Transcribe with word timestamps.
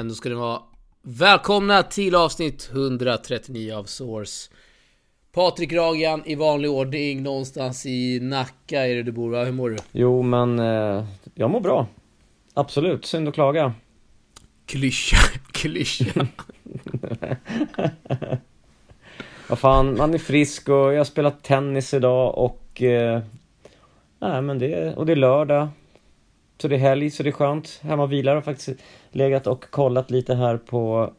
men 0.00 0.08
då 0.08 0.14
ska 0.14 0.28
ni 0.28 0.34
vara 0.34 0.60
välkomna 1.02 1.82
till 1.82 2.14
avsnitt 2.14 2.70
139 2.72 3.74
av 3.74 3.84
Source. 3.84 4.50
Patrik 5.32 5.72
Ragan 5.72 6.22
i 6.26 6.34
vanlig 6.34 6.70
ordning 6.70 7.22
någonstans 7.22 7.86
i 7.86 8.20
Nacka 8.20 8.86
är 8.86 8.94
det 8.94 9.02
du 9.02 9.12
bor 9.12 9.30
va? 9.30 9.44
Hur 9.44 9.52
mår 9.52 9.70
du? 9.70 9.76
Jo 9.92 10.22
men, 10.22 10.58
eh, 10.58 11.04
jag 11.34 11.50
mår 11.50 11.60
bra. 11.60 11.86
Absolut, 12.54 13.04
synd 13.04 13.28
att 13.28 13.34
klaga. 13.34 13.74
Klyscha, 14.66 15.16
klyscha. 15.52 16.26
Vad 19.48 19.58
fan, 19.58 19.96
man 19.96 20.14
är 20.14 20.18
frisk 20.18 20.68
och 20.68 20.92
jag 20.92 20.98
har 20.98 21.04
spelat 21.04 21.42
tennis 21.42 21.94
idag 21.94 22.38
och... 22.38 22.82
Eh, 22.82 23.22
nej 24.18 24.42
men 24.42 24.58
det, 24.58 24.94
och 24.94 25.06
det 25.06 25.12
är 25.12 25.16
lördag. 25.16 25.68
Så 26.62 26.68
det 26.68 26.74
är 26.74 26.78
helg, 26.78 27.10
så 27.10 27.22
det 27.22 27.28
är 27.28 27.32
skönt. 27.32 27.80
Hemma 27.82 28.02
och 28.02 28.12
vilar 28.12 28.36
och 28.36 28.44
faktiskt 28.44 28.70
legat 29.10 29.46
och 29.46 29.70
kollat 29.70 30.10
lite 30.10 30.34
här 30.34 30.56
på 30.56 31.12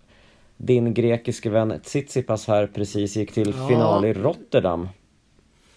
din 0.57 0.93
grekiske 0.93 1.49
vän 1.49 1.79
Tsitsipas 1.83 2.47
här 2.47 2.67
precis 2.67 3.15
gick 3.15 3.31
till 3.31 3.53
Ja. 3.57 3.67
final 3.67 4.05
i 4.05 4.13
Rotterdam. 4.13 4.89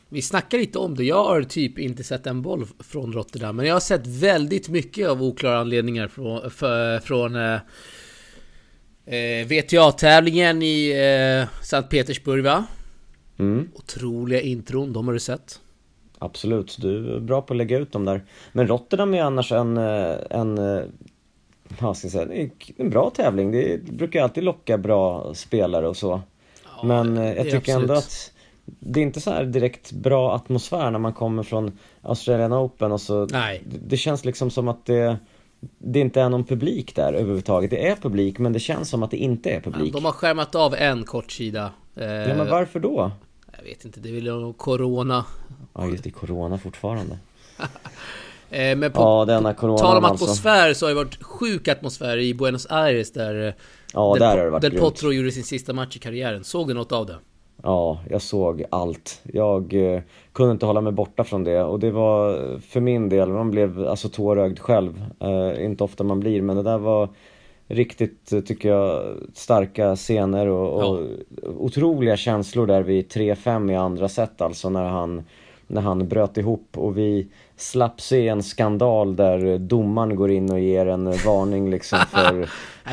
Vi 0.08 0.22
snackar 0.22 0.58
lite 0.58 0.78
om 0.78 0.94
det. 0.94 1.04
Jag 1.04 1.24
har 1.24 1.42
typ 1.42 1.78
inte 1.78 2.04
sett 2.04 2.26
en 2.26 2.42
boll 2.42 2.66
från 2.78 3.12
Rotterdam. 3.12 3.56
Men 3.56 3.66
jag 3.66 3.74
har 3.74 3.80
sett 3.80 4.06
väldigt 4.06 4.68
mycket 4.68 5.08
av 5.08 5.22
oklara 5.22 5.58
anledningar 5.58 6.08
från, 6.08 6.50
för, 6.50 6.98
från 6.98 7.36
eh, 7.36 7.58
eh, 9.06 9.46
VTA-tävlingen 9.46 10.62
i 10.62 10.90
eh, 10.90 11.62
Sankt 11.64 11.90
Petersburg 11.90 12.44
va? 12.44 12.66
Mm, 13.38 13.68
Otroliga 13.74 14.40
intron, 14.40 14.92
de 14.92 15.06
har 15.06 15.14
du 15.14 15.20
sett. 15.20 15.60
Absolut, 16.24 16.76
du 16.80 17.16
är 17.16 17.20
bra 17.20 17.42
på 17.42 17.52
att 17.52 17.58
lägga 17.58 17.78
ut 17.78 17.92
dem 17.92 18.04
där. 18.04 18.22
Men 18.52 18.66
Rotterdam 18.66 19.14
är 19.14 19.22
annars 19.22 19.52
en, 19.52 19.76
eh, 19.76 20.16
en 20.30 20.58
eh, 20.58 20.82
vad 21.78 21.96
ska 21.96 22.06
jag 22.06 22.12
säga, 22.12 22.48
en 22.76 22.90
bra 22.90 23.10
tävling. 23.10 23.52
Det 23.52 23.82
brukar 23.82 24.22
alltid 24.22 24.44
locka 24.44 24.78
bra 24.78 25.34
spelare 25.34 25.88
och 25.88 25.96
så. 25.96 26.20
Men 26.84 27.18
eh, 27.18 27.32
jag 27.32 27.50
tycker 27.50 27.72
ändå 27.72 27.94
absolut. 27.94 28.04
att 28.04 28.32
det 28.64 29.00
är 29.00 29.02
inte 29.02 29.20
så 29.20 29.30
här 29.30 29.44
direkt 29.44 29.92
bra 29.92 30.34
atmosfär 30.34 30.90
när 30.90 30.98
man 30.98 31.12
kommer 31.12 31.42
från 31.42 31.78
Australian 32.02 32.52
Open 32.52 32.92
och 32.92 33.00
så 33.00 33.26
Nej. 33.26 33.62
det, 33.66 33.96
känns 33.96 34.24
liksom 34.24 34.50
som 34.50 34.68
att 34.68 34.86
det 34.86 35.16
det 35.78 36.00
inte 36.00 36.20
är 36.20 36.28
någon 36.28 36.44
publik 36.44 36.96
där 36.96 37.12
överhuvudtaget. 37.12 37.70
Det 37.70 37.86
är 37.88 37.96
publik 37.96 38.38
men 38.38 38.52
det 38.52 38.60
känns 38.60 38.88
som 38.88 39.02
att 39.02 39.10
det 39.10 39.16
inte 39.16 39.50
är 39.50 39.60
publik. 39.60 39.92
De 39.92 40.04
har 40.04 40.12
skärmat 40.12 40.54
av 40.54 40.74
en 40.74 41.04
kortsida. 41.04 41.70
Eh, 41.96 42.04
Ja 42.04 42.34
men 42.36 42.50
varför 42.50 42.80
då? 42.80 43.10
Jag 43.58 43.64
vet 43.64 43.84
inte, 43.84 44.00
det 44.00 44.08
är 44.08 44.12
väl 44.12 44.52
Corona. 44.52 45.24
Ja 45.74 45.86
just 45.86 46.04
det, 46.04 46.10
Corona 46.10 46.58
fortfarande. 46.58 47.18
Eh, 48.50 48.76
men 48.76 48.92
på, 48.92 49.00
Ja 49.00 49.24
denna 49.24 49.54
Corona 49.54 49.78
tal 49.78 49.96
om 49.96 50.04
alltså. 50.04 50.24
atmosfär 50.24 50.74
så 50.74 50.86
har 50.86 50.90
det 50.90 50.94
varit 50.94 51.22
sjuk 51.22 51.68
atmosfär 51.68 52.18
i 52.18 52.34
Buenos 52.34 52.66
Aires 52.70 53.12
där... 53.12 53.46
eh, 53.48 53.54
Ja 53.92 54.12
Del, 54.12 54.20
där 54.20 54.36
har 54.38 54.44
det 54.44 54.50
varit 54.50 54.62
Del. 54.62 54.78
Potro 54.78 55.12
gjorde 55.12 55.30
sin 55.30 55.44
sista 55.44 55.72
match 55.72 55.96
i 55.96 55.98
karriären. 55.98 56.44
Såg 56.44 56.68
du 56.68 56.74
något 56.74 56.92
av 56.92 57.06
det? 57.06 57.16
Ja, 57.62 57.98
jag 58.10 58.22
såg 58.22 58.64
allt. 58.70 59.20
Jag 59.32 59.94
eh, 59.94 60.02
kunde 60.32 60.52
inte 60.52 60.66
hålla 60.66 60.80
mig 60.80 60.92
borta 60.92 61.24
från 61.24 61.44
det 61.44 61.62
och 61.62 61.80
det 61.80 61.90
var 61.90 62.58
för 62.58 62.80
min 62.80 63.08
del, 63.08 63.28
man 63.28 63.50
blev 63.50 63.88
alltså 63.88 64.08
tårögd 64.08 64.58
själv. 64.58 65.04
Eh, 65.20 65.64
inte 65.64 65.84
ofta 65.84 66.04
man 66.04 66.20
blir, 66.20 66.42
men 66.42 66.56
det 66.56 66.62
där 66.62 66.78
var 66.78 67.08
riktigt, 67.68 68.32
eh, 68.32 68.40
tycker 68.40 68.68
jag, 68.68 69.16
starka 69.34 69.96
scener 69.96 70.46
och, 70.46 70.82
och 70.82 71.00
otroliga 71.58 72.16
känslor 72.16 72.66
där 72.66 72.82
vid 72.82 73.08
3-5 73.08 73.72
i 73.72 73.76
andra 73.76 74.08
set 74.08 74.40
alltså 74.40 74.70
när 74.70 74.84
han 74.84 75.24
när 75.66 75.80
han 75.80 76.08
bröt 76.08 76.36
ihop 76.36 76.68
och 76.78 76.98
vi 76.98 77.26
slapp 77.56 78.00
se 78.00 78.28
en 78.28 78.42
skandal 78.42 79.16
där 79.16 79.58
domaren 79.58 80.16
går 80.16 80.30
in 80.30 80.52
och 80.52 80.60
ger 80.60 80.86
en 80.86 81.12
varning 81.24 81.70
liksom 81.70 81.98
för 82.10 82.48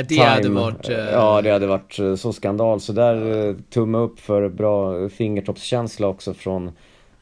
det 0.08 0.18
hade 0.18 0.44
time. 0.44 0.60
varit, 0.60 0.90
eh, 0.90 0.96
Ja, 0.98 1.42
det 1.42 1.52
hade 1.52 1.68
varit 1.68 2.00
eh, 2.00 2.16
så 2.16 2.34
skandal. 2.34 2.80
Så 2.80 2.94
där 2.94 3.56
tumme 3.70 3.98
upp 3.98 4.20
för 4.20 4.50
bra 4.50 5.10
fingertoppskänsla 5.10 6.08
också 6.08 6.34
från 6.34 6.72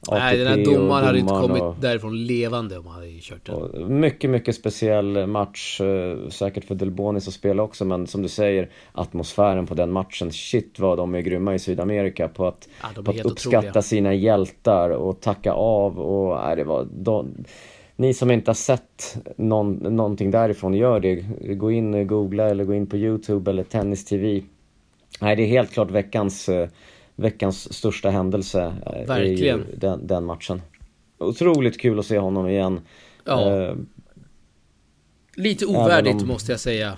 ATP 0.07 0.19
Nej, 0.19 0.37
den 0.37 0.47
här 0.47 0.65
domaren 0.65 1.05
hade 1.05 1.19
inte 1.19 1.33
kommit 1.33 1.61
och, 1.61 1.75
därifrån 1.81 2.23
levande 2.25 2.77
om 2.77 2.87
han 2.87 2.95
hade 2.95 3.19
kört 3.21 3.45
den. 3.45 3.99
mycket, 3.99 4.29
mycket 4.29 4.55
speciell 4.55 5.27
match. 5.27 5.81
eh, 5.81 6.29
Säkert 6.29 6.65
för 6.65 6.75
Delbonis 6.75 7.27
att 7.27 7.33
spela 7.33 7.63
också, 7.63 7.85
men 7.85 8.07
som 8.07 8.21
du 8.21 8.27
säger, 8.29 8.69
atmosfären 8.91 9.65
på 9.67 9.73
den 9.73 9.91
matchen. 9.91 10.31
Shit 10.31 10.79
vad 10.79 10.97
de 10.97 11.15
är 11.15 11.21
grymma 11.21 11.55
i 11.55 11.59
Sydamerika 11.59 12.27
på 12.27 12.47
att, 12.47 12.69
Ja, 12.81 13.01
på 13.03 13.11
att 13.11 13.25
uppskatta 13.25 13.57
otroliga. 13.57 13.81
sina 13.81 14.13
hjältar 14.13 14.89
och 14.89 15.21
tacka 15.21 15.53
av 15.53 15.99
och 15.99 16.37
nej, 16.45 16.55
det 16.55 16.63
var... 16.63 16.87
De, 16.91 17.33
ni 17.95 18.13
som 18.13 18.31
inte 18.31 18.49
har 18.49 18.55
sett 18.55 19.17
någon, 19.37 19.73
någonting 19.73 20.31
därifrån, 20.31 20.73
gör 20.73 20.99
det. 20.99 21.15
Gå 21.55 21.71
in 21.71 21.93
och 21.93 22.07
googla 22.07 22.49
eller 22.49 22.63
gå 22.63 22.73
in 22.73 22.87
på 22.87 22.97
Youtube 22.97 23.51
eller 23.51 23.63
Tennis 23.63 24.05
TV. 24.05 24.41
Nej, 25.21 25.35
det 25.35 25.43
är 25.43 25.47
helt 25.47 25.71
klart 25.71 25.91
veckans, 25.91 26.49
eh, 26.49 26.69
veckans 27.21 27.73
största 27.73 28.09
händelse. 28.09 28.75
eh, 28.85 28.91
är 28.93 28.99
ju 28.99 29.05
Verkligen. 29.05 29.65
Den, 29.77 30.07
den 30.07 30.25
matchen. 30.25 30.61
Otroligt 31.17 31.79
kul 31.79 31.99
att 31.99 32.05
se 32.05 32.17
honom 32.19 32.47
igen. 32.47 32.81
Ja. 33.25 33.51
Eh, 33.61 33.75
Lite 35.35 35.65
ovärdigt 35.65 36.21
om- 36.21 36.27
måste 36.27 36.51
jag 36.51 36.59
säga. 36.59 36.97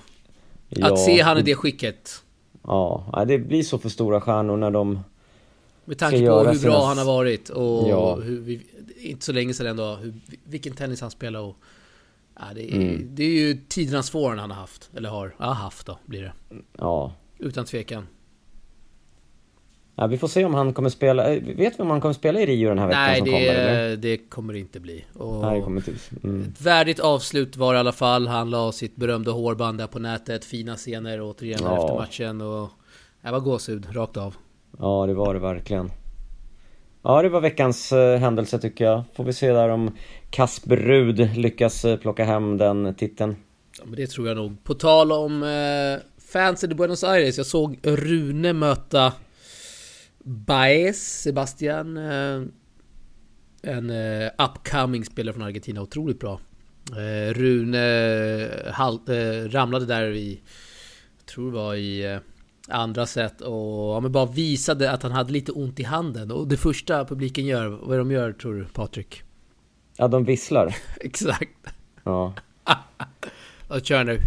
ja, 0.70 0.94
Att 0.94 1.00
se 1.00 1.22
han 1.22 1.38
i 1.38 1.42
det 1.42 1.56
skicket. 1.56 2.24
Ja, 2.64 3.24
det 3.28 3.38
blir 3.40 3.64
så 3.64 3.78
för 3.78 3.90
stora 3.90 4.22
stjärnor 4.22 4.58
när 4.58 4.72
de... 4.72 5.00
Med 5.86 5.98
tanke 5.98 6.28
på 6.28 6.44
hur 6.44 6.62
bra 6.62 6.86
han 6.86 6.98
har 6.98 7.06
varit 7.06 7.50
och 7.50 7.90
Ja. 7.90 8.16
hur 8.16 8.62
inte 9.00 9.26
så 9.26 9.32
länge 9.34 9.54
sedan 9.54 9.68
ändå, 9.68 9.96
hur, 9.96 10.14
vilken 10.44 10.74
tennis 10.76 11.02
han 11.02 11.12
spelar 11.12 11.40
och... 11.40 11.56
Ja, 12.40 12.46
det, 12.56 12.72
är, 12.72 12.76
Mm. 12.76 13.08
det 13.16 13.24
är 13.24 13.30
ju 13.30 13.58
tidernas 13.68 14.10
forehand 14.10 14.40
han 14.40 14.52
har 14.52 14.58
haft, 14.58 14.90
eller 14.98 15.10
har, 15.10 15.36
ja 15.40 15.46
haft 15.46 15.86
då 15.86 15.98
blir 16.06 16.22
det. 16.22 16.32
Ja. 16.78 17.14
Utan 17.38 17.66
tvekan. 17.66 18.08
Ja. 19.96 20.08
Vi 20.08 20.18
får 20.18 20.28
se 20.28 20.46
om 20.46 20.54
han 20.54 20.74
kommer 20.74 20.90
spela... 20.90 21.34
eh, 21.34 21.44
Vet 21.44 21.80
vi 21.80 21.84
om 21.84 21.90
han 21.90 22.02
kommer 22.02 22.14
spela 22.14 22.40
i 22.42 22.46
Rio 22.46 22.70
den 22.70 22.80
här 22.80 22.88
veckan 22.88 23.02
Nej, 23.02 23.18
som 23.18 23.26
det, 23.26 23.32
kommer? 23.32 23.46
Eller? 23.56 23.98
det 23.98 24.18
kommer 24.18 24.54
det 24.54 24.60
inte 24.60 24.80
bli. 24.80 25.06
Och 25.14 25.42
Nej, 25.42 25.58
det 25.58 25.64
kommer 25.64 25.78
inte... 25.90 25.92
Mm. 26.24 26.42
Ett 26.42 26.62
värdigt 26.62 27.00
avslut 27.00 27.58
var 27.58 27.74
det 27.74 27.78
i 27.78 27.80
alla 27.80 27.92
fall. 27.92 28.28
Han 28.28 28.50
la 28.50 28.72
sitt 28.72 28.96
berömda 28.96 29.32
hårband 29.32 29.78
där 29.78 29.88
på 29.88 30.00
nätet. 30.00 30.46
Fina 30.46 30.76
scener 30.76 31.22
återigen 31.22 31.60
Ja. 31.64 31.78
efter 31.84 31.96
matchen 31.96 32.42
och... 32.42 32.70
Det 33.24 33.32
var 33.32 33.40
gåshud, 33.40 33.88
rakt 33.92 34.18
av. 34.18 34.36
Ja, 34.80 35.06
det 35.08 35.14
var 35.14 35.34
det 35.34 35.40
verkligen. 35.40 35.92
Ja, 37.04 37.22
det 37.22 37.30
var 37.30 37.42
veckans 37.42 37.92
eh, 37.92 38.20
händelse 38.20 38.60
tycker 38.60 38.86
jag. 38.86 39.04
Får 39.16 39.24
vi 39.24 39.34
se 39.34 39.52
där 39.52 39.70
om 39.70 39.98
Kasper 40.30 40.76
Rud 40.76 41.38
lyckas 41.38 41.86
eh, 41.86 41.98
plocka 41.98 42.24
hem 42.24 42.58
den 42.58 42.96
titeln. 42.96 43.36
Ja, 43.80 43.84
men 43.86 43.96
det 43.96 44.08
tror 44.08 44.28
jag 44.28 44.38
nog. 44.38 44.64
På 44.64 44.74
tal 44.74 45.12
om 45.12 45.44
eh, 45.44 46.04
fansen 46.32 46.72
i 46.72 46.76
Buenos 46.76 47.04
Aires. 47.04 47.38
Jag 47.38 47.46
såg 47.46 47.80
Rune 47.84 48.54
möta 48.54 49.14
Baez, 50.24 51.22
Sebastian. 51.22 51.98
Eh, 51.98 52.42
en 53.64 53.90
eh, 53.90 54.30
upcoming 54.38 55.06
spelare 55.06 55.34
från 55.34 55.44
Argentina. 55.44 55.82
Otroligt 55.82 56.20
bra. 56.20 56.40
Eh, 56.92 57.34
Rune 57.34 58.48
ramlade 59.48 59.86
där 59.86 60.12
i... 60.12 60.42
Jag 61.18 61.26
tror 61.26 61.52
det 61.52 61.58
var 61.58 61.76
i... 61.76 62.20
Andra 62.68 63.06
set 63.06 63.42
och 63.42 63.96
ja, 63.96 64.00
men 64.00 64.12
bara 64.12 64.26
visade 64.26 64.92
att 64.92 65.04
han 65.04 65.12
hade 65.12 65.34
lite 65.34 65.52
ont 65.52 65.80
i 65.80 65.84
handen. 65.84 66.32
Och 66.32 66.48
det 66.48 66.58
första 66.58 67.06
publiken 67.06 67.46
gör, 67.46 67.68
vad 67.68 67.94
är 67.94 67.98
de 67.98 68.12
gör 68.12 68.34
tror 68.34 68.54
du 68.54 68.66
Patrik? 68.66 69.24
Ja, 69.98 70.08
de 70.08 70.24
visslar. 70.24 70.76
Exakt. 71.00 71.68
Ja. 72.04 72.34
Och 73.68 73.86
kör 73.86 74.04
nu. 74.04 74.20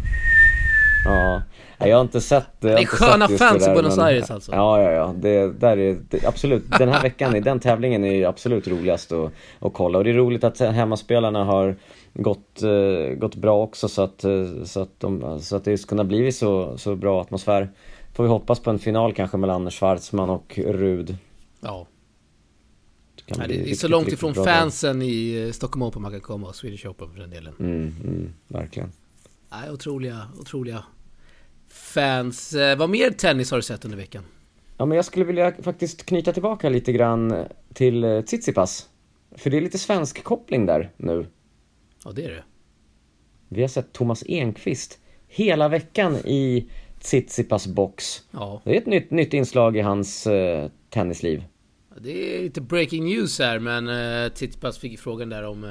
Ja. 1.05 1.43
Jag 1.79 1.97
har 1.97 2.03
inte 2.03 2.21
sett 2.21 2.61
Det 2.61 2.73
är 2.73 2.87
sköna 2.87 3.27
just 3.31 3.43
fans 3.45 3.63
i 3.63 3.67
där, 3.67 3.75
Buenos 3.75 3.97
men- 3.97 4.07
Aires 4.07 4.31
alltså. 4.31 4.53
Ja, 4.53 4.83
ja, 4.83 4.91
ja. 4.91 5.15
Det, 5.17 5.53
där 5.53 5.77
är, 5.79 5.99
det, 6.11 6.27
absolut. 6.27 6.65
Den 6.79 6.89
här 6.89 7.03
veckan, 7.03 7.37
i 7.37 7.41
den 7.41 7.61
tävlingen 7.61 8.05
är 8.05 8.27
absolut 8.27 8.69
roligast 8.69 9.13
att, 9.13 9.33
att 9.59 9.73
kolla. 9.73 9.99
Och 9.99 10.05
det 10.05 10.11
är 10.11 10.15
roligt 10.15 10.45
att 10.45 10.59
hemmaspelarna 10.61 11.45
har 11.45 11.77
gått, 12.15 12.63
eh, 12.63 13.15
gått 13.17 13.35
bra 13.35 13.63
också 13.63 13.89
så 13.89 14.03
att, 14.03 14.25
eh, 14.25 14.65
så 14.65 14.81
att, 14.81 15.01
de, 15.01 15.41
så 15.41 15.57
att 15.57 15.65
det 15.65 15.79
ska 15.79 15.89
kunna 15.89 16.05
bli 16.05 16.33
så, 16.33 16.79
så 16.79 16.97
bra 16.97 17.21
atmosfär. 17.21 17.71
Får 18.15 18.25
vi 18.25 18.31
hoppas 18.31 18.61
på 18.61 18.71
en 18.71 18.79
final 18.79 19.13
kanske 19.13 19.37
mellan 19.37 19.71
Schwarzman 19.71 20.31
och 20.31 20.59
Rud. 20.67 21.17
Ja. 21.61 21.87
Det, 23.27 23.39
Nej, 23.39 23.49
det 23.49 23.55
är 23.55 23.59
riktigt, 23.59 23.79
så 23.79 23.89
långt 23.89 24.09
ifrån 24.09 24.35
fansen 24.35 25.03
i 25.03 25.45
eh, 25.47 25.53
Stockholm 25.53 25.83
Open 25.83 26.03
man 26.03 26.11
kan 26.11 26.21
komma 26.21 26.49
och 26.49 26.55
Swedish 26.55 26.87
Open 26.87 27.09
för 27.13 27.21
den 27.21 27.31
delen. 27.31 27.55
där. 27.59 27.65
Mm, 27.65 27.95
mm, 28.05 28.33
verkligen. 28.49 28.93
Nej, 29.61 29.71
otroliga, 29.71 30.29
otroliga 30.41 30.85
fans. 31.69 32.55
Eh, 32.55 32.79
vad 32.79 32.91
mer 32.91 33.11
tennis 33.11 33.51
har 33.51 33.59
du 33.59 33.63
sett 33.63 33.85
under 33.85 33.99
veckan? 33.99 34.25
Ja, 34.77 34.87
men 34.87 34.97
jag 34.97 35.05
skulle 35.05 35.25
vilja 35.25 35.53
faktiskt 35.63 36.07
knyta 36.07 36.33
tillbaka 36.33 36.69
lite 36.69 36.93
grann 36.93 37.45
till 37.75 38.05
eh, 38.05 38.21
Tsitsipas. 38.21 38.89
För 39.37 39.51
det 39.51 39.57
är 39.57 39.61
lite 39.61 39.79
svensk 39.79 40.25
koppling 40.25 40.67
där 40.67 40.93
nu. 40.97 41.27
Ja, 42.05 42.13
det 42.13 42.25
är 42.25 42.31
det. 42.31 42.45
Vi 43.49 43.61
har 43.61 43.69
sett 43.69 43.93
Thomas 43.93 44.25
Enqvist 44.29 44.99
hela 45.29 45.69
veckan 45.69 46.17
i 46.17 46.71
Tsitsipas 47.01 47.67
box. 47.67 48.23
Ja, 48.31 48.61
Det 48.65 48.77
är 48.77 48.81
ett 48.81 48.87
nytt, 48.87 49.11
nytt 49.11 49.35
inslag 49.35 49.77
i 49.77 49.81
hans 49.81 50.27
eh, 50.27 50.71
tennisliv. 50.91 51.45
det 52.01 52.37
är 52.39 52.43
lite 52.43 52.61
breaking 52.61 53.05
news 53.05 53.39
här, 53.39 53.59
men 53.59 53.89
eh, 53.89 54.33
Tsitsipas 54.33 54.79
fick 54.79 55.01
frågan 55.01 55.29
där 55.29 55.43
om... 55.45 55.65
Eh, 55.65 55.71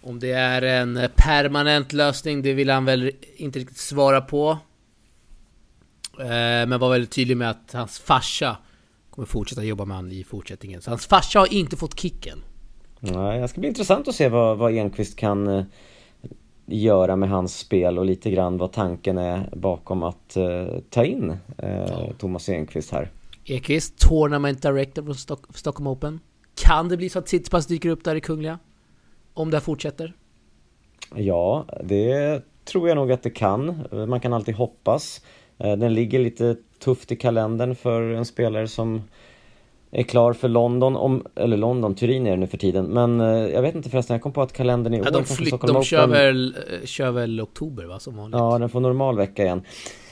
Om 0.00 0.18
det 0.18 0.32
är 0.32 0.62
en 0.62 1.00
permanent 1.16 1.92
lösning, 1.92 2.42
det 2.42 2.52
vill 2.52 2.70
han 2.70 2.84
väl 2.84 3.12
inte 3.36 3.58
riktigt 3.58 3.78
svara 3.78 4.20
på. 4.20 4.58
Eh, 6.20 6.66
men 6.66 6.80
var 6.80 6.90
väldigt 6.90 7.10
tydlig 7.10 7.36
med 7.36 7.50
att 7.50 7.72
hans 7.72 7.98
farsa 7.98 8.56
kommer 9.10 9.26
fortsätta 9.26 9.64
jobba 9.64 9.84
med 9.84 9.96
honom 9.96 10.12
i 10.12 10.24
fortsättningen. 10.24 10.82
Så 10.82 10.90
hans 10.90 11.06
farsa 11.06 11.38
har 11.38 11.52
inte 11.52 11.76
fått 11.76 12.00
kicken. 12.00 12.38
Nej, 13.00 13.40
det 13.40 13.48
ska 13.48 13.60
bli 13.60 13.68
intressant 13.68 14.08
att 14.08 14.14
se 14.14 14.28
vad, 14.28 14.58
vad 14.58 14.72
Enqvist 14.72 15.16
kan 15.16 15.46
eh, 15.46 15.64
göra 16.66 17.16
med 17.16 17.28
hans 17.28 17.58
spel 17.58 17.98
och 17.98 18.04
lite 18.04 18.30
grann 18.30 18.58
vad 18.58 18.72
tanken 18.72 19.18
är 19.18 19.50
bakom 19.56 20.02
att 20.02 20.36
uh, 20.36 20.78
ta 20.90 21.04
in 21.04 21.30
uh, 21.62 22.10
Thomas 22.18 22.48
Enqvist 22.48 22.90
här. 22.90 23.10
Enqvist, 23.44 23.98
Tournament 23.98 24.62
Director 24.62 25.02
på 25.02 25.14
Stock 25.14 25.58
Stockholm 25.58 25.86
Open. 25.86 26.20
Kan 26.54 26.88
det 26.88 26.96
bli 26.96 27.08
så 27.08 27.18
att 27.18 27.26
Tsitsipas 27.26 27.66
dyker 27.66 27.88
upp 27.88 28.04
där 28.04 28.14
i 28.14 28.20
Kungliga? 28.20 28.58
Om 29.38 29.50
det 29.50 29.56
här 29.56 29.62
fortsätter? 29.62 30.12
Ja, 31.14 31.64
det 31.84 32.42
tror 32.64 32.88
jag 32.88 32.96
nog 32.96 33.12
att 33.12 33.22
det 33.22 33.30
kan. 33.30 33.84
Man 34.08 34.20
kan 34.20 34.32
alltid 34.32 34.54
hoppas. 34.54 35.24
Uh, 35.64 35.72
den 35.72 35.94
ligger 35.94 36.18
lite 36.18 36.56
tufft 36.78 37.12
i 37.12 37.16
kalendern 37.16 37.74
för 37.74 38.02
en 38.02 38.24
spelare 38.24 38.68
som 38.68 39.02
är 39.90 40.02
klar 40.02 40.32
för 40.32 40.48
London, 40.48 40.96
om, 40.96 41.26
eller 41.34 41.56
London, 41.56 41.94
Turin 41.94 42.26
är 42.26 42.30
det 42.30 42.36
nu 42.36 42.46
för 42.46 42.58
tiden. 42.58 42.86
Men 42.86 43.20
eh, 43.20 43.26
jag 43.26 43.62
vet 43.62 43.74
inte 43.74 43.90
förresten, 43.90 44.14
jag 44.14 44.22
kom 44.22 44.32
på 44.32 44.42
att 44.42 44.52
kalendern 44.52 44.94
i 44.94 45.00
år 45.00 45.06
ja, 45.06 45.10
de, 45.10 45.24
flytt, 45.24 45.60
de 45.60 45.84
kör, 45.84 46.06
väl, 46.06 46.56
eh, 46.80 46.86
kör 46.86 47.10
väl 47.10 47.40
oktober 47.40 47.84
va, 47.84 47.98
som 47.98 48.16
vanligt? 48.16 48.38
Ja, 48.38 48.58
den 48.58 48.68
får 48.68 48.80
normal 48.80 49.16
vecka 49.16 49.44
igen. 49.44 49.62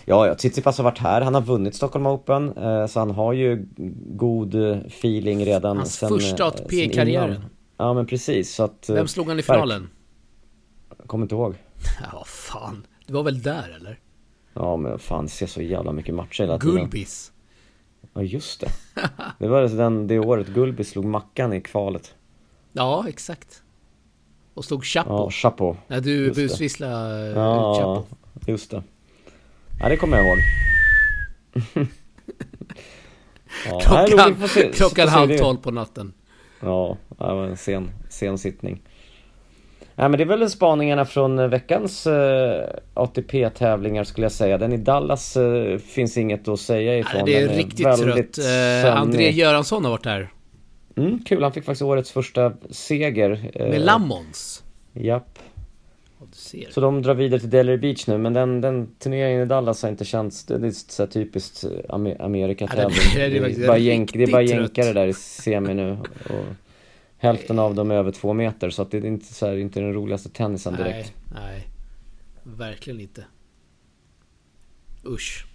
Ja, 0.04 0.26
ja, 0.26 0.34
Tsitsipas 0.34 0.78
har 0.78 0.84
varit 0.84 0.98
här, 0.98 1.20
han 1.20 1.34
har 1.34 1.40
vunnit 1.40 1.74
Stockholm 1.74 2.06
Open, 2.06 2.52
eh, 2.56 2.86
så 2.86 2.98
han 2.98 3.10
har 3.10 3.32
ju 3.32 3.66
god 4.06 4.54
feeling 4.86 5.44
redan 5.44 5.76
Hans 5.76 5.94
sen, 5.94 6.08
första 6.08 6.44
ATP 6.44 6.84
i 6.84 6.88
karriären. 6.88 7.44
Ja, 7.76 7.94
men 7.94 8.06
precis, 8.06 8.54
så 8.54 8.62
att... 8.62 8.90
Vem 8.90 9.08
slog 9.08 9.28
han 9.28 9.38
i 9.38 9.42
finalen? 9.42 9.90
Jag 10.98 11.08
kommer 11.08 11.24
inte 11.24 11.34
ihåg. 11.34 11.54
Ja, 12.12 12.24
fan. 12.26 12.86
Du 13.06 13.12
var 13.12 13.22
väl 13.22 13.42
där 13.42 13.74
eller? 13.76 14.00
Ja, 14.54 14.76
men 14.76 14.98
fan, 14.98 15.28
ser 15.28 15.46
så 15.46 15.62
jävla 15.62 15.92
mycket 15.92 16.14
matcher 16.14 16.42
hela 16.42 16.58
tiden. 16.58 16.76
Gulbis. 16.76 17.32
Ja 18.14 18.22
just 18.22 18.60
det. 18.60 18.70
Det 19.38 19.48
var 19.48 19.62
den, 19.62 20.06
det 20.06 20.18
året 20.18 20.48
Gulbi 20.48 20.84
slog 20.84 21.04
Mackan 21.04 21.52
i 21.52 21.60
kvalet. 21.60 22.14
Ja, 22.72 23.04
exakt. 23.08 23.62
Och 24.54 24.64
slog 24.64 24.84
Chapo. 24.84 25.10
Ja, 25.10 25.30
Chapo. 25.30 25.76
När 25.86 26.00
du 26.00 26.32
busvisslade 26.32 27.30
ja, 27.30 27.74
Chapo. 27.74 28.16
just 28.46 28.70
det. 28.70 28.82
Ja, 29.80 29.88
det 29.88 29.96
kommer 29.96 30.16
jag 30.16 30.26
ihåg. 30.26 30.38
ja, 33.66 33.80
klockan 33.80 34.48
klockan 34.72 35.08
halv 35.08 35.38
tolv 35.38 35.56
på 35.56 35.70
natten. 35.70 36.12
Ja, 36.66 36.96
det 37.08 37.34
var 37.34 37.44
en 37.44 37.56
sen, 37.56 37.90
sen 38.08 38.38
sittning. 38.38 38.82
Nej 39.98 40.08
men 40.08 40.18
det 40.18 40.24
är 40.24 40.26
väl 40.26 40.50
spaningarna 40.50 41.04
från 41.04 41.50
veckans 41.50 42.06
uh, 42.06 42.62
ATP-tävlingar 42.94 44.04
skulle 44.04 44.24
jag 44.24 44.32
säga. 44.32 44.58
Den 44.58 44.72
i 44.72 44.76
Dallas 44.76 45.36
uh, 45.36 45.78
finns 45.78 46.16
inget 46.16 46.48
att 46.48 46.60
säga 46.60 46.98
ifrån. 46.98 47.22
Nej, 47.24 47.34
det 47.34 47.42
är 47.42 47.56
riktigt 47.56 47.86
är 47.86 47.96
trött. 47.96 48.38
Uh, 48.86 49.00
André 49.00 49.30
Göransson 49.30 49.84
har 49.84 49.90
varit 49.90 50.06
här. 50.06 50.28
Mm, 50.96 51.18
kul, 51.18 51.42
han 51.42 51.52
fick 51.52 51.64
faktiskt 51.64 51.82
årets 51.82 52.12
första 52.12 52.52
seger. 52.70 53.50
Med 53.54 53.80
Lammons? 53.80 54.62
Japp. 54.92 55.38
Så 56.70 56.80
de 56.80 57.02
drar 57.02 57.14
vidare 57.14 57.40
till 57.40 57.50
Delray 57.50 57.76
Beach 57.76 58.06
nu, 58.06 58.18
men 58.18 58.32
den, 58.32 58.60
den 58.60 58.88
turneringen 58.98 59.42
i 59.42 59.46
Dallas 59.46 59.82
har 59.82 59.90
inte 59.90 60.04
känts, 60.04 60.44
det 60.44 60.54
är 60.54 60.70
så 60.70 61.06
typiskt 61.06 61.64
Amerikatävling. 62.18 62.98
Ja, 63.14 63.20
det, 63.20 63.28
det, 63.28 63.38
det, 63.38 63.48
det, 63.48 63.62
är 63.62 63.66
bara 63.66 63.78
jänk, 63.78 64.12
det 64.12 64.22
är 64.22 64.32
bara 64.32 64.42
jänkare 64.42 64.92
där 64.92 65.06
i 65.06 65.14
semi 65.14 65.74
nu. 65.74 65.98
Och... 66.24 66.44
Hälften 67.18 67.58
av 67.58 67.74
dem 67.74 67.90
är 67.90 67.94
över 67.94 68.12
två 68.12 68.32
meter 68.32 68.70
så 68.70 68.82
att 68.82 68.90
det 68.90 68.96
är 68.96 69.04
inte, 69.04 69.34
så 69.34 69.46
här, 69.46 69.56
inte 69.56 69.80
den 69.80 69.92
roligaste 69.92 70.28
tennisen 70.28 70.76
direkt. 70.76 71.12
Nej, 71.34 71.42
nej. 71.42 71.66
Verkligen 72.42 73.00
inte. 73.00 73.24
Usch. 75.04 75.46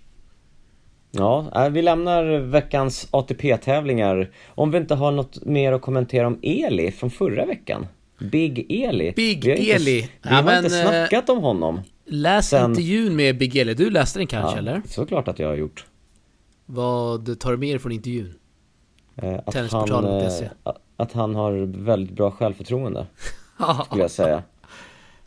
Ja, 1.12 1.52
äh, 1.56 1.70
vi 1.70 1.82
lämnar 1.82 2.40
veckans 2.40 3.08
ATP-tävlingar. 3.12 4.32
Om 4.48 4.72
vi 4.72 4.78
inte 4.78 4.96
har 4.96 5.12
något 5.12 5.46
mer 5.46 5.72
att 5.74 5.82
kommentera 5.82 6.28
om 6.28 6.40
Eli 6.42 6.92
från 6.92 7.10
förra 7.10 7.46
veckan. 7.46 7.88
Big 8.22 8.66
Eli. 8.70 9.14
Big 9.16 9.46
vi 9.46 9.72
Eli. 9.72 10.00
Inte, 10.00 10.10
vi 10.22 10.30
har 10.30 10.44
men, 10.44 10.66
inte 10.66 10.80
eh, 10.80 10.88
snackat 10.88 11.30
om 11.30 11.38
honom. 11.38 11.82
Läs 12.06 12.50
Sen... 12.50 12.70
intervjun 12.70 13.16
med 13.16 13.38
Big 13.38 13.56
Eli. 13.56 13.74
Du 13.74 13.90
läste 13.90 14.20
den 14.20 14.28
kanske 14.28 14.52
ja, 14.52 14.58
eller? 14.58 14.82
såklart 14.86 15.28
att 15.28 15.40
jag 15.40 15.48
har 15.48 15.56
gjort. 15.56 15.86
Vad 16.66 17.40
tar 17.40 17.52
du 17.52 17.58
med 17.58 17.70
dig 17.70 17.80
från 17.80 17.92
intervjun? 17.92 18.34
Eh, 19.16 19.40
att, 19.46 19.72
han, 19.72 20.22
eh, 20.22 20.32
att 20.98 21.12
han 21.12 21.36
har 21.36 21.84
väldigt 21.84 22.16
bra 22.16 22.32
självförtroende. 22.32 23.08
skulle 23.86 24.02
jag 24.02 24.12
säga. 24.12 24.44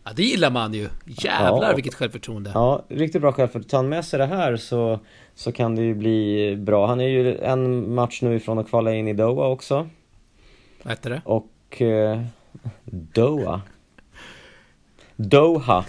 Ja, 0.04 0.10
det 0.16 0.22
gillar 0.22 0.50
man 0.50 0.74
ju. 0.74 0.88
Jävlar 1.06 1.68
ja, 1.68 1.74
vilket 1.74 1.94
självförtroende. 1.94 2.50
Ja, 2.54 2.84
riktigt 2.88 3.20
bra 3.20 3.32
självförtroende. 3.32 3.68
Tar 3.68 3.78
han 3.78 3.88
med 3.88 4.04
sig 4.04 4.18
det 4.18 4.26
här 4.26 4.56
så, 4.56 4.98
så 5.34 5.52
kan 5.52 5.76
det 5.76 5.82
ju 5.82 5.94
bli 5.94 6.56
bra. 6.56 6.86
Han 6.86 7.00
är 7.00 7.08
ju 7.08 7.38
en 7.38 7.94
match 7.94 8.22
nu 8.22 8.36
ifrån 8.36 8.58
att 8.58 8.68
kvala 8.68 8.94
in 8.94 9.08
i 9.08 9.12
Doha 9.12 9.46
också. 9.46 9.88
Vad 10.82 10.92
heter 10.92 11.10
det? 11.10 11.22
Och... 11.24 11.82
Eh, 11.82 12.20
Doha. 12.84 13.60
Doha. 15.16 15.84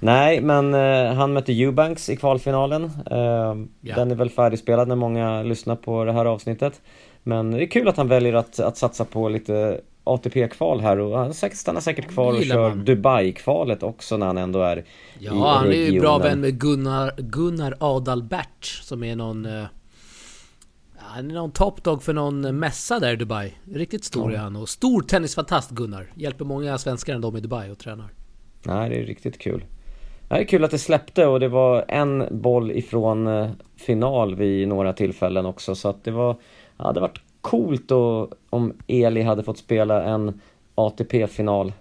Nej, 0.00 0.40
men 0.40 0.74
eh, 0.74 1.14
han 1.14 1.32
mötte 1.32 1.52
Eubanks 1.52 2.10
i 2.10 2.16
kvalfinalen. 2.16 2.84
Eh, 2.84 3.18
yeah. 3.18 3.66
Den 3.82 4.10
är 4.10 4.14
väl 4.14 4.30
färdigspelad 4.30 4.88
när 4.88 4.96
många 4.96 5.42
lyssnar 5.42 5.76
på 5.76 6.04
det 6.04 6.12
här 6.12 6.24
avsnittet. 6.24 6.80
Men 7.22 7.50
det 7.50 7.64
är 7.64 7.66
kul 7.66 7.88
att 7.88 7.96
han 7.96 8.08
väljer 8.08 8.34
att, 8.34 8.60
att 8.60 8.76
satsa 8.76 9.04
på 9.04 9.28
lite 9.28 9.80
ATP-kval 10.04 10.80
här 10.80 10.98
och 10.98 11.18
han 11.18 11.34
stannar 11.34 11.80
säkert 11.80 12.08
kvar 12.08 12.32
och 12.32 12.44
kör 12.44 12.74
Dubai-kvalet 12.74 13.82
också 13.82 14.16
när 14.16 14.26
han 14.26 14.38
ändå 14.38 14.62
är 14.62 14.76
ja, 15.18 15.32
i 15.32 15.36
Ja, 15.38 15.54
han 15.56 15.66
är 15.66 15.90
ju 15.90 16.00
bra 16.00 16.18
vän 16.18 16.40
med 16.40 16.60
Gunnar, 16.60 17.12
Gunnar 17.16 17.76
Adalbert 17.80 18.64
som 18.64 19.04
är 19.04 19.16
någon... 19.16 19.48
Han 21.14 21.30
är 21.30 21.34
någon 21.34 21.50
topdog 21.50 22.02
för 22.02 22.12
någon 22.12 22.58
mässa 22.58 22.98
där 22.98 23.12
i 23.12 23.16
Dubai. 23.16 23.54
Riktigt 23.72 24.04
stor 24.04 24.32
ja. 24.32 24.38
är 24.38 24.42
han 24.42 24.56
och 24.56 24.68
stor 24.68 25.02
tennisfantast 25.02 25.70
Gunnar. 25.70 26.12
Hjälper 26.14 26.44
många 26.44 26.78
svenskar 26.78 27.14
än 27.14 27.20
de 27.20 27.36
i 27.36 27.40
Dubai 27.40 27.70
och 27.70 27.78
tränar. 27.78 28.08
Nej, 28.62 28.90
det 28.90 28.96
är 28.96 29.04
riktigt 29.04 29.38
kul. 29.38 29.64
Det 30.28 30.34
är 30.34 30.44
kul 30.44 30.64
att 30.64 30.70
det 30.70 30.78
släppte 30.78 31.26
och 31.26 31.40
det 31.40 31.48
var 31.48 31.84
en 31.88 32.26
boll 32.30 32.70
ifrån 32.70 33.26
eh, 33.26 33.50
final 33.76 34.34
vid 34.34 34.68
några 34.68 34.92
tillfällen 34.92 35.46
också 35.46 35.74
så 35.74 35.88
att 35.88 36.04
det 36.04 36.10
var 36.10 36.36
det 36.76 36.82
hade 36.82 37.00
varit 37.00 37.20
coolt 37.40 37.88
då 37.88 38.28
om 38.50 38.72
Eli 38.86 39.22
hade 39.22 39.42
fått 39.42 39.58
spela 39.58 40.02
en 40.02 40.40
ATP-final. 40.74 41.72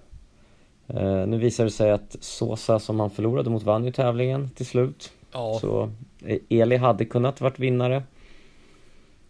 Uh, 0.93 1.27
nu 1.27 1.37
visar 1.37 1.63
det 1.63 1.71
sig 1.71 1.91
att 1.91 2.15
Sosa 2.19 2.79
som 2.79 2.99
han 2.99 3.09
förlorade 3.09 3.49
mot 3.49 3.63
vann 3.63 3.85
ju 3.85 3.91
tävlingen 3.91 4.49
till 4.49 4.65
slut. 4.65 5.11
Ja. 5.31 5.57
Så 5.61 5.89
eh, 6.25 6.37
Eli 6.49 6.77
hade 6.77 7.05
kunnat 7.05 7.41
varit 7.41 7.59
vinnare. 7.59 8.03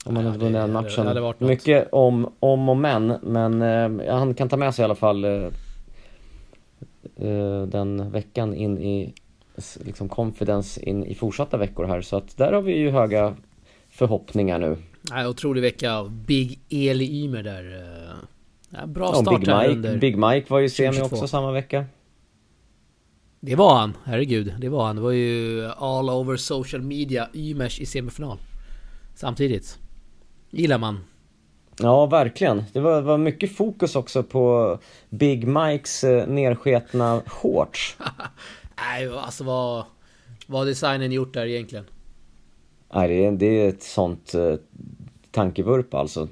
Om 0.05 0.15
han 0.15 0.25
ja, 0.25 0.31
hade 0.31 0.43
vunnit 0.43 0.61
den 0.61 0.71
matchen. 0.71 1.33
Mycket 1.37 1.89
om, 1.91 2.33
om 2.39 2.69
och 2.69 2.77
men, 2.77 3.07
men 3.07 3.61
uh, 3.61 4.11
han 4.11 4.33
kan 4.33 4.49
ta 4.49 4.57
med 4.57 4.75
sig 4.75 4.83
i 4.83 4.85
alla 4.85 4.95
fall 4.95 5.25
uh, 5.25 5.51
den 7.67 8.11
veckan 8.11 8.53
in 8.53 8.77
i 8.77 9.13
liksom 9.85 10.09
confidence 10.09 10.81
in 10.81 11.05
i 11.05 11.15
fortsatta 11.15 11.57
veckor 11.57 11.85
här. 11.85 12.01
Så 12.01 12.17
att 12.17 12.37
där 12.37 12.53
har 12.53 12.61
vi 12.61 12.77
ju 12.77 12.89
höga 12.89 13.35
förhoppningar 13.89 14.59
nu. 14.59 14.77
Nej, 15.11 15.27
otrolig 15.27 15.61
vecka. 15.61 16.03
Big 16.03 16.59
Eli 16.69 17.23
Ymer 17.23 17.43
där. 17.43 17.77
Eh, 17.77 18.15
ja, 18.69 18.85
bra 18.85 19.13
start 19.13 19.25
ja, 19.27 19.37
Big 19.37 19.47
Mike, 19.47 19.69
under 19.69 19.97
Big 19.97 20.17
Mike 20.17 20.45
var 20.49 20.59
ju 20.59 20.69
semi 20.69 21.01
också 21.01 21.27
samma 21.27 21.51
vecka. 21.51 21.85
Det 23.39 23.55
var 23.55 23.75
han, 23.75 23.97
herregud. 24.03 24.53
Det 24.59 24.69
var 24.69 24.85
han. 24.85 24.95
Det 24.95 25.01
var 25.01 25.11
ju 25.11 25.65
all 25.77 26.09
over 26.09 26.37
social 26.37 26.81
media 26.81 27.29
Ymers 27.33 27.79
i 27.79 27.85
semifinal. 27.85 28.37
Samtidigt. 29.15 29.79
Gillar 30.49 30.77
man. 30.77 30.99
Ja, 31.79 32.05
verkligen. 32.05 32.63
Det 32.73 32.79
var, 32.79 33.01
var 33.01 33.17
mycket 33.17 33.55
fokus 33.55 33.95
också 33.95 34.23
på 34.23 34.77
Big 35.09 35.47
Mikes 35.47 36.03
eh, 36.03 36.27
nersketna 36.27 37.21
shorts. 37.25 37.97
Nej, 38.77 39.09
alltså 39.09 39.43
vad... 39.43 39.83
Vad 40.47 40.61
har 40.61 40.65
designen 40.65 41.11
gjort 41.11 41.33
där 41.33 41.45
egentligen? 41.45 41.85
Nej, 42.93 43.07
det 43.07 43.25
är, 43.25 43.31
det 43.31 43.45
är 43.45 43.69
ett 43.69 43.83
sånt 43.83 44.33
eh, 44.33 44.55
tankevurp 45.31 45.93
alltså. 45.93 46.27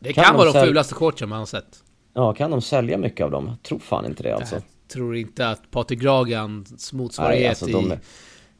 Det 0.00 0.12
kan, 0.12 0.24
kan 0.24 0.36
vara 0.36 0.52
de 0.52 0.66
fulaste 0.66 0.94
shortsen 0.94 1.28
man 1.28 1.38
har 1.38 1.46
sett. 1.46 1.82
Ja, 2.14 2.34
kan 2.34 2.50
de 2.50 2.62
sälja 2.62 2.98
mycket 2.98 3.24
av 3.24 3.30
dem? 3.30 3.46
Jag 3.46 3.62
tror 3.62 3.78
fan 3.78 4.06
inte 4.06 4.22
det 4.22 4.32
alltså. 4.32 4.54
Jag 4.54 4.64
tror 4.88 5.16
inte 5.16 5.48
att 5.48 5.70
Patrik 5.70 6.00
Gragans 6.00 6.92
motsvarighet 6.92 7.40
nej, 7.40 7.48
alltså, 7.48 7.66
de 7.66 7.90
är, 7.90 7.98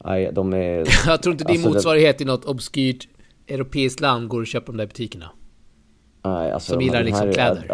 Nej, 0.04 0.30
de 0.32 0.52
är... 0.52 0.88
jag 1.06 1.22
tror 1.22 1.32
inte 1.32 1.44
din 1.44 1.56
alltså, 1.56 1.70
motsvarighet 1.70 2.18
det... 2.18 2.22
i 2.22 2.26
något 2.26 2.44
obskyrt 2.44 3.08
europeiskt 3.48 4.00
land 4.00 4.28
går 4.28 4.40
och 4.40 4.46
köper 4.46 4.72
de 4.72 4.76
där 4.76 4.86
butikerna. 4.86 5.30
Nej, 6.22 6.52
alltså 6.52 6.72
Som 6.72 6.82
gillar 6.82 7.04
liksom 7.04 7.32
kläder. 7.32 7.66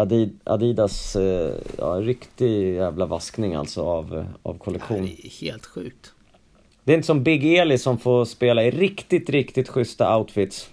Adidas, 0.44 1.16
eh, 1.16 1.54
ja, 1.78 1.86
riktig 1.86 2.74
jävla 2.74 3.06
vaskning 3.06 3.54
alltså 3.54 3.82
av, 3.82 4.26
av 4.42 4.58
kollektion. 4.58 5.02
det 5.02 5.26
är 5.26 5.40
helt 5.40 5.66
sjukt. 5.66 6.12
Det 6.84 6.92
är 6.92 6.94
inte 6.94 7.06
som 7.06 7.22
Big 7.22 7.54
Eli 7.54 7.78
som 7.78 7.98
får 7.98 8.24
spela 8.24 8.64
i 8.64 8.70
riktigt, 8.70 9.30
riktigt 9.30 9.68
schyssta 9.68 10.18
outfits. 10.18 10.70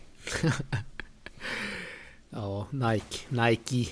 ja, 2.30 2.68
Nike. 2.70 3.18
Nike. 3.30 3.92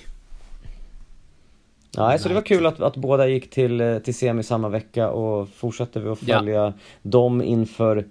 Ja, 1.92 2.18
så 2.18 2.30
det 2.30 2.36
var 2.36 2.42
kul 2.42 2.66
att, 2.66 2.80
att 2.80 2.96
båda 2.96 3.28
gick 3.28 3.50
till, 3.50 3.82
eh, 3.82 4.00
till 4.00 4.16
semi 4.16 4.44
samma 4.44 4.70
vecka 4.70 5.10
och 5.10 5.50
fortsätter 5.50 6.00
vi 6.00 6.10
att 6.10 6.20
följa 6.20 6.54
ja. 6.54 6.74
dem 7.02 7.42
inför 7.42 8.06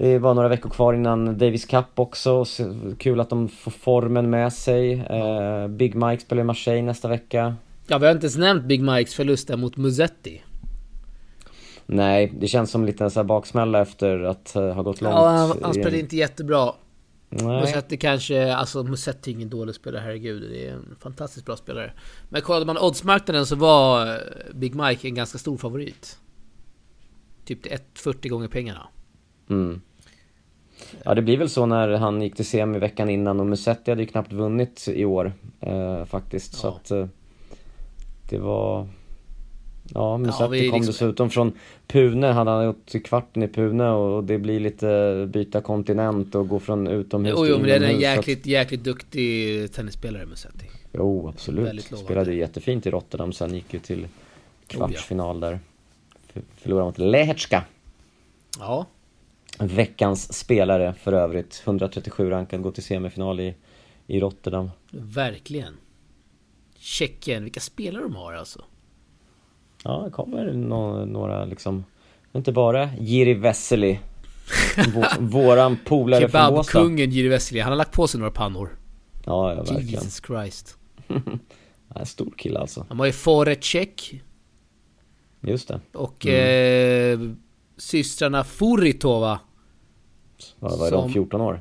det 0.00 0.18
var 0.18 0.34
några 0.34 0.48
veckor 0.48 0.70
kvar 0.70 0.94
innan 0.94 1.38
Davis 1.38 1.64
Cup 1.64 1.86
också, 1.94 2.44
så 2.44 2.74
kul 2.98 3.20
att 3.20 3.30
de 3.30 3.48
får 3.48 3.70
formen 3.70 4.30
med 4.30 4.52
sig. 4.52 4.92
Eh, 4.92 5.68
Big 5.68 5.94
Mike 5.94 6.22
spelar 6.22 6.40
i 6.40 6.44
Marseille 6.44 6.82
nästa 6.82 7.08
vecka. 7.08 7.56
Ja, 7.86 7.98
vi 7.98 8.06
har 8.06 8.12
inte 8.12 8.24
ens 8.24 8.36
nämnt 8.36 8.64
Big 8.64 8.82
Mikes 8.82 9.14
förlust 9.14 9.48
där 9.48 9.56
mot 9.56 9.76
Musetti. 9.76 10.42
Nej, 11.86 12.32
det 12.40 12.48
känns 12.48 12.70
som 12.70 12.84
lite 12.84 13.04
en 13.04 13.10
sån 13.10 13.20
här 13.20 13.28
baksmälla 13.28 13.80
efter 13.80 14.18
att 14.22 14.52
uh, 14.56 14.62
ha 14.62 14.82
gått 14.82 15.00
långt. 15.00 15.14
Ja, 15.14 15.28
han, 15.28 15.58
han 15.62 15.74
spelade 15.74 15.98
inte 15.98 16.16
jättebra. 16.16 16.72
Nej. 17.28 17.60
Musetti 17.60 17.96
kanske, 17.96 18.54
alltså 18.54 18.82
Musetti 18.82 19.30
är 19.30 19.34
ingen 19.34 19.50
dålig 19.50 19.74
spelare, 19.74 20.02
herregud. 20.02 20.42
Det 20.50 20.68
är 20.68 20.72
en 20.72 20.96
fantastiskt 21.00 21.46
bra 21.46 21.56
spelare. 21.56 21.92
Men 22.28 22.42
kollade 22.42 22.66
man 22.66 22.78
oddsmarknaden 22.78 23.46
så 23.46 23.56
var 23.56 24.06
eh, 24.06 24.20
Big 24.54 24.74
Mike 24.74 25.08
en 25.08 25.14
ganska 25.14 25.38
stor 25.38 25.56
favorit. 25.56 26.18
Typ 27.44 27.62
till 27.62 27.72
1,40 27.72 28.28
gånger 28.28 28.48
pengarna. 28.48 28.88
Mm. 29.50 29.80
Ja 31.02 31.14
det 31.14 31.22
blir 31.22 31.36
väl 31.36 31.48
så 31.48 31.66
när 31.66 31.88
han 31.88 32.22
gick 32.22 32.36
till 32.36 32.46
semi 32.46 32.78
veckan 32.78 33.10
innan 33.10 33.40
och 33.40 33.46
Musetti 33.46 33.90
hade 33.90 34.02
ju 34.02 34.08
knappt 34.08 34.32
vunnit 34.32 34.88
i 34.88 35.04
år 35.04 35.32
eh, 35.60 36.04
faktiskt. 36.04 36.52
Ja. 36.52 36.58
Så 36.58 36.68
att 36.68 36.90
eh, 36.90 37.06
det 38.30 38.38
var... 38.38 38.88
Ja, 39.94 40.18
Musetti 40.18 40.42
ja, 40.42 40.46
kom 40.46 40.56
liksom... 40.56 40.86
dessutom 40.86 41.30
från 41.30 41.52
Pune, 41.86 42.26
han 42.26 42.46
hade 42.46 42.66
gått 42.66 43.04
kvarten 43.04 43.42
i 43.42 43.48
Pune 43.48 43.90
och 43.90 44.24
det 44.24 44.38
blir 44.38 44.60
lite 44.60 45.28
byta 45.32 45.60
kontinent 45.60 46.34
och 46.34 46.48
gå 46.48 46.60
från 46.60 46.86
utomhus 46.86 47.34
jo, 47.36 47.46
jo, 47.46 47.56
till 47.56 47.64
inomhus. 47.64 47.72
men 47.72 47.80
det 47.80 47.86
är 47.86 47.94
en 47.94 48.00
jäkligt, 48.00 48.40
att... 48.40 48.46
jäkligt 48.46 48.84
duktig 48.84 49.72
tennisspelare 49.72 50.26
Musetti. 50.26 50.66
Jo, 50.92 51.28
absolut. 51.28 51.84
Spelade 51.84 52.34
jättefint 52.34 52.86
i 52.86 52.90
Rotterdam, 52.90 53.32
sen 53.32 53.54
gick 53.54 53.74
ju 53.74 53.78
till 53.78 54.06
kvartsfinal 54.66 55.36
oh, 55.36 55.42
ja. 55.42 55.50
där. 55.50 55.60
Förlorade 56.56 56.86
mot 56.86 56.98
Lehecka. 56.98 57.64
Ja. 58.58 58.86
Veckans 59.60 60.32
spelare 60.32 60.94
för 60.94 61.12
övrigt. 61.12 61.62
137 61.64 62.30
rankad, 62.30 62.62
går 62.62 62.70
till 62.70 62.82
semifinal 62.82 63.40
i, 63.40 63.54
i 64.06 64.20
Rotterdam. 64.20 64.70
Verkligen. 64.90 65.76
Tjeckien, 66.78 67.44
vilka 67.44 67.60
spelare 67.60 68.02
de 68.02 68.16
har 68.16 68.32
alltså. 68.32 68.64
Ja, 69.84 70.02
det 70.04 70.10
kommer 70.10 70.52
no 70.52 71.04
några 71.04 71.44
liksom, 71.44 71.84
inte 72.32 72.52
bara 72.52 72.90
Jiri 72.98 73.34
Vesely. 73.34 73.98
våran 75.18 75.78
polare 75.84 76.28
från 76.28 76.54
Båstad. 76.54 76.72
Kebabkungen 76.72 77.10
Jiri 77.10 77.28
Vesely, 77.28 77.60
han 77.60 77.72
har 77.72 77.76
lagt 77.76 77.92
på 77.92 78.08
sig 78.08 78.20
några 78.20 78.32
pannor. 78.32 78.78
Ja, 79.26 79.50
ja 79.50 79.56
verkligen. 79.56 79.86
Jesus 79.86 80.22
Christ. 80.26 80.76
ja, 81.94 82.04
stor 82.04 82.34
kille 82.36 82.58
alltså. 82.58 82.86
Han 82.88 82.98
var 82.98 83.06
ju 83.06 83.12
Forecek. 83.12 84.22
Just 85.40 85.68
det. 85.68 85.80
Och 85.92 86.26
mm. 86.26 87.30
eh, 87.30 87.36
systrarna 87.76 88.44
Furitova. 88.44 89.40
Vad 90.58 90.78
var 90.78 90.88
som, 90.88 91.00
de, 91.00 91.12
14 91.12 91.40
år? 91.40 91.60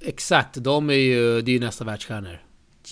Exakt, 0.00 0.54
de 0.54 0.90
är 0.90 0.94
ju, 0.94 1.42
det 1.42 1.50
är 1.50 1.54
ju 1.54 1.60
nästa 1.60 1.84
världsstjärnor. 1.84 2.42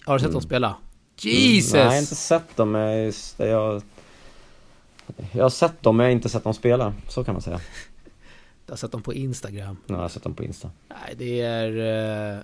Har 0.04 0.14
du 0.14 0.18
sett 0.18 0.26
mm. 0.26 0.32
dem 0.32 0.42
spela? 0.42 0.76
Jesus! 1.16 1.74
Mm, 1.74 1.86
nej, 1.86 1.86
jag 1.86 1.92
har 1.92 2.00
inte 2.00 2.14
sett 2.14 2.56
dem. 2.56 2.74
Jag, 2.74 3.14
jag, 3.36 3.82
jag 5.32 5.44
har 5.44 5.50
sett 5.50 5.82
dem, 5.82 5.96
men 5.96 6.04
jag 6.04 6.10
har 6.10 6.16
inte 6.16 6.28
sett 6.28 6.44
dem 6.44 6.54
spela. 6.54 6.94
Så 7.08 7.24
kan 7.24 7.34
man 7.34 7.42
säga. 7.42 7.60
Du 8.66 8.72
har 8.72 8.76
sett 8.76 8.92
dem 8.92 9.02
på 9.02 9.14
Instagram? 9.14 9.76
Ja, 9.86 9.94
jag 9.94 10.00
har 10.00 10.08
sett 10.08 10.22
dem 10.22 10.34
på 10.34 10.44
Insta. 10.44 10.70
Nej, 10.88 11.14
det 11.18 11.40
är 11.40 12.36
eh, 12.36 12.40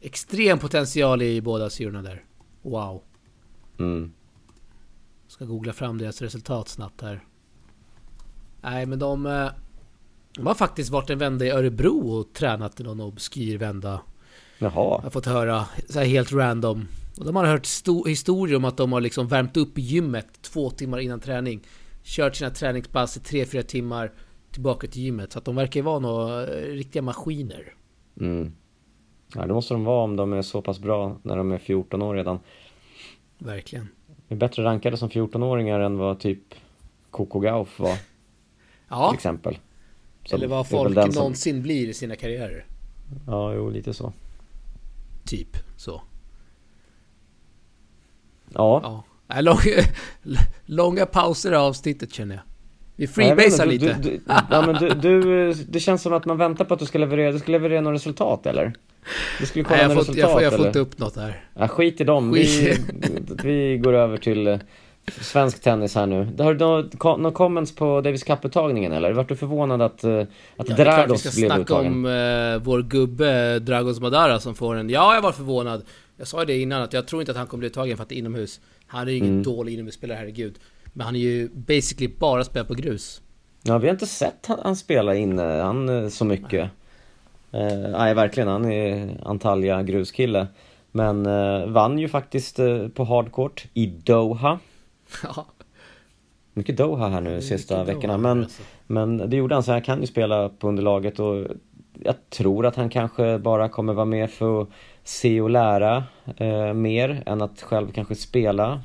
extrem 0.00 0.58
potential 0.58 1.22
i 1.22 1.40
båda 1.40 1.70
syrorna 1.70 2.02
där. 2.02 2.24
Wow. 2.62 3.02
Mm. 3.78 4.12
Ska 5.28 5.44
googla 5.44 5.72
fram 5.72 5.98
deras 5.98 6.22
resultat 6.22 6.68
snabbt 6.68 7.00
här. 7.00 7.24
Nej, 8.60 8.86
men 8.86 8.98
de... 8.98 9.26
Eh, 9.26 9.50
de 10.40 10.46
har 10.46 10.54
faktiskt 10.54 10.90
varit 10.90 11.10
en 11.10 11.18
vända 11.18 11.44
i 11.44 11.50
Örebro 11.50 12.10
och 12.10 12.32
tränat 12.32 12.80
i 12.80 12.82
någon 12.82 13.00
obskyr 13.00 13.58
vända. 13.58 14.00
Jaha. 14.58 14.72
Jag 14.74 15.02
har 15.02 15.10
fått 15.10 15.26
höra 15.26 15.64
så 15.88 15.98
här 15.98 16.06
helt 16.06 16.32
random. 16.32 16.88
Och 17.18 17.24
de 17.24 17.36
har 17.36 17.44
hört 17.44 17.66
historier 18.06 18.56
om 18.56 18.64
att 18.64 18.76
de 18.76 18.92
har 18.92 19.00
liksom 19.00 19.28
värmt 19.28 19.56
upp 19.56 19.78
i 19.78 19.80
gymmet 19.80 20.42
två 20.42 20.70
timmar 20.70 20.98
innan 20.98 21.20
träning. 21.20 21.60
Kört 22.02 22.36
sina 22.36 22.50
träningspass 22.50 23.16
i 23.16 23.20
tre, 23.20 23.44
fyra 23.44 23.62
timmar 23.62 24.12
tillbaka 24.50 24.86
till 24.86 25.02
gymmet. 25.02 25.32
Så 25.32 25.38
att 25.38 25.44
de 25.44 25.56
verkar 25.56 25.80
ju 25.80 25.84
vara 25.84 25.98
några 25.98 26.46
eh, 26.46 26.72
riktiga 26.72 27.02
maskiner. 27.02 27.74
Mm. 28.20 28.52
Ja, 29.34 29.46
det 29.46 29.52
måste 29.54 29.74
de 29.74 29.84
vara 29.84 30.04
om 30.04 30.16
de 30.16 30.32
är 30.32 30.42
så 30.42 30.62
pass 30.62 30.78
bra 30.78 31.16
när 31.22 31.36
de 31.36 31.52
är 31.52 31.58
14 31.58 32.02
år 32.02 32.14
redan. 32.14 32.38
Verkligen. 33.38 33.88
De 34.28 34.34
är 34.34 34.38
bättre 34.38 34.64
rankade 34.64 34.96
som 34.96 35.08
14-åringar 35.08 35.80
än 35.80 35.98
vad 35.98 36.20
typ 36.20 36.54
Coco 37.10 37.40
Gauff 37.40 37.80
var. 37.80 37.98
ja. 38.88 39.08
Till 39.08 39.16
exempel. 39.16 39.58
Så 40.24 40.36
Eller 40.36 40.46
vad 40.46 40.68
folk 40.68 40.96
någonsin 40.96 41.54
som... 41.54 41.62
blir 41.62 41.88
i 41.88 41.94
sina 41.94 42.16
karriärer. 42.16 42.64
Ja, 43.26 43.54
jo, 43.54 43.70
lite 43.70 43.94
så. 43.94 44.12
Typ 45.24 45.56
så. 45.76 46.02
Ja. 48.54 49.04
ja. 49.28 49.40
Lång, 49.40 49.58
långa 50.66 51.06
pauser 51.06 51.52
i 51.52 51.56
avsnittet 51.56 52.12
känner 52.12 52.34
jag. 52.34 52.42
Vi 52.96 53.06
freebasar 53.06 53.66
lite. 53.66 53.98
Du, 54.02 54.10
du, 54.10 54.20
ja, 54.50 54.66
men 54.66 54.74
du, 54.74 54.88
du, 54.88 55.52
det 55.52 55.80
känns 55.80 56.02
som 56.02 56.12
att 56.12 56.24
man 56.24 56.38
väntar 56.38 56.64
på 56.64 56.74
att 56.74 56.80
du 56.80 56.86
ska 56.86 56.98
leverera, 56.98 57.32
du 57.32 57.38
ska 57.38 57.52
leverera 57.52 57.80
något 57.80 57.94
resultat 57.94 58.46
eller? 58.46 58.72
Du 59.38 59.46
skulle 59.46 59.64
kolla 59.64 59.76
Nej, 59.76 59.86
jag, 59.86 59.92
fått, 59.92 59.98
resultat, 59.98 60.18
jag, 60.18 60.32
får, 60.32 60.42
jag 60.42 60.52
får 60.52 60.66
inte 60.66 60.78
upp 60.78 60.98
något 60.98 61.16
här. 61.16 61.44
Ja, 61.54 61.68
skit 61.68 62.00
i 62.00 62.04
dem. 62.04 62.32
Skit. 62.32 62.80
Vi, 63.44 63.70
vi 63.70 63.78
går 63.78 63.92
över 63.92 64.16
till 64.16 64.46
eh, 64.46 64.58
svensk 65.20 65.62
tennis 65.62 65.94
här 65.94 66.06
nu. 66.06 66.28
Har 66.38 66.54
du 66.54 66.64
några 67.02 67.30
comments 67.30 67.74
på 67.74 68.00
Davis 68.00 68.24
Cup-uttagningen 68.24 68.92
eller? 68.92 69.12
Vart 69.12 69.28
du 69.28 69.36
förvånad 69.36 69.82
att, 69.82 70.04
eh, 70.04 70.20
att 70.56 70.68
ja, 70.68 70.76
Dragos 70.76 71.36
blev 71.36 71.44
uttagen? 71.44 71.44
Vi 71.44 71.48
ska 71.48 71.56
snacka 71.56 71.74
om 71.74 72.04
uh, 72.04 72.58
vår 72.58 72.82
gubbe 72.82 73.58
Dragos 73.58 74.00
Madara 74.00 74.40
som 74.40 74.54
får 74.54 74.74
en... 74.74 74.90
Ja, 74.90 75.14
jag 75.14 75.22
var 75.22 75.32
förvånad. 75.32 75.82
Jag 76.16 76.26
sa 76.28 76.44
det 76.44 76.58
innan 76.58 76.82
att 76.82 76.92
jag 76.92 77.06
tror 77.06 77.22
inte 77.22 77.32
att 77.32 77.38
han 77.38 77.46
kommer 77.46 77.58
bli 77.58 77.68
uttagen 77.68 77.96
för 77.96 78.02
att 78.02 78.08
det 78.08 78.14
är 78.14 78.18
inomhus. 78.18 78.60
Han 78.86 79.08
är 79.08 79.12
ju 79.12 79.18
ingen 79.18 79.30
mm. 79.30 79.42
dålig 79.42 79.72
inomhusspelare, 79.74 80.18
herregud. 80.18 80.54
Men 80.92 81.06
han 81.06 81.16
är 81.16 81.20
ju 81.20 81.48
basically 81.48 82.12
bara 82.18 82.44
spelat 82.44 82.68
på 82.68 82.74
grus. 82.74 83.22
Ja, 83.62 83.78
vi 83.78 83.86
har 83.86 83.94
inte 83.94 84.06
sett 84.06 84.46
han, 84.46 84.58
han 84.62 84.76
spela 84.76 85.14
inne 85.14 85.42
han, 85.42 85.88
eh, 85.88 86.08
så 86.08 86.24
mycket. 86.24 86.70
Nej. 87.50 87.76
Uh, 87.76 87.90
nej, 87.90 88.14
verkligen. 88.14 88.48
Han 88.48 88.72
är 88.72 89.16
Antalya 89.24 89.82
gruskille. 89.82 90.46
Men 90.92 91.26
uh, 91.26 91.66
vann 91.66 91.98
ju 91.98 92.08
faktiskt 92.08 92.60
uh, 92.60 92.88
på 92.88 93.04
hardcourt 93.04 93.66
i 93.74 93.86
Doha. 93.86 94.58
Ja. 95.22 95.46
Mycket 96.54 96.76
Doha 96.76 97.08
här 97.08 97.20
nu 97.20 97.42
sista 97.42 97.84
veckorna. 97.84 98.18
Men, 98.18 98.40
alltså. 98.40 98.62
men 98.86 99.30
det 99.30 99.36
gjorde 99.36 99.54
han, 99.54 99.62
så 99.62 99.72
han 99.72 99.82
kan 99.82 100.00
ju 100.00 100.06
spela 100.06 100.48
på 100.48 100.68
underlaget 100.68 101.18
och 101.20 101.46
jag 102.02 102.14
tror 102.30 102.66
att 102.66 102.76
han 102.76 102.90
kanske 102.90 103.38
bara 103.38 103.68
kommer 103.68 103.92
vara 103.92 104.04
med 104.04 104.30
för 104.30 104.62
att 104.62 104.68
se 105.04 105.40
och 105.40 105.50
lära 105.50 106.04
eh, 106.36 106.72
mer 106.72 107.22
än 107.26 107.42
att 107.42 107.62
själv 107.62 107.92
kanske 107.92 108.14
spela. 108.14 108.82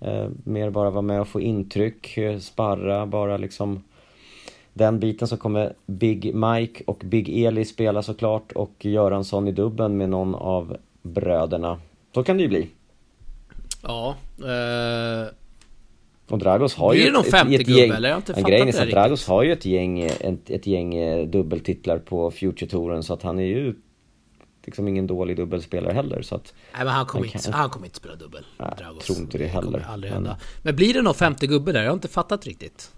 Eh, 0.00 0.28
mer 0.44 0.70
bara 0.70 0.90
vara 0.90 1.02
med 1.02 1.20
och 1.20 1.28
få 1.28 1.40
intryck, 1.40 2.18
sparra, 2.40 3.06
bara 3.06 3.36
liksom 3.36 3.82
den 4.72 5.00
biten 5.00 5.28
så 5.28 5.36
kommer 5.36 5.74
Big 5.86 6.34
Mike 6.34 6.84
och 6.86 7.02
Big 7.04 7.44
Eli 7.44 7.64
spela 7.64 8.02
såklart 8.02 8.52
och 8.52 8.84
Göransson 8.84 9.48
i 9.48 9.52
dubben 9.52 9.96
med 9.96 10.08
någon 10.08 10.34
av 10.34 10.76
bröderna. 11.02 11.80
Så 12.14 12.24
kan 12.24 12.36
det 12.36 12.42
ju 12.42 12.48
bli. 12.48 12.68
Ja, 13.82 14.14
eh 14.38 15.43
och 16.28 16.38
Dragos 16.38 16.74
har 16.74 16.90
Blir 16.90 17.00
ju 17.00 17.06
det 17.06 17.12
någon 17.12 17.24
femte 17.24 17.54
ett, 17.54 17.66
gubbe 17.66 17.96
eller? 17.96 18.08
Jag 18.08 18.14
har 18.14 18.20
inte 18.20 18.34
fattat 18.34 18.48
grejen 18.48 18.68
är 18.68 18.82
att 18.82 18.90
Dragos 18.90 19.28
har 19.28 19.42
ju 19.42 19.52
ett 19.52 19.64
gäng, 19.64 20.00
ett, 20.00 20.50
ett 20.50 20.66
gäng 20.66 20.94
eh, 20.94 21.26
dubbeltitlar 21.26 21.98
på 21.98 22.30
Future-touren 22.30 23.02
så 23.02 23.14
att 23.14 23.22
han 23.22 23.38
är 23.38 23.44
ju 23.44 23.74
liksom 24.64 24.88
ingen 24.88 25.06
dålig 25.06 25.36
dubbelspelare 25.36 25.92
heller 25.92 26.22
så 26.22 26.34
att 26.34 26.54
Nej 26.74 26.84
men 26.84 26.94
han 26.94 27.06
kommer, 27.06 27.26
kan... 27.26 27.38
inte, 27.38 27.52
han 27.52 27.70
kommer 27.70 27.86
inte 27.86 27.96
spela 27.96 28.14
dubbel 28.14 28.44
Nej, 28.58 28.68
Dragos. 28.78 29.06
tror 29.06 29.18
inte 29.18 29.38
det 29.38 29.46
heller 29.46 29.78
det 29.78 29.86
aldrig 29.86 30.12
hända. 30.12 30.30
Men... 30.30 30.38
men 30.62 30.76
blir 30.76 30.94
det 30.94 31.02
någon 31.02 31.14
femte 31.14 31.46
gubbe 31.46 31.72
där? 31.72 31.82
Jag 31.82 31.90
har 31.90 31.94
inte 31.94 32.08
fattat 32.08 32.46
riktigt 32.46 32.90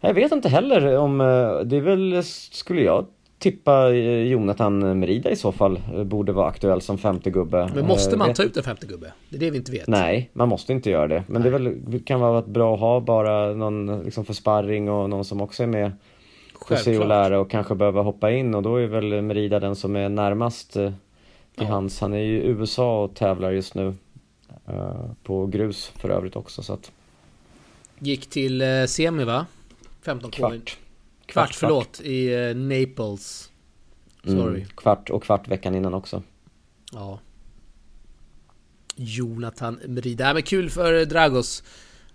Jag 0.00 0.14
vet 0.14 0.32
inte 0.32 0.48
heller 0.48 0.96
om 0.96 1.20
eh, 1.20 1.26
Det 1.64 1.76
är 1.76 1.80
väl, 1.80 2.22
skulle 2.24 2.82
jag 2.82 3.06
tippa 3.42 3.94
eh, 3.94 4.22
Jonathan 4.22 4.98
Merida 4.98 5.30
i 5.30 5.36
så 5.36 5.52
fall 5.52 5.80
eh, 5.94 6.04
borde 6.04 6.32
vara 6.32 6.48
aktuell 6.48 6.80
som 6.80 6.98
femte 6.98 7.30
gubbe. 7.30 7.70
Men 7.74 7.86
måste 7.86 8.16
man 8.16 8.34
ta 8.34 8.42
ut 8.42 8.56
en 8.56 8.62
femte 8.62 8.86
gubbe? 8.86 9.12
Det 9.28 9.36
är 9.36 9.40
det 9.40 9.50
vi 9.50 9.56
inte 9.58 9.72
vet. 9.72 9.86
Nej, 9.86 10.30
man 10.32 10.48
måste 10.48 10.72
inte 10.72 10.90
göra 10.90 11.08
det. 11.08 11.24
Men 11.26 11.42
Nej. 11.42 11.50
det, 11.50 11.58
väl, 11.58 11.76
det 11.86 11.98
kan 11.98 12.20
vara 12.20 12.42
bra 12.42 12.74
att 12.74 12.80
ha 12.80 13.00
bara 13.00 13.52
någon 13.52 14.02
liksom 14.04 14.24
för 14.24 14.34
sparring 14.34 14.90
och 14.90 15.10
någon 15.10 15.24
som 15.24 15.40
också 15.40 15.62
är 15.62 15.66
med 15.66 15.92
för 16.68 16.76
se 16.76 16.98
och 16.98 17.08
lära 17.08 17.40
och 17.40 17.50
kanske 17.50 17.74
behöver 17.74 18.02
hoppa 18.02 18.30
in 18.30 18.54
och 18.54 18.62
då 18.62 18.76
är 18.76 18.86
väl 18.86 19.22
Merida 19.22 19.60
den 19.60 19.76
som 19.76 19.96
är 19.96 20.08
närmast 20.08 20.76
eh, 20.76 20.92
till 21.56 21.66
ja. 21.66 21.72
hans. 21.72 22.00
Han 22.00 22.12
är 22.12 22.18
ju 22.18 22.42
i 22.42 22.46
USA 22.46 23.04
och 23.04 23.14
tävlar 23.14 23.50
just 23.50 23.74
nu. 23.74 23.94
På 25.22 25.46
grus 25.46 25.92
för 25.96 26.10
övrigt 26.10 26.36
också 26.36 26.62
så 26.62 26.72
att... 26.72 26.92
Gick 27.98 28.30
till 28.30 28.62
semi 28.88 29.24
va? 29.24 29.46
15 30.02 30.30
Kvart. 30.30 30.78
Kvart, 31.32 31.48
kvart 31.48 31.54
förlåt, 31.54 32.00
i 32.00 32.34
uh, 32.34 32.56
Naples. 32.56 33.50
Sorry. 34.24 34.60
Mm, 34.60 34.68
kvart 34.74 35.10
och 35.10 35.22
kvart 35.22 35.48
veckan 35.48 35.74
innan 35.74 35.94
också. 35.94 36.22
Ja. 36.92 37.20
Jonathan 38.96 39.80
Merid. 39.86 40.18
Det 40.18 40.24
här 40.24 40.34
med 40.34 40.46
kul 40.46 40.70
för 40.70 41.04
Dragos. 41.04 41.62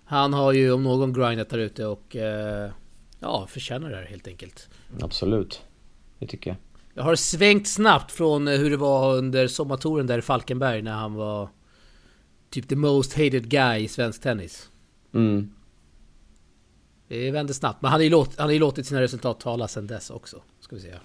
Han 0.04 0.32
har 0.32 0.52
ju 0.52 0.72
om 0.72 0.82
någon 0.82 1.12
grindat 1.12 1.48
där 1.48 1.58
ute 1.58 1.86
och 1.86 2.16
eh, 2.16 2.70
ja, 3.20 3.46
förtjänar 3.46 3.90
det 3.90 3.96
här 3.96 4.04
helt 4.04 4.28
enkelt. 4.28 4.68
Absolut, 5.00 5.62
det 6.18 6.26
tycker 6.26 6.50
jag. 6.50 6.56
Jag 6.94 7.02
har 7.02 7.14
svängt 7.16 7.68
snabbt 7.68 8.12
från 8.12 8.48
eh, 8.48 8.58
hur 8.58 8.70
det 8.70 8.76
var 8.76 9.16
under 9.16 9.46
sommartouren 9.46 10.06
där 10.06 10.18
i 10.18 10.22
Falkenberg 10.22 10.82
när 10.82 10.92
han 10.92 11.14
var 11.14 11.48
typ 12.50 12.68
the 12.68 12.76
most 12.76 13.12
hated 13.12 13.48
guy 13.48 13.80
i 13.80 13.88
svensk 13.88 14.22
tennis. 14.22 14.70
Mm. 15.14 15.50
Det 17.08 17.30
vände 17.30 17.54
snabbt, 17.54 17.82
men 17.82 17.90
han 17.90 18.00
har 18.00 18.04
ju, 18.04 18.10
låt, 18.10 18.38
han 18.38 18.46
har 18.46 18.52
ju 18.52 18.58
låtit 18.58 18.86
sina 18.86 19.00
resultat 19.00 19.40
tala 19.40 19.68
sen 19.68 19.86
dess 19.86 20.10
också. 20.10 20.42
Ska 20.60 20.76
vi 20.76 20.82
säga. 20.82 20.98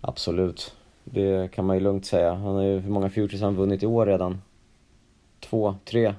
Absolut. 0.00 0.74
Det 1.04 1.52
kan 1.52 1.64
man 1.64 1.76
ju 1.76 1.82
lugnt 1.82 2.06
säga. 2.06 2.34
Han 2.34 2.54
har 2.54 2.62
ju, 2.62 2.78
hur 2.78 2.90
många 2.90 3.10
Futures 3.10 3.40
har 3.40 3.46
han 3.46 3.56
vunnit 3.56 3.82
i 3.82 3.86
år 3.86 4.06
redan? 4.06 4.40
Två, 5.40 5.76
tre? 5.84 6.14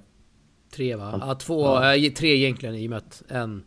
Tre 0.72 0.96
va? 0.96 1.20
Ja, 1.22 1.36
två, 1.36 1.62
ja. 1.66 1.96
Äh, 1.96 2.12
tre 2.12 2.36
egentligen 2.36 2.75
i 2.75 2.88
och 2.88 2.90
med 2.90 2.98
att 2.98 3.24
en 3.28 3.63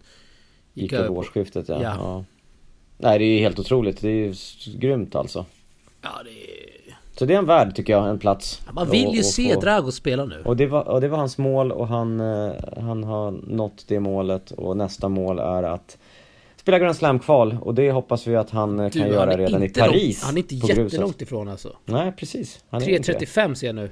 gick, 0.74 0.82
gick 0.82 0.92
över 0.92 1.10
årsskiftet 1.10 1.68
ja. 1.68 1.82
ja. 1.82 1.94
ja. 1.98 2.24
Nej 2.98 3.18
det 3.18 3.24
är 3.24 3.34
ju 3.34 3.38
helt 3.38 3.58
otroligt. 3.58 4.00
Det 4.00 4.08
är 4.08 4.26
ju 4.26 4.34
grymt 4.78 5.14
alltså. 5.14 5.46
Ja 6.02 6.22
det 6.24 6.30
är... 6.30 6.73
Så 7.14 7.24
det 7.24 7.34
är 7.34 7.38
en 7.38 7.46
värd 7.46 7.74
tycker 7.74 7.92
jag, 7.92 8.08
en 8.08 8.18
plats. 8.18 8.62
Man 8.72 8.90
vill 8.90 9.00
ju 9.00 9.08
och, 9.08 9.18
och 9.18 9.24
se 9.24 9.54
få... 9.54 9.60
Drago 9.60 9.92
spela 9.92 10.24
nu. 10.24 10.42
Och 10.44 10.56
det, 10.56 10.66
var, 10.66 10.88
och 10.88 11.00
det 11.00 11.08
var 11.08 11.18
hans 11.18 11.38
mål 11.38 11.72
och 11.72 11.88
han, 11.88 12.20
eh, 12.20 12.52
han 12.76 13.04
har 13.04 13.30
nått 13.30 13.84
det 13.88 14.00
målet 14.00 14.50
och 14.50 14.76
nästa 14.76 15.08
mål 15.08 15.38
är 15.38 15.62
att 15.62 15.98
spela 16.56 16.78
Grand 16.78 16.96
Slam-kval 16.96 17.58
och 17.60 17.74
det 17.74 17.92
hoppas 17.92 18.26
vi 18.26 18.36
att 18.36 18.50
han 18.50 18.80
eh, 18.80 18.90
du, 18.90 19.00
kan 19.00 19.08
göra 19.08 19.36
redan 19.36 19.62
i 19.62 19.68
Paris. 19.68 20.22
Långt, 20.22 20.26
han 20.26 20.34
är 20.34 20.38
inte 20.38 20.54
jättelångt 20.54 21.22
ifrån 21.22 21.48
alltså. 21.48 21.76
Nej 21.84 22.12
precis. 22.12 22.64
3.35 22.70 23.54
ser 23.54 23.66
jag 23.66 23.76
nu. 23.76 23.90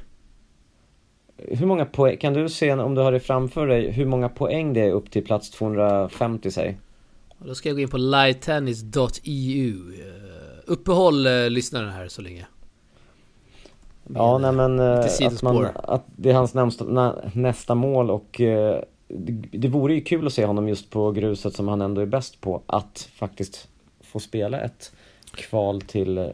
Hur 1.37 1.67
många 1.67 1.85
poäng, 1.85 2.17
kan 2.17 2.33
du 2.33 2.49
se 2.49 2.73
om 2.73 2.95
du 2.95 3.01
har 3.01 3.13
det 3.13 3.21
framför 3.21 3.67
dig, 3.67 3.91
hur 3.91 4.07
många 4.07 4.29
poäng 4.29 4.73
det 4.73 4.81
är 4.81 4.93
upp 4.93 5.11
till 5.11 5.25
plats 5.25 5.51
250 5.51 6.51
säg? 6.51 6.79
Då 7.39 7.55
ska 7.55 7.69
jag 7.69 7.77
gå 7.77 7.83
in 7.83 7.89
på 7.89 7.97
livetennis.eu 7.97 9.75
Uppehåll 10.67 11.27
eh, 11.27 11.51
lyssnaren 11.51 11.91
här 11.91 12.09
så 12.09 12.23
länge. 12.23 12.47
Ja, 14.15 14.39
nej 14.39 14.53
men 14.53 14.79
eh, 14.79 14.99
att, 15.27 15.43
man, 15.43 15.69
att 15.75 16.05
det 16.17 16.31
är 16.31 16.35
hans 16.35 16.55
nästa, 16.55 17.15
nästa 17.35 17.75
mål 17.75 18.11
och 18.11 18.41
eh, 18.41 18.83
det, 19.09 19.59
det 19.59 19.69
vore 19.69 19.95
ju 19.95 20.01
kul 20.01 20.27
att 20.27 20.33
se 20.33 20.45
honom 20.45 20.69
just 20.69 20.91
på 20.91 21.11
gruset 21.13 21.55
som 21.55 21.69
han 21.69 21.81
ändå 21.81 22.01
är 22.01 22.07
bäst 22.07 22.41
på, 22.41 22.63
att 22.67 23.09
faktiskt 23.15 23.69
få 24.01 24.21
spela 24.21 24.61
ett 24.61 24.93
kval 25.35 25.81
till 25.81 26.19
eh, 26.19 26.27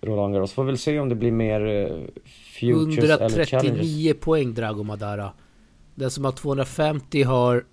Roland 0.00 0.34
Garros. 0.34 0.52
Får 0.52 0.64
väl 0.64 0.78
se 0.78 0.98
om 0.98 1.08
det 1.08 1.14
blir 1.14 1.32
mer 1.32 1.66
eh, 1.66 1.88
Futures 2.60 3.10
139 3.10 3.24
eller 3.24 3.44
Challengers. 3.44 3.80
139 3.80 4.14
poäng 4.20 4.54
Drago 4.54 4.82
Madara. 4.82 5.32
Den 5.94 6.10
som 6.10 6.24
har 6.24 6.32
250 6.32 7.22
har 7.22 7.64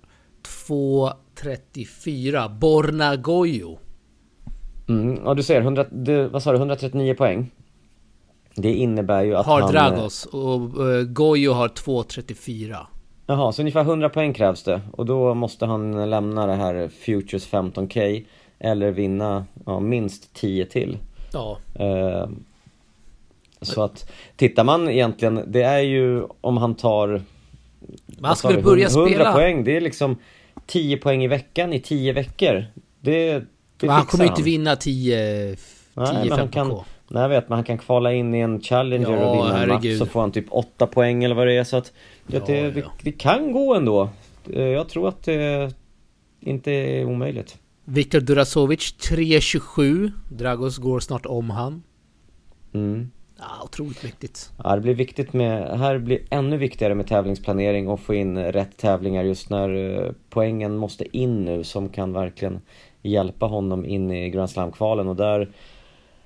234. 0.66 2.48
Borna 2.48 3.16
Goyo. 3.16 3.78
Mm, 4.88 5.18
ja 5.24 5.34
du 5.34 5.42
ser, 5.42 5.60
100, 5.60 5.84
det, 5.90 6.28
vad 6.28 6.42
sa 6.42 6.52
du, 6.52 6.58
139 6.58 7.14
poäng? 7.14 7.50
Det 8.56 8.72
innebär 8.72 9.22
ju 9.22 9.36
att 9.36 9.46
har 9.46 9.60
han... 9.60 9.62
Har 9.62 9.90
Dragos 9.90 10.26
och 10.26 10.86
uh, 10.86 11.02
Goyo 11.02 11.52
har 11.52 11.68
234. 11.68 12.86
Jaha, 13.26 13.52
så 13.52 13.62
ungefär 13.62 13.80
100 13.80 14.08
poäng 14.08 14.32
krävs 14.32 14.62
det 14.62 14.80
och 14.92 15.06
då 15.06 15.34
måste 15.34 15.66
han 15.66 16.10
lämna 16.10 16.46
det 16.46 16.54
här 16.54 16.88
Futures 16.88 17.48
15K 17.48 18.24
eller 18.58 18.90
vinna 18.90 19.44
ja, 19.66 19.80
minst 19.80 20.34
10 20.34 20.66
till. 20.66 20.98
Ja. 21.32 21.58
Uh, 21.80 22.28
så 23.60 23.82
att 23.82 24.10
tittar 24.36 24.64
man 24.64 24.88
egentligen, 24.88 25.44
det 25.46 25.62
är 25.62 25.80
ju 25.80 26.24
om 26.40 26.56
han 26.56 26.74
tar 26.74 27.22
Man 28.18 28.36
skulle 28.36 28.62
börja 28.62 28.88
100 28.88 29.08
spela 29.08 29.24
100 29.24 29.32
poäng, 29.32 29.64
det 29.64 29.76
är 29.76 29.80
liksom 29.80 30.16
10 30.66 30.96
poäng 30.96 31.24
i 31.24 31.28
veckan 31.28 31.72
i 31.72 31.80
10 31.80 32.12
veckor. 32.12 32.64
Det, 33.00 33.42
det 33.76 33.88
han 33.88 34.06
kommer 34.06 34.24
ju 34.24 34.30
inte 34.30 34.42
vinna 34.42 34.76
10, 34.76 35.56
10 36.22 36.36
5 36.36 36.48
K. 36.48 36.84
Nej 37.14 37.22
jag 37.22 37.28
vet, 37.28 37.48
men 37.48 37.56
han 37.56 37.64
kan 37.64 37.78
kvala 37.78 38.12
in 38.12 38.34
i 38.34 38.38
en 38.38 38.60
Challenger 38.60 39.10
ja, 39.10 39.26
och 39.26 39.36
vinna 39.36 39.62
en 39.62 39.68
match 39.68 39.98
så 39.98 40.06
får 40.06 40.20
han 40.20 40.32
typ 40.32 40.46
8 40.50 40.86
poäng 40.86 41.24
eller 41.24 41.34
vad 41.34 41.46
det 41.46 41.56
är 41.56 41.64
så 41.64 41.76
att 41.76 41.92
ja, 42.26 42.40
det, 42.46 42.60
ja. 42.60 42.70
Det, 42.70 42.84
det, 43.02 43.12
kan 43.12 43.52
gå 43.52 43.74
ändå. 43.74 44.08
Eh, 44.52 44.62
jag 44.62 44.88
tror 44.88 45.08
att 45.08 45.22
det 45.22 45.74
inte 46.40 46.70
är 46.72 47.04
omöjligt. 47.04 47.58
Viktor 47.84 48.20
Durasovic 48.20 48.94
3.27 49.10 50.10
Dragos 50.30 50.78
går 50.78 51.00
snart 51.00 51.26
om 51.26 51.50
han. 51.50 51.82
Mm. 52.72 53.10
Ja, 53.38 53.64
otroligt 53.64 54.04
viktigt. 54.04 54.50
Ja, 54.64 54.74
det 54.74 54.80
blir 54.80 54.94
viktigt 54.94 55.32
med, 55.32 55.78
här 55.78 55.98
blir 55.98 56.18
ännu 56.30 56.56
viktigare 56.56 56.94
med 56.94 57.06
tävlingsplanering 57.06 57.88
och 57.88 58.00
få 58.00 58.14
in 58.14 58.38
rätt 58.38 58.76
tävlingar 58.76 59.22
just 59.24 59.50
när 59.50 60.02
eh, 60.04 60.12
poängen 60.30 60.76
måste 60.76 61.16
in 61.16 61.44
nu 61.44 61.64
som 61.64 61.88
kan 61.88 62.12
verkligen 62.12 62.60
hjälpa 63.02 63.46
honom 63.46 63.84
in 63.84 64.10
i 64.10 64.30
Grand 64.30 64.50
Slam-kvalen 64.50 65.08
och 65.08 65.16
där 65.16 65.48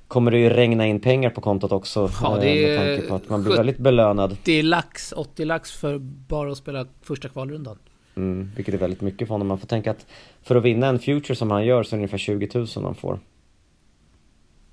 kommer 0.09 0.31
det 0.31 0.39
ju 0.39 0.51
regna 0.51 0.87
in 0.87 1.01
pengar 1.01 1.31
på 1.31 1.41
kontot 1.41 1.73
också 1.73 2.11
ja, 2.23 2.39
det 2.41 2.67
med 2.67 2.79
tanke 2.79 3.09
på 3.09 3.15
att 3.15 3.29
man 3.29 3.43
blir 3.43 3.57
väldigt 3.57 3.79
belönad. 3.79 4.33
80 4.33 4.63
lax, 4.63 5.13
80 5.13 5.45
lax 5.45 5.73
för 5.73 5.99
bara 6.29 6.53
att 6.53 6.59
spela 6.59 6.87
första 7.03 7.29
kvalrundan. 7.29 7.79
Mm, 8.17 8.51
Vilket 8.57 8.75
är 8.75 8.79
väldigt 8.79 9.01
mycket 9.01 9.29
för 9.29 9.35
honom, 9.35 9.49
man 9.49 9.59
får 9.59 9.67
tänka 9.67 9.91
att 9.91 10.07
för 10.43 10.57
att 10.57 10.63
vinna 10.63 10.87
en 10.87 10.99
future 10.99 11.35
som 11.35 11.51
han 11.51 11.67
gör 11.67 11.83
så 11.83 11.89
är 11.89 11.97
det 11.97 12.01
ungefär 12.01 12.19
20 12.19 12.49
000 12.55 12.67
han 12.75 12.95
får. 12.95 13.21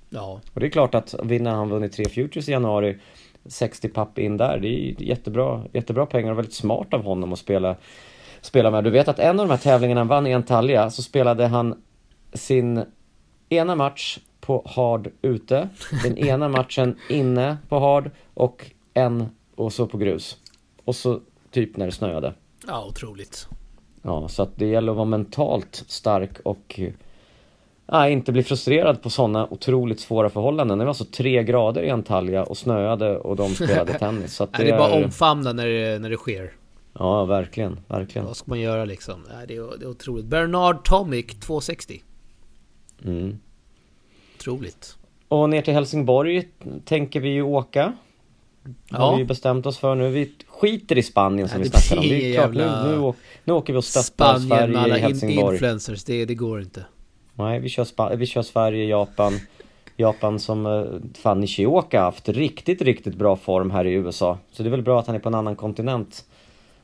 Ja. 0.08 0.40
Och 0.54 0.60
det 0.60 0.66
är 0.66 0.70
klart 0.70 0.94
att 0.94 1.14
vinner 1.22 1.50
han 1.50 1.68
vunnit 1.68 1.92
tre 1.92 2.04
futures 2.04 2.48
i 2.48 2.52
januari 2.52 2.98
60 3.46 3.88
papp 3.88 4.18
in 4.18 4.36
där, 4.36 4.58
det 4.58 4.68
är 4.68 5.02
jättebra, 5.02 5.64
jättebra 5.72 6.06
pengar 6.06 6.30
och 6.32 6.38
väldigt 6.38 6.54
smart 6.54 6.94
av 6.94 7.02
honom 7.02 7.32
att 7.32 7.38
spela 7.38 7.76
Spela 8.40 8.70
med. 8.70 8.84
Du 8.84 8.90
vet 8.90 9.08
att 9.08 9.18
en 9.18 9.40
av 9.40 9.46
de 9.46 9.52
här 9.52 9.58
tävlingarna 9.58 10.00
han 10.00 10.08
vann 10.08 10.26
i 10.26 10.34
Antalya 10.34 10.90
så 10.90 11.02
spelade 11.02 11.46
han 11.46 11.82
sin 12.32 12.84
ena 13.48 13.74
match 13.74 14.18
på 14.46 14.62
hard 14.66 15.10
ute, 15.22 15.68
den 16.02 16.18
ena 16.28 16.48
matchen 16.48 16.96
inne 17.08 17.56
på 17.68 17.78
hard 17.78 18.10
och 18.34 18.70
en 18.94 19.26
och 19.54 19.72
så 19.72 19.86
på 19.86 19.98
grus. 19.98 20.36
Och 20.84 20.96
så 20.96 21.20
typ 21.50 21.76
när 21.76 21.86
det 21.86 21.92
snöade. 21.92 22.34
Ja, 22.66 22.86
otroligt. 22.88 23.48
Ja, 24.02 24.28
så 24.28 24.42
att 24.42 24.56
det 24.56 24.66
gäller 24.66 24.92
att 24.92 24.96
vara 24.96 25.04
mentalt 25.04 25.84
stark 25.86 26.40
och 26.44 26.80
ja, 27.86 28.08
inte 28.08 28.32
bli 28.32 28.42
frustrerad 28.42 29.02
på 29.02 29.10
sådana 29.10 29.46
otroligt 29.50 30.00
svåra 30.00 30.30
förhållanden. 30.30 30.78
Det 30.78 30.84
var 30.84 30.90
alltså 30.90 31.04
tre 31.04 31.42
grader 31.42 31.82
i 31.82 31.90
Antalya 31.90 32.44
och 32.44 32.56
snöade 32.56 33.18
och 33.18 33.36
de 33.36 33.54
spelade 33.54 33.92
tennis. 33.98 34.34
Så 34.34 34.44
att 34.44 34.52
det, 34.52 34.64
det 34.64 34.70
är 34.70 34.78
bara 34.78 35.04
omfamna 35.04 35.52
när 35.52 35.66
det, 35.66 35.98
när 35.98 36.10
det 36.10 36.16
sker. 36.16 36.52
Ja, 36.92 37.24
verkligen, 37.24 37.80
verkligen. 37.88 38.26
Vad 38.26 38.36
ska 38.36 38.50
man 38.50 38.60
göra 38.60 38.84
liksom? 38.84 39.24
Det 39.48 39.54
är, 39.54 39.78
det 39.78 39.84
är 39.84 39.90
otroligt. 39.90 40.26
Bernard 40.26 40.84
Tomic 40.84 41.26
260. 41.26 42.02
Mm. 43.04 43.38
Otroligt. 44.46 44.96
Och 45.28 45.50
ner 45.50 45.62
till 45.62 45.74
Helsingborg 45.74 46.48
tänker 46.84 47.20
vi 47.20 47.28
ju 47.28 47.42
åka. 47.42 47.92
Ja. 48.88 48.98
Har 48.98 49.16
vi 49.16 49.24
bestämt 49.24 49.66
oss 49.66 49.78
för 49.78 49.94
nu. 49.94 50.10
Vi 50.10 50.32
skiter 50.48 50.98
i 50.98 51.02
Spanien 51.02 51.48
som 51.48 51.58
ja, 51.58 51.62
vi 51.64 51.70
snackade 51.70 52.00
om. 52.00 52.08
Det 52.08 52.36
är 52.36 52.38
klart, 52.38 52.54
nu, 52.54 52.90
nu, 52.90 53.12
nu 53.44 53.52
åker 53.52 53.72
vi 53.72 53.78
och 53.78 53.84
stöttar 53.84 54.38
Sverige 54.38 54.96
i 54.96 55.00
Helsingborg. 55.00 55.54
influencers, 55.54 56.04
det, 56.04 56.24
det 56.24 56.34
går 56.34 56.60
inte. 56.60 56.84
Nej, 57.34 57.60
vi 57.60 57.68
kör, 57.68 58.16
vi 58.16 58.26
kör 58.26 58.42
Sverige, 58.42 58.84
Japan. 58.84 59.40
Japan 59.96 60.38
som 60.38 60.66
eh, 60.66 60.82
fan 61.22 61.40
Nishioka 61.40 62.00
haft 62.00 62.28
riktigt, 62.28 62.82
riktigt 62.82 63.14
bra 63.14 63.36
form 63.36 63.70
här 63.70 63.84
i 63.84 63.92
USA. 63.92 64.38
Så 64.52 64.62
det 64.62 64.68
är 64.68 64.70
väl 64.70 64.82
bra 64.82 65.00
att 65.00 65.06
han 65.06 65.16
är 65.16 65.20
på 65.20 65.28
en 65.28 65.34
annan 65.34 65.56
kontinent 65.56 66.24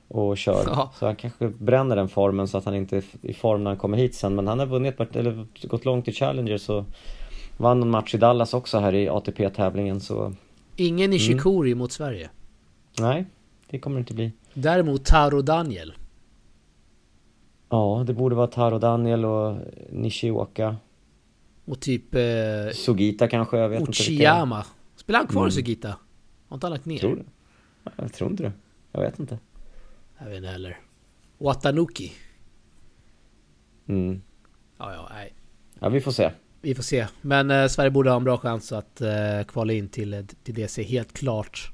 och 0.09 0.39
kör. 0.39 0.65
Ja. 0.67 0.93
Så 0.99 1.07
han 1.07 1.17
kanske 1.17 1.49
bränner 1.49 1.97
den 1.97 2.09
formen 2.09 2.49
så 2.49 2.59
att 2.59 2.65
han 2.65 2.75
inte 2.75 2.97
är 2.97 3.05
i 3.23 3.35
form 3.35 3.65
när 3.65 3.71
han 3.71 3.79
kommer 3.79 3.97
hit 3.97 4.15
sen. 4.15 4.35
Men 4.35 4.47
han 4.47 4.59
har 4.59 4.67
vunnit, 4.67 5.01
eller 5.01 5.47
gått 5.63 5.85
långt 5.85 6.09
i 6.09 6.13
Challenger 6.13 6.59
så 6.59 6.85
vann 7.63 7.83
en 7.83 7.91
match 7.91 8.15
i 8.15 8.19
Dallas 8.19 8.55
också 8.55 8.79
här 8.79 8.95
i 8.95 9.09
ATP-tävlingen 9.09 10.01
så... 10.01 10.35
Ingen 10.77 11.11
Nishikori 11.11 11.71
mm. 11.71 11.79
mot 11.79 11.93
Sverige? 11.93 12.31
Nej, 13.01 13.27
det 13.71 13.79
kommer 13.79 13.97
det 13.97 14.01
inte 14.01 14.15
bli. 14.15 14.33
Däremot 14.55 15.05
Taro 15.05 15.43
Daniel? 15.43 15.95
Ja, 17.69 18.05
det 18.07 18.15
borde 18.15 18.35
vara 18.35 18.47
Taro 18.47 18.79
Daniel 18.79 19.25
och 19.25 19.57
Nishioka. 19.91 20.77
Och 21.65 21.81
typ... 21.81 22.15
Eh, 22.15 22.21
Sugita 22.75 23.29
kanske, 23.29 23.59
jag 23.59 23.69
vet 23.69 23.89
Uchiyama. 23.89 24.57
inte 24.57 24.69
vilka. 24.69 24.77
Spelar 24.97 25.19
han 25.19 25.29
kvar 25.29 25.43
mm. 25.43 25.51
Sugita? 25.51 25.97
Har 26.49 26.57
inte 26.57 26.67
han 26.67 26.73
lagt 26.73 26.87
ner? 26.87 26.99
Tror 26.99 27.17
du? 27.17 27.25
Jag 27.97 28.13
tror 28.13 28.31
inte 28.31 28.43
det. 28.43 28.53
Jag 28.93 29.01
vet 29.01 29.19
inte. 29.19 29.39
Jag 30.19 30.27
vet 30.27 30.37
inte 30.37 30.49
heller. 30.49 30.81
Watanuki. 31.39 32.13
Mm. 33.87 34.23
Ja, 34.79 34.93
ja, 34.93 35.09
nej. 35.11 35.33
Ja, 35.81 35.89
vi 35.89 36.01
får 36.01 36.13
se. 36.13 36.31
Vi 36.63 36.75
får 36.75 36.83
se. 36.83 37.07
Men 37.21 37.51
eh, 37.51 37.67
Sverige 37.67 37.91
borde 37.91 38.11
ha 38.11 38.17
en 38.17 38.25
bra 38.25 38.39
chans 38.39 38.73
att 38.73 39.01
eh, 39.01 39.11
kvala 39.49 39.73
in 39.73 39.89
till, 39.89 40.27
till 40.45 40.55
DC, 40.55 40.83
helt 40.83 41.13
klart. 41.13 41.73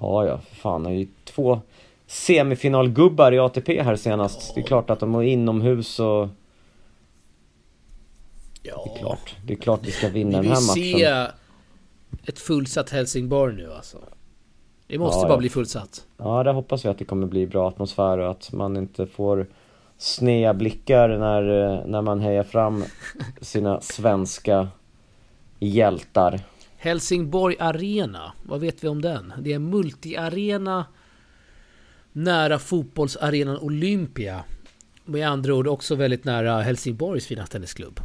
Ja, 0.00 0.26
ja, 0.26 0.38
för 0.38 0.56
fan. 0.56 0.82
Det 0.82 0.90
är 0.90 0.94
ju 0.94 1.06
två 1.24 1.60
semifinalgubbar 2.06 3.32
i 3.32 3.38
ATP 3.38 3.82
här 3.82 3.96
senast. 3.96 4.40
Ja. 4.48 4.52
Det 4.54 4.60
är 4.60 4.66
klart 4.66 4.90
att 4.90 5.00
de 5.00 5.14
är 5.14 5.22
inomhus 5.22 6.00
och... 6.00 6.28
Ja. 8.62 8.84
Det 8.84 8.94
är 8.94 8.98
klart. 8.98 9.36
Det 9.46 9.52
är 9.52 9.56
klart 9.56 9.80
vi 9.82 9.90
ska 9.90 10.08
vinna 10.08 10.42
den 10.42 10.46
här 10.46 10.54
matchen. 10.54 10.74
Vi 10.74 10.92
vill 10.92 10.98
se 11.00 11.26
ett 12.26 12.38
fullsatt 12.38 12.90
Helsingborg 12.90 13.56
nu 13.56 13.72
alltså. 13.72 13.98
Det 14.86 14.98
måste 14.98 15.18
Ja, 15.18 15.22
bara 15.22 15.32
ja. 15.32 15.38
bli 15.38 15.48
fullsatt. 15.48 16.06
Ja, 16.16 16.42
där 16.42 16.52
hoppas 16.52 16.84
vi 16.84 16.88
att 16.88 16.98
det 16.98 17.04
kommer 17.04 17.26
bli 17.26 17.46
bra 17.46 17.68
atmosfär 17.68 18.18
och 18.18 18.30
att 18.30 18.52
man 18.52 18.76
inte 18.76 19.06
får 19.06 19.46
snea 19.98 20.54
blickar 20.54 21.08
när, 21.08 21.42
eh, 21.78 21.86
när 21.86 22.02
man 22.02 22.20
hejar 22.20 22.42
fram 22.42 22.84
sina 23.40 23.80
svenska 23.80 24.68
hjältar. 25.58 26.40
Helsingborg 26.76 27.56
Arena, 27.58 28.32
vad 28.42 28.60
vet 28.60 28.84
vi 28.84 28.88
om 28.88 29.02
den? 29.02 29.32
Det 29.38 29.50
är 29.52 29.56
en 29.56 29.70
multiarena 29.70 30.86
nära 32.12 32.58
fotbollsarenan 32.58 33.58
Olympia. 33.58 34.44
Med 35.04 35.28
andra 35.28 35.54
ord 35.54 35.66
också 35.66 35.94
väldigt 35.94 36.24
nära 36.24 36.60
Helsingborgs 36.62 37.26
fina 37.26 37.46
tennisklubb. 37.46 38.00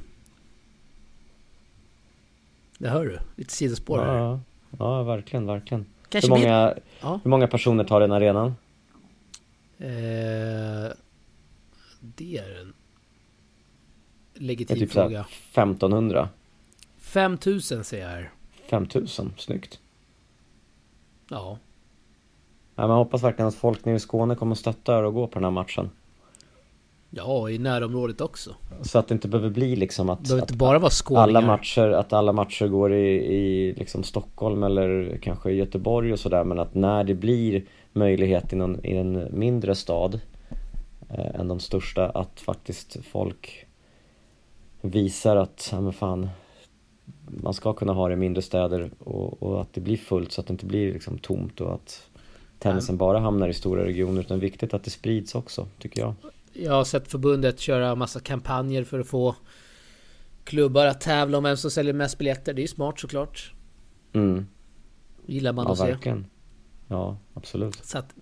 Det 2.77 2.89
hör 2.89 3.05
du, 3.05 3.19
lite 3.35 3.53
sidospår 3.53 3.97
här. 3.97 4.15
Ja, 4.17 4.39
ja, 4.79 5.03
verkligen, 5.03 5.45
verkligen. 5.45 5.85
Kanske 6.09 6.33
Hur 6.33 6.39
många, 6.41 6.73
Ja. 7.01 7.19
hur 7.23 7.29
många 7.29 7.47
personer 7.47 7.83
tar 7.83 7.99
den 7.99 8.11
arenan? 8.11 8.55
Eh, 9.77 10.91
det 11.99 12.37
är 12.37 12.59
en 12.61 12.73
Det 14.33 14.39
är 14.39 14.43
legitim 14.43 14.77
typ 14.77 14.91
fråga. 14.91 15.19
1500. 15.51 16.29
5000 16.97 17.83
säger 17.83 18.03
jag 18.03 18.11
här. 18.11 18.31
5000, 18.69 19.33
snyggt. 19.37 19.79
Ja. 21.29 21.57
Ja, 22.75 22.87
man 22.87 22.97
hoppas 22.97 23.23
verkligen 23.23 23.47
att 23.47 23.55
folk 23.55 23.85
nere 23.85 23.95
i 23.95 23.99
Skåne 23.99 24.35
kommer 24.35 24.55
stötta 24.55 24.99
er 24.99 25.03
och 25.03 25.13
gå 25.13 25.27
på 25.27 25.33
den 25.33 25.43
här 25.43 25.51
matchen. 25.51 25.89
Ja, 27.09 27.49
i 27.49 27.57
närområdet 27.57 28.21
också. 28.21 28.55
Så 28.81 28.99
att 28.99 29.07
det 29.07 29.13
inte 29.13 29.27
behöver 29.27 29.49
bli 29.49 29.75
liksom 29.75 30.09
att, 30.09 30.19
Det 30.19 30.23
behöver 30.27 30.43
inte 30.43 30.53
bara 30.57 30.79
vara 30.79 30.89
skåningar. 30.91 31.23
alla 31.23 31.41
matcher, 31.41 31.89
att 31.89 32.13
alla 32.13 32.33
matcher 32.33 32.67
går 32.67 32.93
i, 32.93 33.15
i 33.35 33.73
liksom 33.73 34.03
Stockholm 34.03 34.63
eller 34.63 35.19
kanske 35.21 35.51
Göteborg 35.51 36.13
och 36.13 36.19
sådär 36.19 36.43
men 36.43 36.59
att 36.59 36.73
när 36.75 37.03
det 37.03 37.13
blir 37.15 37.63
möjlighet 37.93 38.53
i, 38.53 38.55
någon, 38.55 38.85
i 38.85 38.97
en 38.97 39.27
mindre 39.39 39.75
stad 39.75 40.19
eh, 41.09 41.39
än 41.39 41.47
de 41.47 41.59
största 41.59 42.09
att 42.09 42.39
faktiskt 42.39 42.97
folk 43.05 43.65
visar 44.81 45.35
att, 45.35 45.69
ja 45.71 45.81
men 45.81 45.93
fan 45.93 46.29
man 47.25 47.53
ska 47.53 47.73
kunna 47.73 47.93
ha 47.93 48.07
det 48.07 48.13
i 48.13 48.17
mindre 48.17 48.41
städer 48.41 48.91
och, 48.99 49.43
och 49.43 49.61
att 49.61 49.73
det 49.73 49.81
blir 49.81 49.97
fullt 49.97 50.31
så 50.31 50.41
att 50.41 50.47
det 50.47 50.51
inte 50.51 50.65
blir 50.65 50.93
liksom 50.93 51.17
tomt 51.17 51.61
och 51.61 51.73
att 51.73 52.09
tennisen 52.59 52.97
bara 52.97 53.19
hamnar 53.19 53.49
i 53.49 53.53
stora 53.53 53.85
regioner 53.85 54.21
utan 54.21 54.39
viktigt 54.39 54.73
att 54.73 54.83
det 54.83 54.89
sprids 54.89 55.35
också 55.35 55.67
tycker 55.79 56.01
jag. 56.01 56.13
Jag 56.53 56.73
har 56.73 56.83
sett 56.83 57.07
förbundet 57.07 57.59
köra 57.59 57.95
massa 57.95 58.19
kampanjer 58.19 58.83
för 58.83 58.99
att 58.99 59.07
få 59.07 59.35
klubbar 60.43 60.85
att 60.85 61.01
tävla 61.01 61.37
om 61.37 61.43
vem 61.43 61.57
som 61.57 61.71
säljer 61.71 61.93
mest 61.93 62.17
biljetter. 62.17 62.53
Det 62.53 62.59
är 62.59 62.63
ju 62.63 62.67
smart 62.67 62.99
såklart. 62.99 63.53
Mm. 64.13 64.47
Gillar 65.25 65.53
man 65.53 65.65
Ja 65.65 65.71
att 65.71 65.77
se. 65.77 65.85
verkligen. 65.85 66.25
Ja 66.87 67.17
absolut. 67.33 67.85
Så 67.85 67.97
att 67.97 68.13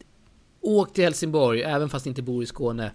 åk 0.62 0.93
till 0.93 1.04
Helsingborg, 1.04 1.62
även 1.62 1.89
fast 1.89 2.06
ni 2.06 2.10
inte 2.10 2.22
bor 2.22 2.43
i 2.43 2.46
Skåne. 2.46 2.91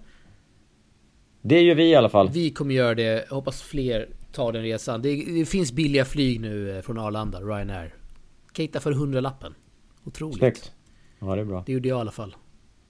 Det 1.42 1.60
gör 1.60 1.74
vi 1.74 1.90
i 1.90 1.94
alla 1.94 2.08
fall. 2.08 2.28
Vi 2.28 2.50
kommer 2.50 2.74
göra 2.74 2.94
det. 2.94 3.26
Jag 3.28 3.34
hoppas 3.34 3.62
fler 3.62 4.08
tar 4.32 4.52
den 4.52 4.62
resan. 4.62 5.02
Det, 5.02 5.24
det 5.24 5.46
finns 5.46 5.72
billiga 5.72 6.04
flyg 6.04 6.40
nu 6.40 6.76
eh, 6.76 6.82
från 6.82 6.98
Arlanda, 6.98 7.40
Ryanair. 7.40 7.94
Kan 8.52 8.62
hitta 8.62 8.80
för 8.80 8.92
100 8.92 9.20
lappen. 9.20 9.54
Otroligt. 10.04 10.38
Snyggt. 10.38 10.72
Ja, 11.18 11.34
det 11.34 11.40
är 11.40 11.44
bra. 11.44 11.62
Det 11.66 11.72
gjorde 11.72 11.88
jag 11.88 11.98
i 11.98 12.00
alla 12.00 12.10
fall. 12.10 12.36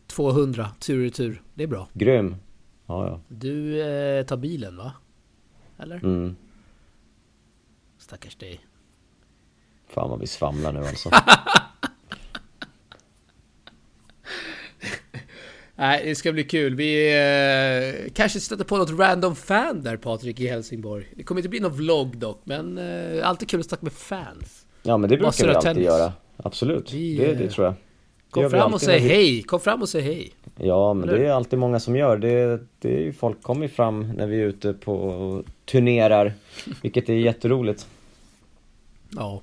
200 0.06 0.70
tur 0.80 0.98
och 0.98 1.04
retur. 1.04 1.42
Det 1.54 1.62
är 1.62 1.66
bra. 1.66 1.88
Grym. 1.92 2.36
Ja, 2.86 3.06
ja. 3.06 3.20
Du 3.28 3.82
eh, 3.82 4.26
tar 4.26 4.36
bilen 4.36 4.76
va? 4.76 4.92
Eller? 5.78 5.96
Mm. 5.96 6.36
Stackars 7.98 8.36
dig. 8.36 8.60
Fan 9.88 10.10
vad 10.10 10.20
vi 10.20 10.26
svamlar 10.26 10.72
nu 10.72 10.78
alltså. 10.78 11.10
Nej, 15.82 16.02
det 16.04 16.14
ska 16.14 16.32
bli 16.32 16.44
kul. 16.44 16.74
Vi 16.74 17.12
eh, 18.06 18.12
kanske 18.12 18.40
stöter 18.40 18.64
på 18.64 18.76
något 18.76 18.98
random 18.98 19.36
fan 19.36 19.82
där 19.82 19.96
Patrik 19.96 20.40
i 20.40 20.46
Helsingborg. 20.46 21.06
Det 21.16 21.22
kommer 21.22 21.38
inte 21.38 21.48
bli 21.48 21.60
någon 21.60 21.72
vlogg 21.72 22.18
dock, 22.18 22.40
men 22.44 22.78
eh, 22.78 23.28
alltid 23.28 23.48
kul 23.48 23.60
att 23.60 23.66
snacka 23.66 23.82
med 23.82 23.92
fans. 23.92 24.66
Ja, 24.82 24.96
men 24.96 25.10
det 25.10 25.16
brukar 25.16 25.26
Massor 25.26 25.46
vi 25.46 25.54
alltid 25.54 25.70
tennis. 25.70 25.84
göra. 25.84 26.12
Absolut. 26.36 26.92
Vi, 26.92 27.16
det, 27.16 27.34
det 27.34 27.44
eh, 27.44 27.50
tror 27.50 27.66
jag. 27.66 27.74
Det 27.74 27.80
Kom 28.30 28.50
fram 28.50 28.74
och 28.74 28.80
säg 28.80 29.00
vi- 29.00 29.08
hej! 29.08 29.42
Kom 29.42 29.60
fram 29.60 29.82
och 29.82 29.88
säg 29.88 30.00
hej! 30.02 30.32
Ja, 30.56 30.94
men 30.94 31.08
Eller 31.08 31.18
det 31.18 31.26
är 31.26 31.32
alltid 31.32 31.58
många 31.58 31.80
som 31.80 31.96
gör. 31.96 32.16
Det, 32.18 32.60
det 32.78 32.96
är 32.96 33.00
ju, 33.00 33.12
folk 33.12 33.42
kommer 33.42 33.68
fram 33.68 34.12
när 34.12 34.26
vi 34.26 34.40
är 34.40 34.46
ute 34.46 34.72
på 34.72 35.44
turnerar. 35.64 36.32
Vilket 36.82 37.08
är 37.08 37.14
jätteroligt. 37.14 37.86
Ja. 39.10 39.42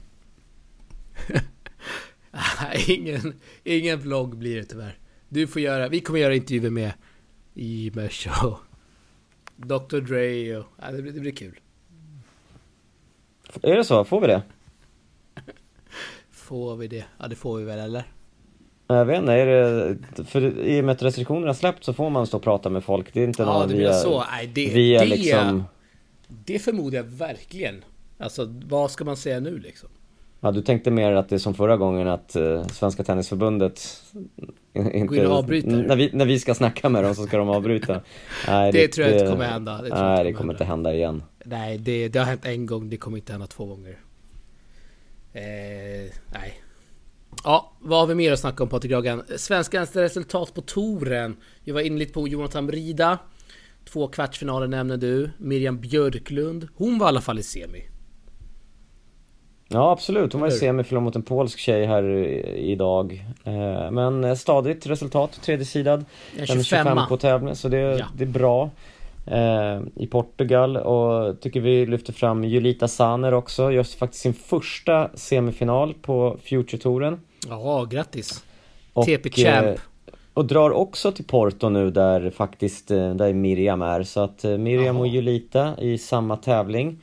Ingen, 2.87 3.33
ingen 3.63 3.99
vlogg 3.99 4.37
blir 4.37 4.55
det 4.55 4.63
tyvärr. 4.63 4.97
Du 5.29 5.47
får 5.47 5.61
göra, 5.61 5.87
vi 5.87 5.99
kommer 5.99 6.19
göra 6.19 6.35
intervjuer 6.35 6.69
med 6.69 6.91
Imers 7.55 8.27
och 8.43 8.57
Dr 9.55 9.99
Dre 9.99 10.57
och... 10.57 10.65
Ja, 10.81 10.91
det, 10.91 11.01
blir, 11.01 11.11
det 11.11 11.19
blir 11.19 11.31
kul. 11.31 11.59
Är 13.61 13.75
det 13.75 13.83
så? 13.83 14.03
Får 14.03 14.21
vi 14.21 14.27
det? 14.27 14.41
Får 16.31 16.75
vi 16.75 16.87
det? 16.87 17.05
Ja, 17.19 17.27
det 17.27 17.35
får 17.35 17.57
vi 17.57 17.63
väl 17.63 17.79
eller? 17.79 18.03
Jag 18.87 19.05
vet 19.05 19.19
inte, 19.19 19.33
är 19.33 19.45
det, 19.45 20.23
för 20.23 20.59
i 20.59 20.81
och 20.81 20.85
med 20.85 20.93
att 20.93 21.01
restriktionerna 21.01 21.53
släppt 21.53 21.83
så 21.83 21.93
får 21.93 22.09
man 22.09 22.27
stå 22.27 22.37
och 22.37 22.43
prata 22.43 22.69
med 22.69 22.83
folk. 22.83 23.13
Det 23.13 23.19
är 23.19 23.27
inte 23.27 23.43
Ja, 23.43 23.59
någon 23.59 23.69
du 23.69 23.75
via, 23.75 23.93
så? 23.93 24.23
Nej, 24.31 24.47
det, 24.47 24.73
via 24.73 24.99
det, 24.99 25.05
liksom... 25.05 25.63
det 26.27 26.59
förmodar 26.59 26.97
jag 26.97 27.03
verkligen. 27.03 27.83
Alltså, 28.17 28.53
vad 28.67 28.91
ska 28.91 29.05
man 29.05 29.17
säga 29.17 29.39
nu 29.39 29.59
liksom? 29.59 29.89
Ja, 30.39 30.51
du 30.51 30.61
tänkte 30.61 30.91
mer 30.91 31.11
att 31.11 31.29
det 31.29 31.35
är 31.35 31.39
som 31.39 31.53
förra 31.53 31.77
gången 31.77 32.07
att 32.07 32.35
eh, 32.35 32.67
Svenska 32.67 33.03
Tennisförbundet 33.03 34.03
inte, 34.93 35.27
avbryter. 35.27 35.69
När 35.69 35.95
vi, 35.95 36.09
när 36.13 36.25
vi 36.25 36.39
ska 36.39 36.55
snacka 36.55 36.89
med 36.89 37.03
dem 37.03 37.15
så 37.15 37.23
ska 37.23 37.37
de 37.37 37.49
avbryta. 37.49 38.01
Nej, 38.47 38.71
Det 38.71 38.87
tror 38.87 39.07
jag 39.07 39.15
inte 39.15 39.31
kommer 39.31 39.45
hända. 39.45 39.81
Det 39.81 39.89
nej, 39.89 40.23
det 40.23 40.33
kommer 40.33 40.53
inte 40.53 40.63
hända 40.65 40.93
igen. 40.93 41.23
Nej, 41.45 41.77
det, 41.77 42.07
det 42.07 42.19
har 42.19 42.25
hänt 42.25 42.45
en 42.45 42.65
gång, 42.65 42.89
det 42.89 42.97
kommer 42.97 43.17
inte 43.17 43.31
hända 43.31 43.47
två 43.47 43.65
gånger. 43.65 43.99
Eh, 45.33 46.11
nej. 46.33 46.61
Ja, 47.43 47.73
vad 47.79 47.99
har 47.99 48.07
vi 48.07 48.15
mer 48.15 48.31
att 48.31 48.39
snacka 48.39 48.63
om 48.63 48.69
Patrik 48.69 48.91
Ragan? 48.91 49.23
Svenskans 49.37 49.95
resultat 49.95 50.53
på 50.53 50.61
touren. 50.61 51.35
Jag 51.63 51.73
var 51.73 51.81
inne 51.81 51.99
lite 51.99 52.13
på 52.13 52.27
Jonathan 52.27 52.67
Brida. 52.67 53.17
Två 53.85 54.07
kvartsfinaler 54.07 54.67
nämner 54.67 54.97
du. 54.97 55.29
Miriam 55.37 55.79
Björklund. 55.79 56.67
Hon 56.75 56.99
var 56.99 57.07
i 57.07 57.09
alla 57.09 57.21
fall 57.21 57.39
i 57.39 57.43
semi. 57.43 57.83
Ja, 59.71 59.91
absolut. 59.91 60.33
Hon 60.33 60.41
var 60.41 60.47
i 60.47 60.51
Eller? 60.51 60.59
semifinal 60.59 61.03
mot 61.03 61.15
en 61.15 61.21
polsk 61.21 61.59
tjej 61.59 61.85
här 61.85 62.03
idag. 62.57 63.25
Eh, 63.43 63.91
Men 63.91 64.23
eh, 64.23 64.35
stadigt 64.35 64.87
resultat, 64.87 65.39
tredje 65.45 65.65
sidad. 65.65 65.99
En 65.99 66.45
Den 66.47 66.59
är 66.59 66.63
25 66.63 66.97
på 67.09 67.17
tävlingen, 67.17 67.55
så 67.55 67.67
det, 67.69 67.77
Ja. 67.77 68.05
det 68.17 68.23
är 68.23 68.27
bra. 68.27 68.69
Eh, 69.25 69.79
I 69.95 70.07
Portugal 70.07 70.77
och 70.77 71.39
tycker 71.41 71.59
vi 71.59 71.85
lyfter 71.85 72.13
fram 72.13 72.43
Julita 72.43 72.87
Saner 72.87 73.33
också. 73.33 73.71
Gör 73.71 73.83
faktiskt 73.97 74.23
sin 74.23 74.33
första 74.33 75.09
semifinal 75.13 75.93
på 76.01 76.37
Future-touren. 76.43 77.19
Ja, 77.49 77.85
grattis. 77.89 78.43
Och, 78.93 79.05
TP 79.05 79.29
Champ. 79.29 79.77
Och 80.33 80.45
drar 80.45 80.71
också 80.71 81.11
till 81.11 81.25
Porto 81.25 81.69
nu 81.69 81.89
där 81.91 82.29
faktiskt, 82.29 82.87
där 82.87 83.33
Miriam 83.33 83.81
är. 83.81 84.03
Så 84.03 84.19
att 84.19 84.43
Miriam 84.43 84.85
Jaha. 84.95 84.99
och 84.99 85.07
Julita 85.07 85.73
i 85.81 85.97
samma 85.97 86.37
tävling. 86.37 86.97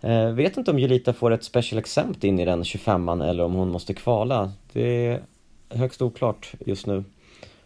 Eh, 0.00 0.30
vet 0.32 0.56
inte 0.56 0.70
om 0.70 0.78
Julita 0.78 1.12
får 1.12 1.30
ett 1.30 1.44
special 1.44 1.78
exempt 1.78 2.24
in 2.24 2.38
i 2.38 2.44
den 2.44 2.62
25an 2.62 3.24
eller 3.24 3.44
om 3.44 3.52
hon 3.54 3.68
måste 3.70 3.94
kvala. 3.94 4.52
Det 4.72 5.06
är 5.06 5.22
högst 5.68 6.02
oklart 6.02 6.52
just 6.66 6.86
nu. 6.86 7.04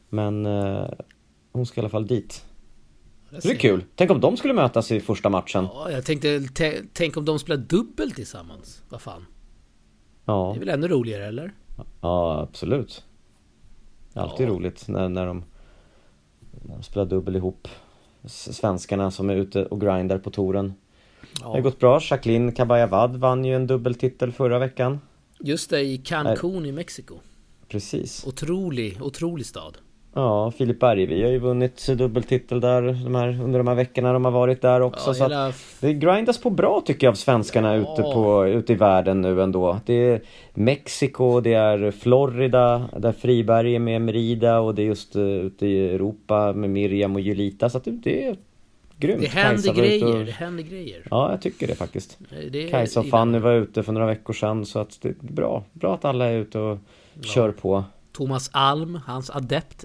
Men 0.09 0.47
eh, 0.47 0.87
hon 1.53 1.67
ska 1.67 1.81
i 1.81 1.83
alla 1.83 1.89
fall 1.89 2.07
dit. 2.07 2.45
Det 3.31 3.45
är 3.51 3.55
kul. 3.55 3.85
Tänk 3.95 4.11
om 4.11 4.21
de 4.21 4.37
skulle 4.37 4.55
mötas 4.55 4.91
i 4.93 5.01
första 5.01 5.29
matchen. 5.29 5.69
Ja, 5.75 5.91
jag 5.91 6.05
tänkte, 6.05 6.39
tä- 6.39 6.87
tänk 6.93 7.17
om 7.17 7.25
de 7.25 7.39
spelar 7.39 7.57
dubbel 7.57 8.11
tillsammans. 8.13 8.83
Vad 8.89 9.01
fan. 9.01 9.27
Ja, 10.25 10.51
Det 10.55 10.59
är 10.59 10.61
väl 10.67 10.69
ännu 10.75 10.89
roligare 10.89 11.27
eller? 11.27 11.53
ja 12.01 12.41
absolut. 12.41 13.05
Alltid 14.15 14.47
Ja. 14.49 14.51
roligt 14.53 14.89
när, 14.89 15.09
när, 15.09 15.27
de, 15.27 15.45
när 16.63 16.75
de 16.77 16.83
spelar 16.83 17.07
dubbel 17.07 17.37
ihop. 17.37 17.69
Svenskarna 18.25 19.11
som 19.11 19.31
är 19.31 19.37
ute 19.37 19.65
och 19.67 19.81
grindar 19.81 20.19
på 20.19 20.31
touren. 20.31 20.75
Det 21.39 21.45
har 21.45 21.57
Ja. 21.57 21.63
gått 21.63 21.79
bra. 21.79 22.01
Jacqueline 22.11 22.53
Caballavad 22.53 23.17
vann 23.17 23.45
ju 23.45 23.55
en 23.57 23.67
dubbeltitel 23.67 24.33
förra 24.33 24.59
veckan. 24.59 25.01
Just 25.41 25.71
det, 25.71 25.81
i 25.81 25.97
Cancún 26.05 26.67
i 26.67 26.73
Mexiko. 26.73 27.15
Precis. 27.69 28.25
Otrolig, 28.27 28.99
otrolig 29.03 29.47
stad. 29.47 29.79
Ja, 30.17 30.51
Filip 30.51 30.81
Bergevi 30.81 31.23
har 31.23 31.31
ju 31.31 31.39
vunnit 31.39 31.87
dubbeltitel 31.87 32.61
där 32.61 32.83
de 33.05 33.15
här, 33.15 33.41
under 33.43 33.59
de 33.59 33.69
här 33.69 33.75
veckorna 33.75 34.13
de 34.13 34.25
har 34.25 34.33
varit 34.33 34.63
där 34.63 34.81
också. 34.81 35.11
Ja, 35.11 35.15
så 35.15 35.23
hela... 35.25 35.53
det 35.81 35.93
grindas 35.95 36.39
på 36.39 36.51
bra 36.51 36.83
tycker 36.87 37.07
jag 37.07 37.13
av 37.13 37.17
svenskarna 37.17 37.77
Ja. 37.77 37.83
ute, 37.83 38.03
på, 38.03 38.47
ute 38.47 38.73
i 38.73 38.77
världen 38.77 39.21
nu 39.21 39.43
ändå. 39.43 39.81
Det 39.87 39.95
är 39.95 40.21
Mexiko, 40.55 41.41
det 41.41 41.53
är 41.55 41.91
Florida, 41.91 42.89
där 42.99 43.13
Friberg 43.13 43.75
är 43.75 43.79
med 43.79 44.03
Merida 44.03 44.61
och 44.61 44.75
det 44.75 44.83
är 44.83 44.87
just 44.87 45.17
uh, 45.17 45.23
ute 45.23 45.67
i 45.67 45.89
Europa 45.95 46.53
med 46.53 46.71
Miriam 46.71 47.15
och 47.15 47.21
Julita. 47.21 47.71
Så 47.71 47.79
det, 47.79 47.91
det 47.91 48.25
är 48.29 48.37
grymt. 49.07 49.21
Det 49.21 49.27
händer 49.29 49.63
Kajsa 49.63 49.73
grejer, 49.81 50.19
och- 50.21 50.25
det 50.27 50.33
händer 50.33 50.63
grejer. 50.63 51.07
Ja, 51.11 51.31
jag 51.31 51.41
tycker 51.43 51.67
det 51.67 51.75
faktiskt. 51.75 52.19
Det 52.51 52.69
Kajsa 52.71 53.01
och 53.01 53.07
Fanny 53.07 53.39
var 53.39 53.53
ute 53.55 53.83
för 53.83 53.93
några 53.93 54.07
veckor 54.07 54.33
sedan 54.33 54.67
så 54.67 54.79
att 54.79 54.99
det 55.03 55.09
är 55.09 55.15
bra. 55.21 55.65
Bra 55.73 55.95
att 55.95 56.05
alla 56.05 56.27
är 56.27 56.37
ute 56.37 56.59
och 56.59 56.79
kör 57.23 57.53
på. 57.53 57.85
Thomas 58.13 58.51
Alm, 58.53 59.01
hans 59.07 59.31
adept, 59.31 59.85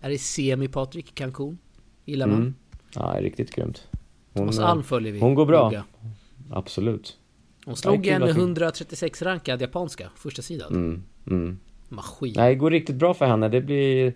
är 0.00 0.10
i 0.10 0.18
semi 0.18 0.68
Patrik, 0.68 1.14
Cancun. 1.14 1.58
Gillar 2.04 2.26
man. 2.26 2.36
Mm. 2.36 2.54
Ja, 2.94 3.16
riktigt 3.20 3.54
grymt. 3.54 3.88
Hon, 4.32 4.42
Thomas 4.42 4.58
eh, 4.58 4.66
Alm 4.70 4.82
följer 4.82 5.12
vi. 5.12 5.20
hon 5.20 5.34
går 5.34 5.46
bra. 5.46 5.64
noga. 5.64 5.84
Absolut. 6.50 7.16
Hon 7.64 7.76
slog 7.76 8.06
en 8.06 8.22
att 8.22 8.28
vi- 8.28 8.40
136 8.40 9.22
rankad 9.22 9.62
japanska, 9.62 10.10
första 10.16 10.42
sidan. 10.42 10.68
Mm. 10.74 11.02
Mm. 11.30 11.58
Maskin. 11.88 12.32
Nej, 12.36 12.54
det 12.54 12.58
går 12.58 12.70
riktigt 12.70 12.96
bra 12.96 13.14
för 13.14 13.26
henne. 13.26 13.48
Det 13.48 13.60
blir 13.60 14.14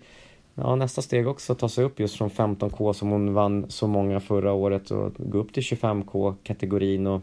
ja, 0.63 0.75
nästa 0.75 1.01
steg 1.01 1.27
också 1.27 1.53
att 1.53 1.59
ta 1.59 1.69
sig 1.69 1.83
upp 1.83 1.99
just 1.99 2.15
från 2.15 2.29
15K 2.29 2.93
som 2.93 3.09
hon 3.09 3.33
vann 3.33 3.65
så 3.69 3.87
många 3.87 4.19
förra 4.19 4.53
året 4.53 4.91
och 4.91 5.11
gå 5.17 5.37
upp 5.37 5.53
till 5.53 5.63
25K-kategorin 5.63 7.07
och 7.07 7.21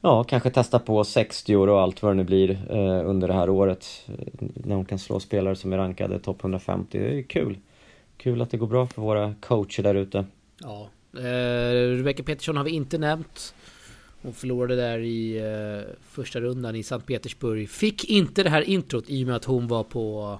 ja, 0.00 0.24
kanske 0.24 0.50
testa 0.50 0.78
på 0.78 1.04
60 1.04 1.56
och 1.56 1.80
allt 1.80 2.02
vad 2.02 2.12
det 2.12 2.16
nu 2.16 2.24
blir 2.24 2.50
eh, 2.50 3.08
under 3.08 3.28
det 3.28 3.34
här 3.34 3.50
året. 3.50 4.08
När 4.54 4.74
hon 4.74 4.84
kan 4.84 4.98
slå 4.98 5.20
spelare 5.20 5.56
som 5.56 5.72
är 5.72 5.76
rankade 5.76 6.18
topp 6.18 6.40
150. 6.40 6.98
Det 6.98 7.18
är 7.18 7.22
kul. 7.22 7.58
Kul 8.16 8.42
att 8.42 8.50
det 8.50 8.56
går 8.56 8.66
bra 8.66 8.86
för 8.86 9.02
våra 9.02 9.34
coacher 9.40 9.82
där 9.82 9.94
ute. 9.94 10.24
Ja. 10.62 10.88
Eh, 11.18 11.96
Rebecca 11.96 12.22
Petersson 12.22 12.56
har 12.56 12.64
vi 12.64 12.70
inte 12.70 12.98
nämnt. 12.98 13.54
Hon 14.22 14.32
förlorade 14.32 14.76
där 14.76 14.98
i 14.98 15.38
eh, 15.38 15.92
första 16.10 16.40
rundan 16.40 16.76
i 16.76 16.82
Sankt 16.82 17.06
Petersburg. 17.06 17.70
Fick 17.70 18.04
inte 18.04 18.42
det 18.42 18.50
här 18.50 18.62
introt 18.62 19.04
i 19.08 19.24
och 19.24 19.26
med 19.26 19.36
att 19.36 19.44
hon 19.44 19.68
var 19.68 19.82
på 19.82 20.38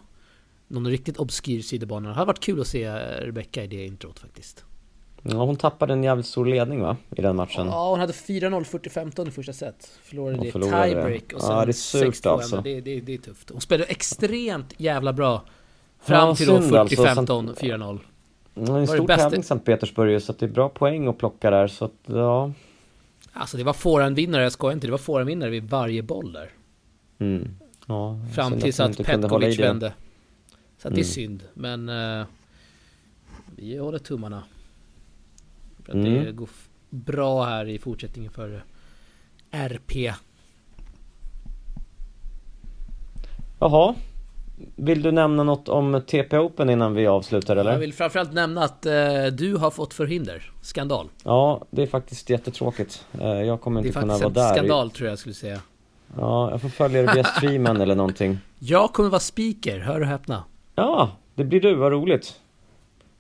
någon 0.69 0.91
riktigt 0.91 1.17
obskyr 1.17 1.63
sidobana. 1.63 2.09
Det 2.09 2.15
hade 2.15 2.27
varit 2.27 2.41
kul 2.41 2.61
att 2.61 2.67
se 2.67 2.91
Rebecca 3.21 3.63
i 3.63 3.67
det 3.67 3.87
introt 3.87 4.19
faktiskt. 4.19 4.65
Ja, 5.23 5.45
hon 5.45 5.57
tappade 5.57 5.93
en 5.93 6.05
jävligt 6.05 6.27
stor 6.27 6.47
ledning 6.47 6.81
va, 6.81 6.97
i 7.17 7.23
den 7.23 7.37
matchen. 7.37 7.67
Ja, 7.67 7.91
hon 7.91 8.01
hade 8.01 8.13
4-0 8.13 8.65
40-15 8.65 9.29
i 9.29 9.31
första 9.31 9.53
set. 9.53 9.99
Förlorade 10.03 10.37
Hon 10.37 10.43
det 10.43 10.49
i 10.49 10.53
tiebreak 10.53 11.33
och 11.35 11.41
sen 11.41 11.51
Ja, 11.51 11.65
det 11.65 11.71
är 11.71 11.73
surt 11.73 12.15
6-2 12.15 12.29
alltså. 12.29 12.61
Det, 12.61 12.81
det, 12.81 13.01
det 13.01 13.15
är 13.15 13.19
tufft. 13.19 13.51
Hon 13.51 13.61
spelade 13.61 13.91
extremt 13.91 14.75
jävla 14.77 15.13
bra. 15.13 15.43
Fram 16.01 16.29
Ja, 16.29 16.37
till 16.37 16.47
då 16.47 16.63
synd 16.63 16.77
alltså, 16.77 17.05
40-15, 17.05 17.55
4-0. 17.55 17.99
Det 18.55 18.73
är 18.73 18.79
en 18.79 18.87
stor 18.87 19.07
tävling 19.07 19.43
Sankt 19.43 19.65
Petersburg 19.65 20.23
så 20.23 20.33
att 20.33 20.39
det 20.39 20.47
är 20.47 20.51
bra 20.51 20.69
poäng 20.69 21.07
att 21.07 21.19
plocka 21.19 21.51
där 21.51 21.67
så 21.67 21.85
att 21.85 21.93
ja. 22.07 22.53
Alltså 23.33 23.57
det 23.57 23.65
var 23.65 23.73
forehandvinnare, 23.73 24.43
jag 24.43 24.53
skojar 24.53 24.75
inte. 24.75 24.87
Det 24.87 24.91
var 24.91 24.99
forehandvinnare 24.99 25.51
vid 25.51 25.71
varje 25.71 26.03
boll 26.03 26.33
där. 26.33 26.51
Mm. 27.19 27.49
ja 27.87 28.19
Fram 28.35 28.61
tills 28.61 28.81
att 28.81 28.97
Petkovic 28.97 29.59
vände. 29.59 29.93
Så 30.87 30.89
att 30.89 30.95
det 30.95 31.01
är 31.01 31.05
Mm. 31.05 31.13
synd. 31.13 31.43
Men 31.55 31.89
eh, 31.89 32.27
vi 33.57 33.77
håller 33.79 33.99
tummarna. 33.99 34.43
För 35.85 35.93
att 35.93 35.95
Mm. 36.07 36.25
det 36.25 36.33
går 36.33 36.49
f- 36.53 36.69
bra 36.91 37.45
här 37.45 37.69
i 37.69 37.79
fortsättningen 37.79 38.33
för 38.33 38.55
eh, 39.51 39.61
RP. 39.65 40.13
Jaha. 43.61 43.95
Vill 44.77 45.03
du 45.03 45.13
nämna 45.13 45.43
något 45.43 45.69
om 45.69 46.03
TP 46.07 46.39
Open 46.39 46.71
innan 46.71 46.95
vi 46.95 47.07
avslutar 47.07 47.57
eller? 47.57 47.73
Jag 47.73 47.79
vill 47.79 47.93
framförallt 47.95 48.33
nämna 48.33 48.65
att 48.65 48.87
eh, 48.87 49.25
du 49.33 49.57
har 49.57 49.71
fått 49.71 49.95
förhinder. 49.95 50.53
Skandal. 50.63 51.09
Ja, 51.25 51.65
det 51.71 51.83
är 51.83 51.87
faktiskt 51.87 52.31
jättetråkigt. 52.31 53.07
Eh, 53.21 53.27
Jag 53.29 53.61
kommer 53.61 53.83
Det 53.83 53.87
är 53.87 53.89
inte 53.89 54.01
kunna 54.01 54.13
faktiskt 54.15 54.35
vara 54.37 54.47
en 54.47 54.53
där. 54.55 54.59
skandal 54.61 54.91
tror 54.91 55.07
jag 55.07 55.13
jag 55.13 55.19
skulle 55.19 55.35
säga. 55.35 55.61
Ja, 56.17 56.51
jag 56.51 56.61
får 56.63 56.69
följa 56.69 57.03
det 57.03 57.15
via 57.15 57.25
streamen 57.37 57.81
eller 57.81 57.95
någonting. 57.95 58.39
Jag 58.59 58.93
kommer 58.93 59.09
vara 59.11 59.21
speaker, 59.21 59.79
hör 59.79 60.01
och 60.01 60.07
häpna. 60.07 60.45
Ja, 60.77 61.11
det 61.35 61.45
blir 61.45 61.61
du, 61.61 61.75
vad 61.75 61.93
roligt. 61.93 62.41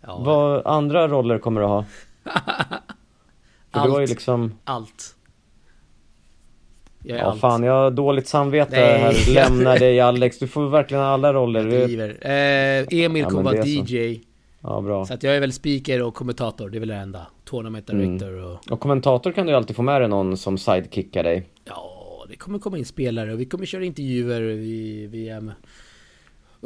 Ja, 0.00 0.18
Vad 0.24 0.66
andra 0.66 1.08
roller 1.08 1.38
kommer 1.38 1.60
du 1.60 1.66
ha? 1.66 1.84
För 3.72 3.80
du 3.82 3.90
har 3.90 3.98
ju 3.98 4.02
Allt. 4.02 4.10
liksom... 4.10 4.52
allt. 4.64 5.14
Jag 7.02 7.18
är 7.18 7.22
Ja 7.22 7.30
allt. 7.30 7.40
fan, 7.40 7.62
jag 7.62 7.72
har 7.72 7.90
dåligt 7.90 8.28
samvete 8.28 8.70
Nej. 8.80 8.98
här. 9.00 9.34
Lämna 9.34 9.74
dig 9.74 10.00
Alex, 10.00 10.38
du 10.38 10.46
får 10.48 10.68
verkligen 10.68 11.02
alla 11.04 11.32
roller. 11.32 11.60
Jag 11.66 11.88
driver. 11.88 12.08
Eh, 12.08 13.04
Emil 13.04 13.22
Ja, 13.22 13.28
kommer 13.30 13.42
vara 13.42 13.56
är 13.58 13.62
så. 13.62 13.68
DJ. 13.94 14.20
Ja, 14.60 14.80
bra. 14.80 15.06
Så 15.06 15.14
att 15.14 15.22
jag 15.22 15.36
är 15.36 15.40
väl 15.40 15.52
speaker 15.52 16.02
och 16.02 16.14
kommentator, 16.14 16.70
det 16.70 16.78
är 16.78 16.80
väl 16.80 16.88
det 16.88 16.94
enda. 16.94 17.26
Tournament 17.44 17.90
Mm. 17.90 18.18
director 18.18 18.44
och... 18.44 18.72
Och 18.72 18.80
kommentator 18.80 19.32
kan 19.32 19.46
du 19.46 19.52
ju 19.52 19.56
alltid 19.56 19.76
få 19.76 19.82
med 19.82 20.00
dig 20.00 20.08
någon 20.08 20.36
som 20.36 20.58
sidekickar 20.58 21.22
dig. 21.24 21.46
Ja, 21.64 22.24
det 22.28 22.36
kommer 22.36 22.58
komma 22.58 22.78
in 22.78 22.84
spelare 22.84 23.32
och 23.32 23.40
vi 23.40 23.44
kommer 23.44 23.66
köra 23.66 23.84
intervjuer 23.84 24.40
vid 24.42 25.10
VM. 25.10 25.52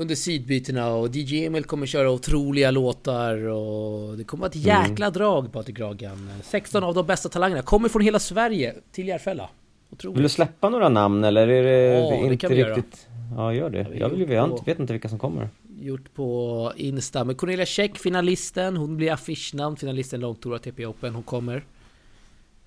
Under 0.00 0.14
sidbytena 0.14 0.92
och 0.92 1.16
DJ 1.16 1.44
Emil 1.46 1.64
kommer 1.64 1.86
köra 1.86 2.10
otroliga 2.10 2.70
låtar 2.70 3.36
och 3.48 4.16
det 4.18 4.24
kommer 4.24 4.40
vara 4.40 4.48
ett 4.50 4.66
Mm. 4.66 4.90
jäkla 4.90 5.10
drag 5.10 5.52
Patrik 5.52 5.78
Ragan. 5.80 6.30
16 6.42 6.84
av 6.84 6.94
de 6.94 7.06
bästa 7.06 7.28
talangerna 7.28 7.62
kommer 7.62 7.88
från 7.88 8.02
hela 8.02 8.18
Sverige 8.18 8.74
till 8.92 9.08
Järfälla. 9.08 9.42
Vill 9.88 9.94
Otroligt. 9.98 10.22
du 10.22 10.28
släppa 10.28 10.68
några 10.68 10.88
namn 10.88 11.24
eller 11.24 11.48
är 11.48 11.62
det 11.62 12.00
Ja, 12.00 12.10
det 12.10 12.16
inte 12.16 12.36
kan 12.36 12.50
vi 12.50 12.56
göra. 12.56 12.74
riktigt... 12.76 13.06
Ja, 13.36 13.54
gör 13.54 13.70
det. 13.70 13.86
Jag, 13.94 14.08
vill, 14.08 14.30
jag 14.30 14.50
på- 14.50 14.62
vet 14.66 14.78
inte 14.78 14.92
vilka 14.92 15.08
som 15.08 15.18
kommer. 15.18 15.48
Gjort 15.80 16.14
på 16.14 16.72
Insta. 16.76 17.24
Men 17.24 17.34
Cornelia 17.34 17.66
Käck, 17.66 17.98
finalisten. 17.98 18.76
Hon 18.76 18.96
blir 18.96 19.12
affischnamn. 19.12 19.76
Finalisten 19.76 20.20
Långtour 20.20 20.58
TP 20.58 20.86
Open. 20.86 21.14
Hon 21.14 21.22
kommer. 21.22 21.64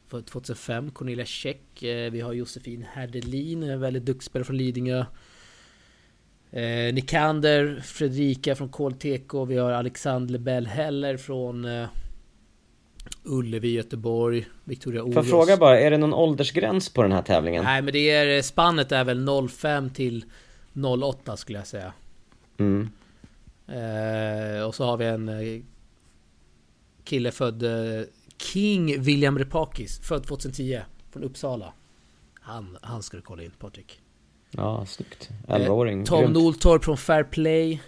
För 0.08 0.22
2005. 0.22 0.92
Cornelia 0.92 1.26
Käck. 1.26 1.84
Eh, 1.84 2.12
Vi 2.12 2.22
har 2.22 2.34
Josefin 2.34 2.86
Herdelin. 2.94 3.64
en 3.64 3.80
Väldigt 3.80 4.06
duktig 4.06 4.24
spelare 4.24 4.46
från 4.46 4.58
Lidingö. 4.58 5.06
Eh, 6.54 6.94
Nikander, 6.94 7.82
Fredrika 7.84 8.56
från 8.56 8.70
KLTK. 8.70 9.46
Vi 9.48 9.58
har 9.58 9.72
Alexander 9.72 10.32
Lebel 10.32 10.68
Heller 10.68 11.18
från 11.18 11.66
eh, 11.66 11.88
Ullevi, 13.24 13.74
Göteborg. 13.74 14.46
Victoria 14.64 15.02
Får 15.02 15.10
jag 15.10 15.18
Oros. 15.18 15.30
fråga 15.30 15.58
bara, 15.58 15.80
är 15.80 15.92
det 15.92 15.98
någon 15.98 16.14
åldersgräns 16.14 16.90
på 16.90 17.04
den 17.04 17.12
här 17.12 17.22
tävlingen? 17.22 17.64
Nej 17.64 17.82
men 17.82 17.94
det 17.94 18.10
är 18.12 18.42
spannet 18.42 18.92
är 18.92 19.04
väl 19.04 19.50
05 19.50 19.90
till 19.90 20.26
08 21.04 21.38
skulle 21.38 21.58
jag 21.58 21.68
säga. 21.68 21.94
Mm. 22.58 22.90
Eh, 23.68 24.64
och 24.68 24.76
så 24.76 24.86
har 24.86 24.98
vi 24.98 25.06
en 25.06 25.30
eh, 25.30 25.62
kille 27.04 27.32
född 27.32 27.64
eh, 27.64 28.06
King 28.38 29.02
William 29.02 29.40
Repakis, 29.40 30.00
född 30.00 30.24
2010 30.24 30.82
från 31.12 31.24
Uppsala. 31.24 31.74
Han, 32.34 32.78
han 32.82 33.04
ska 33.04 33.18
du 33.18 33.24
kolla 33.24 33.44
in 33.44 33.52
Patrik. 33.60 34.03
Ja, 34.58 34.86
snyggt. 34.86 35.30
11-åring. 35.48 36.00
Eh, 36.00 36.06
Tom 36.06 36.20
Grymt. 36.20 36.34
Noltorp 36.34 36.84
från 36.84 36.98
Fair 36.98 37.24
Play. 37.24 37.82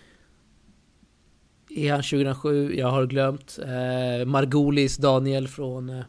Är 1.70 1.92
han 1.92 2.04
2007? 2.04 2.76
Jag 2.76 2.88
har 2.88 3.06
glömt. 3.06 3.60
Eh, 3.62 4.26
Margolis 4.26 4.98
Daniel 4.98 5.48
från 5.48 5.90
eh, 5.90 6.04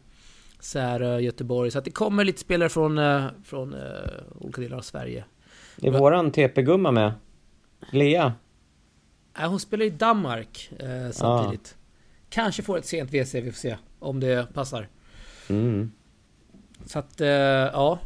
Särö, 0.59 1.19
Göteborg. 1.19 1.71
Så 1.71 1.79
att 1.79 1.85
det 1.85 1.91
kommer 1.91 2.25
lite 2.25 2.39
spelare 2.39 2.69
från, 2.69 2.97
eh, 2.97 3.25
från 3.43 3.73
eh, 3.73 3.79
olika 4.39 4.61
delar 4.61 4.77
av 4.77 4.81
Sverige. 4.81 5.25
Är 5.81 5.91
våran 5.91 6.31
TP-gumma 6.31 6.91
med? 6.91 7.13
Lea? 7.91 8.33
Nej, 9.37 9.47
hon 9.47 9.59
spelar 9.59 9.85
i 9.85 9.89
Danmark 9.89 10.71
eh, 10.79 11.11
samtidigt. 11.11 11.77
Kanske 12.29 12.63
får 12.63 12.77
ett 12.77 12.85
sent 12.85 13.09
WC, 13.13 13.35
vi 13.35 13.51
får 13.51 13.57
se 13.59 13.77
om 13.99 14.19
det 14.19 14.53
passar. 14.53 14.87
Mm. 15.49 15.91
Så 16.85 16.99
att, 16.99 17.21
eh, 17.21 17.27
ja. 17.27 17.99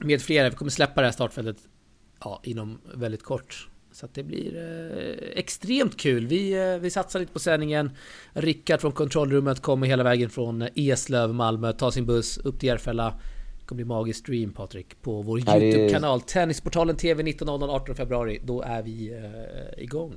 Med 0.00 0.22
flera, 0.22 0.50
vi 0.50 0.56
kommer 0.56 0.70
släppa 0.70 1.00
det 1.00 1.06
här 1.06 1.12
startfältet 1.12 1.56
ja, 2.20 2.40
inom 2.44 2.78
väldigt 2.94 3.22
kort. 3.22 3.68
Så 3.92 4.06
att 4.06 4.14
det 4.14 4.22
blir 4.22 4.56
eh, 4.56 5.38
extremt 5.38 5.96
kul. 5.96 6.26
Vi, 6.26 6.52
eh, 6.52 6.78
vi 6.78 6.90
satsar 6.90 7.20
lite 7.20 7.32
på 7.32 7.38
sändningen. 7.38 7.90
Rickard 8.32 8.80
från 8.80 8.92
kontrollrummet 8.92 9.62
kommer 9.62 9.86
hela 9.86 10.02
vägen 10.02 10.30
från 10.30 10.62
eh, 10.62 10.68
Eslöv, 10.74 11.34
Malmö, 11.34 11.72
tar 11.72 11.90
sin 11.90 12.06
buss 12.06 12.38
upp 12.38 12.60
till 12.60 12.66
Järfälla. 12.66 13.14
Det 13.60 13.66
kommer 13.66 13.76
bli 13.76 13.84
magisk 13.84 14.20
stream 14.20 14.52
Patrik 14.52 15.02
på 15.02 15.22
vår 15.22 15.38
är- 15.38 15.62
YouTube-kanal. 15.62 16.20
Tennisportalen 16.20 16.96
TV 16.96 17.22
19.00 17.22 17.70
18 17.70 17.94
februari. 17.94 18.40
Då 18.44 18.62
är 18.62 18.82
vi 18.82 19.12
eh, 19.12 19.82
igång. 19.82 20.14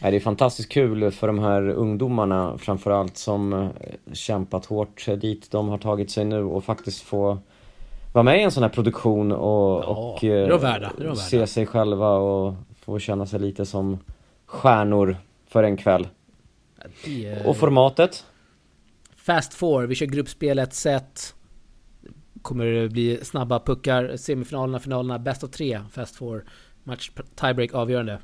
Det 0.00 0.16
är 0.16 0.20
fantastiskt 0.20 0.68
kul 0.68 1.10
för 1.10 1.26
de 1.26 1.38
här 1.38 1.68
ungdomarna 1.68 2.58
framförallt 2.58 3.16
som 3.16 3.52
eh, 3.52 3.68
kämpat 4.12 4.66
hårt 4.66 5.06
dit 5.20 5.50
de 5.50 5.68
har 5.68 5.78
tagit 5.78 6.10
sig 6.10 6.24
nu 6.24 6.42
och 6.42 6.64
faktiskt 6.64 7.02
få 7.02 7.38
vara 8.16 8.22
med 8.22 8.40
i 8.40 8.42
en 8.42 8.50
sån 8.50 8.62
här 8.62 8.70
produktion 8.70 9.32
och, 9.32 9.84
Ja, 9.84 9.86
och 9.86 10.24
eh, 10.24 10.58
värda, 10.60 11.14
se 11.16 11.46
sig 11.46 11.66
själva 11.66 12.10
och 12.10 12.54
få 12.80 12.98
känna 12.98 13.26
sig 13.26 13.40
lite 13.40 13.66
som 13.66 13.98
stjärnor 14.46 15.16
för 15.46 15.62
en 15.62 15.76
kväll. 15.76 16.08
Är- 17.06 17.46
Och 17.46 17.56
formatet? 17.56 18.24
Fast 19.16 19.54
four, 19.54 19.82
vi 19.86 19.94
kör 19.94 20.06
gruppspel 20.06 20.58
ett 20.58 20.74
set. 20.74 21.34
Kommer 22.42 22.64
det 22.66 22.88
bli 22.88 23.18
snabba 23.22 23.60
puckar, 23.60 24.16
semifinalerna, 24.16 24.78
finalerna, 24.78 25.18
bäst 25.18 25.44
av 25.44 25.48
tre, 25.48 25.80
fast 25.92 26.16
four. 26.16 26.44
Match 26.84 27.10
tiebreak 27.34 27.74
avgörande. 27.74 28.18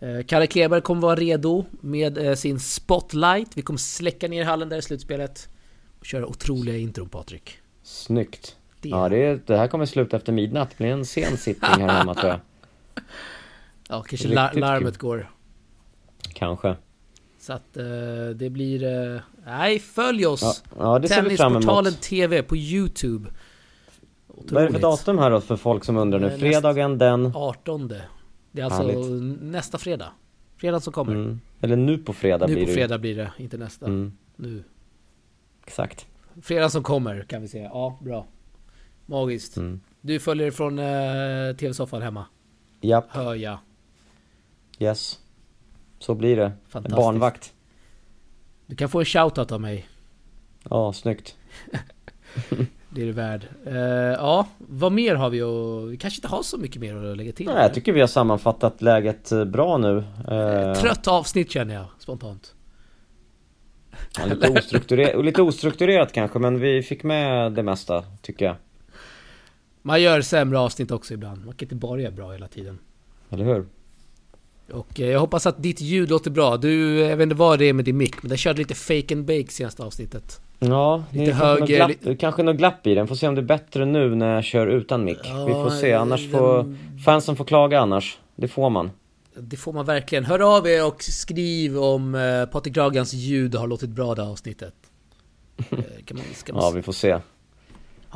Eh, 0.00 0.24
Kalle 0.26 0.46
Kleber 0.46 0.80
kommer 0.80 1.00
vara 1.02 1.16
redo 1.16 1.64
med 1.80 2.18
eh, 2.18 2.34
sin 2.34 2.60
spotlight. 2.60 3.56
Vi 3.56 3.62
kommer 3.62 3.78
släcka 3.78 4.28
ner 4.28 4.44
hallen 4.44 4.68
där 4.68 4.76
i 4.78 4.82
slutspelet. 4.82 5.48
Och 6.00 6.06
köra 6.06 6.26
otroliga 6.26 6.76
intron 6.78 7.08
Patrik. 7.08 7.58
Snyggt. 7.82 8.56
Det, 8.90 8.96
Ja, 8.96 9.08
det, 9.08 9.46
det 9.46 9.56
här 9.56 9.68
kommer 9.68 9.86
sluta 9.86 10.16
efter 10.16 10.32
midnatt. 10.32 10.70
Det 10.70 10.76
blir 10.78 10.88
en 10.92 11.04
sen 11.04 11.36
sittning 11.36 11.70
här 11.70 11.98
hemma 11.98 12.14
tror 12.14 12.28
jag. 12.30 12.40
ja, 13.88 14.02
kanske 14.02 14.28
la- 14.28 14.44
riktigt 14.46 14.60
larmet 14.60 14.98
kul. 14.98 15.08
går. 15.08 15.30
Kanske. 16.34 16.76
Så 17.38 17.52
att 17.52 17.76
eh, 17.76 17.84
det 18.36 18.50
blir... 18.50 18.84
Eh, 19.14 19.20
nej, 19.46 19.78
följ 19.78 20.26
oss! 20.26 20.62
Ja, 20.78 21.00
ja 21.02 21.08
Tennisportalen. 21.08 21.92
TV 21.92 22.42
på 22.42 22.56
YouTube. 22.56 23.30
Otroligt. 24.28 24.52
Vad 24.52 24.62
är 24.62 24.66
det 24.66 24.72
för 24.72 24.80
datum 24.80 25.18
här 25.18 25.30
då 25.30 25.40
för 25.40 25.56
folk 25.56 25.84
som 25.84 25.96
undrar 25.96 26.18
nu? 26.18 26.26
Eh, 26.26 26.38
Fredagen 26.38 26.98
den... 26.98 27.32
18. 27.34 27.88
Det 27.88 28.60
är 28.60 28.64
alltså 28.64 28.82
Härligt. 28.82 29.42
nästa 29.42 29.78
fredag. 29.78 30.08
Fredag 30.56 30.80
som 30.80 30.92
kommer. 30.92 31.12
Mm. 31.14 31.40
Eller 31.60 31.76
nu 31.76 31.98
på 31.98 32.12
fredag 32.12 32.46
nu 32.46 32.54
blir 32.54 32.62
på 32.64 32.66
det 32.66 32.72
ju. 32.72 32.76
fredag 32.76 32.98
blir 32.98 33.16
det, 33.16 33.32
inte 33.38 33.56
nästa. 33.58 33.86
Mm, 33.86 34.12
Nu. 34.36 34.64
exakt. 35.66 36.06
Fredag 36.42 36.68
som 36.70 36.82
kommer 36.82 37.22
kan 37.22 37.42
vi 37.42 37.48
säga. 37.48 37.64
Ja, 37.64 37.98
bra. 38.02 38.26
Magiskt. 39.06 39.56
Mm. 39.56 39.80
Du 40.00 40.20
följer 40.20 40.50
från 40.50 40.78
eh, 40.78 41.56
tv-soffan 41.56 42.02
hemma. 42.02 42.24
Japp, 42.80 43.06
Hör 43.08 43.34
jag. 43.34 43.58
yes. 44.78 45.18
Så 45.98 46.14
blir 46.14 46.36
det. 46.36 46.52
Fantastiskt. 46.68 46.96
Barnvakt. 46.96 47.52
Du 48.66 48.76
kan 48.76 48.88
få 48.88 48.98
en 48.98 49.04
shoutout 49.04 49.52
av 49.52 49.60
mig. 49.60 49.88
Ja, 50.70 50.92
snyggt. 50.92 51.36
Det 52.90 53.02
är 53.02 53.06
du 53.06 53.12
värd. 53.12 53.46
Eh, 53.66 53.74
ja, 54.12 54.46
vad 54.58 54.92
mer 54.92 55.14
har 55.14 55.30
vi 55.30 55.42
och 55.42 55.92
Vi 55.92 55.96
kanske 55.96 56.18
inte 56.18 56.28
har 56.28 56.42
så 56.42 56.58
mycket 56.58 56.80
mer 56.80 56.96
att 56.96 57.16
lägga 57.16 57.32
till. 57.32 57.46
Nej, 57.46 57.56
jag 57.62 57.74
tycker 57.74 57.92
vi 57.92 58.00
har 58.00 58.06
sammanfattat 58.06 58.82
läget 58.82 59.32
eh, 59.32 59.44
bra 59.44 59.78
nu. 59.78 60.04
Eh, 60.28 60.74
Trött 60.80 61.08
avsnitt 61.08 61.50
känner 61.50 61.74
jag 61.74 61.84
spontant. 61.98 62.54
ja, 64.18 64.24
lite, 64.26 64.50
ostrukturerat, 64.50 65.24
lite 65.24 65.42
ostrukturerat 65.42 66.12
kanske, 66.12 66.38
men 66.38 66.60
vi 66.60 66.82
fick 66.82 67.02
med 67.02 67.52
det 67.52 67.62
mesta, 67.62 68.04
tycker 68.22 68.44
jag. 68.44 68.56
Man 69.86 70.02
gör 70.02 70.20
sämre 70.20 70.58
avsnitt 70.58 70.90
också 70.90 71.14
ibland. 71.14 71.44
Man 71.44 71.54
kan 71.54 71.66
inte 71.66 71.74
bara 71.74 72.00
göra 72.00 72.10
bra 72.12 72.32
hela 72.32 72.48
tiden. 72.48 72.78
Eller 73.30 73.44
hur? 73.44 73.66
Och 74.72 75.00
eh, 75.00 75.06
jag 75.10 75.20
hoppas 75.20 75.46
att 75.46 75.62
ditt 75.62 75.80
ljud 75.80 76.10
låter 76.10 76.30
bra. 76.30 76.56
Du, 76.56 76.98
jag 76.98 77.16
vet 77.16 77.22
inte 77.22 77.34
vad 77.34 77.58
det 77.58 77.64
är 77.64 77.72
med 77.72 77.84
din 77.84 77.96
mick, 77.96 78.22
men 78.22 78.28
den 78.28 78.38
körde 78.38 78.58
lite 78.58 78.74
fake 78.74 79.14
and 79.14 79.24
bake 79.24 79.46
senaste 79.48 79.82
avsnittet. 79.82 80.40
Ja, 80.58 81.04
det 81.10 81.18
Lite 81.18 81.30
är 81.32 81.34
kanske, 81.38 81.60
något 81.60 81.68
höger, 81.70 81.86
glapp, 82.02 82.18
kanske 82.20 82.42
något 82.42 82.56
glapp 82.56 82.86
i 82.86 82.94
den. 82.94 83.08
Får 83.08 83.14
se 83.14 83.28
om 83.28 83.34
det 83.34 83.40
är 83.40 83.42
bättre 83.42 83.84
nu 83.84 84.14
när 84.14 84.34
jag 84.34 84.44
kör 84.44 84.66
utan 84.66 85.04
mick. 85.04 85.18
Ja, 85.24 85.44
vi 85.44 85.52
får 85.52 85.70
se, 85.70 85.92
annars 85.92 86.30
får 86.30 86.56
den- 86.56 86.78
fansen 87.04 87.36
får 87.36 87.44
klaga 87.44 87.80
annars. 87.80 88.18
Det 88.36 88.48
får 88.48 88.70
man. 88.70 88.90
Det 89.38 89.56
får 89.56 89.72
man 89.72 89.84
verkligen. 89.84 90.24
Hör 90.24 90.56
av 90.56 90.66
er 90.68 90.86
och 90.86 91.02
skriv 91.02 91.78
om 91.78 92.14
eh, 92.14 92.44
Patrik 92.46 92.74
Dragans 92.74 93.12
ljud 93.14 93.54
har 93.54 93.66
låtit 93.66 93.90
bra 93.90 94.14
det 94.14 94.22
avsnittet. 94.22 94.74
Eh, 95.70 95.76
Kan 96.04 96.16
man, 96.16 96.24
man, 96.52 96.62
Ja, 96.62 96.70
vi 96.74 96.82
får 96.82 96.92
se. 96.92 97.18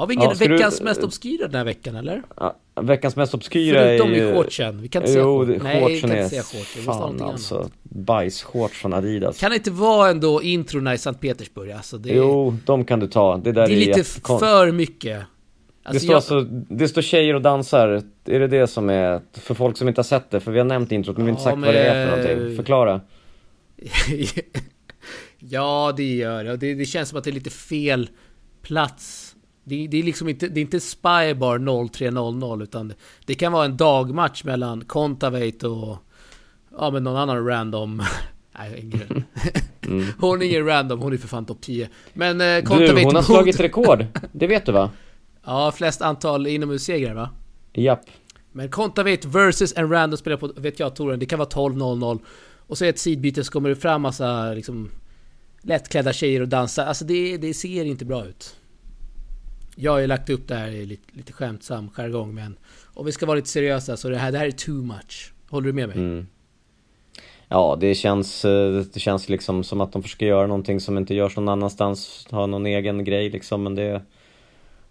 Har 0.00 0.06
vi 0.06 0.14
ingen 0.14 0.28
Ja, 0.28 0.34
ska 0.34 0.44
du- 0.48 0.52
veckans 0.54 0.80
mest 0.80 1.02
obskyra 1.04 1.46
den 1.46 1.54
här 1.54 1.64
veckan 1.64 1.96
eller? 1.96 2.22
Ja, 2.36 2.56
veckans 2.80 3.16
mest 3.16 3.34
obskyra 3.34 3.80
Förutom 3.80 4.10
är 4.10 4.14
ju... 4.14 4.28
i 4.30 4.32
shortsen. 4.32 4.82
Vi 4.82 4.88
kan 4.88 5.02
inte 5.02 5.12
säga 5.12 5.24
Jo, 5.24 5.38
shorts. 5.38 5.58
det- 5.58 5.62
Nej, 5.64 5.84
vi 5.94 6.00
kan 6.00 6.10
är... 6.10 6.16
inte 6.16 6.28
säga 6.30 6.42
shorts. 6.42 6.76
Vi 6.76 6.78
måste 6.86 6.90
ha 6.90 6.94
Fan 6.98 7.02
någonting 7.02 7.26
alltså. 7.28 7.56
annat. 7.58 7.72
Bajsshorts 7.82 8.78
från 8.78 8.92
Adidas. 8.94 9.40
Kan 9.40 9.50
det 9.50 9.56
inte 9.56 9.70
vara 9.70 10.10
ändå 10.10 10.42
introna 10.42 10.94
i 10.94 10.98
Sankt 10.98 11.20
Petersburg? 11.20 11.70
Alltså 11.70 11.98
det, 11.98 12.08
Jo, 12.14 12.56
de 12.66 12.84
kan 12.84 13.00
du 13.00 13.06
ta. 13.06 13.36
Det 13.36 13.52
där 13.52 13.66
det 13.66 13.72
är 13.72 13.76
lite 13.76 14.00
jättekon- 14.00 14.38
för 14.38 14.72
mycket. 14.72 15.18
det, 15.18 15.26
Alltså, 15.82 16.00
står 16.00 16.12
jag, 16.12 16.16
alltså, 16.16 16.40
det 16.74 16.88
står 16.88 17.02
tjejer 17.02 17.34
och 17.34 17.42
dansar. 17.42 17.88
Är 18.24 18.40
det 18.40 18.46
det 18.48 18.66
som 18.66 18.90
är... 18.90 19.20
För 19.32 19.54
folk 19.54 19.76
som 19.76 19.88
inte 19.88 19.98
har 19.98 20.04
sett 20.04 20.30
det, 20.30 20.40
för 20.40 20.52
vi 20.52 20.58
har 20.58 20.66
nämnt 20.66 20.92
introt 20.92 21.16
men 21.16 21.26
vi 21.26 21.30
har 21.32 21.38
inte 21.38 21.44
sagt 21.50 21.58
vad 21.58 21.74
det 21.74 21.80
är 21.80 22.06
för 22.06 22.16
men- 22.22 22.34
någonting. 22.36 22.56
Förklara. 22.56 23.00
ja, 25.38 25.94
det 25.96 26.14
gör 26.16 26.44
det. 26.44 26.56
Det. 26.56 26.74
Det 26.74 26.84
känns 26.86 27.08
som 27.08 27.18
att 27.18 27.24
det 27.24 27.30
är 27.30 27.32
lite 27.32 27.50
fel 27.50 28.10
plats. 28.62 29.29
Det, 29.70 29.86
det 29.86 29.98
är 29.98 30.02
liksom 30.02 30.28
inte, 30.28 30.48
det 30.48 30.60
är 30.60 30.62
inte 30.62 30.80
Spybar 30.80 31.88
0300 31.88 32.64
utan 32.64 32.92
det, 33.26 33.34
kan 33.34 33.52
vara 33.52 33.64
en 33.64 33.76
dagmatch 33.76 34.44
mellan 34.44 34.84
Contavate 34.84 35.68
och 35.68 35.98
ja 36.78 36.90
men 36.90 37.04
någon 37.04 37.16
annan 37.16 37.46
random 37.46 38.02
Nej, 38.58 38.80
ingen. 38.80 39.24
Mm. 39.86 40.06
Hon 40.18 40.42
är 40.42 40.46
ingen 40.46 40.66
random, 40.66 41.00
hon 41.00 41.12
är 41.12 41.16
för 41.16 41.28
fan 41.28 41.46
topp 41.46 41.60
10. 41.60 41.88
Men 42.12 42.40
eh, 42.40 42.56
Du, 42.56 42.62
Contavate 42.62 43.04
hon 43.04 43.14
har 43.14 43.22
slagit 43.22 43.60
rekord. 43.60 44.06
Det 44.32 44.46
vet 44.46 44.66
du 44.66 44.72
va? 44.72 44.90
Ja, 45.44 45.72
flest 45.72 46.02
antal 46.02 46.46
inomhussegrar 46.46 47.14
va? 47.14 47.30
Japp. 47.72 48.00
Men 48.52 48.70
Contavate 48.70 49.28
versus 49.28 49.72
en 49.76 49.90
random 49.90 50.16
spelare 50.18 50.40
på, 50.40 50.52
vet 50.56 50.80
jag, 50.80 50.96
touren, 50.96 51.18
det 51.18 51.26
kan 51.26 51.38
vara 51.38 51.48
12-0-0. 51.48 52.18
Och 52.66 52.78
så 52.78 52.84
är 52.84 52.88
ett 52.88 52.98
sidbyte 52.98 53.44
så 53.44 53.52
kommer 53.52 53.68
det 53.68 53.76
fram 53.76 54.02
massa 54.02 54.52
liksom 54.52 54.90
lättklädda 55.62 56.12
tjejer 56.12 56.40
och 56.40 56.48
dansar. 56.48 56.86
Alltså 56.86 57.04
det, 57.04 57.36
det 57.36 57.54
ser 57.54 57.84
inte 57.84 58.04
bra 58.04 58.26
ut. 58.26 58.56
Jag 59.76 59.92
har 59.92 59.98
ju 59.98 60.06
lagt 60.06 60.30
upp 60.30 60.48
det 60.48 60.54
här 60.54 60.68
i 60.68 60.86
lite, 60.86 61.02
lite 61.12 61.32
skämtsam 61.32 61.90
jargong 61.90 62.34
men 62.34 62.56
om 62.94 63.06
vi 63.06 63.12
ska 63.12 63.26
vara 63.26 63.36
lite 63.36 63.48
seriösa 63.48 63.96
så 63.96 64.08
det 64.08 64.18
här, 64.18 64.32
det 64.32 64.38
här 64.38 64.46
är 64.46 64.50
too 64.50 64.82
much. 64.82 65.32
Håller 65.48 65.66
du 65.66 65.72
med 65.72 65.88
mig? 65.88 65.98
Mm. 65.98 66.26
Ja, 67.48 67.76
det 67.80 67.94
känns, 67.94 68.44
eh, 68.44 68.84
det 68.92 69.00
känns 69.00 69.28
liksom 69.28 69.64
som 69.64 69.80
att 69.80 69.92
de 69.92 70.02
försöker 70.02 70.26
göra 70.26 70.46
någonting 70.46 70.80
som 70.80 70.98
inte 70.98 71.14
görs 71.14 71.36
någon 71.36 71.48
annanstans, 71.48 72.26
ha 72.30 72.46
någon 72.46 72.66
egen 72.66 73.04
grej 73.04 73.30
liksom, 73.30 73.62
men 73.62 73.74
det... 73.74 74.02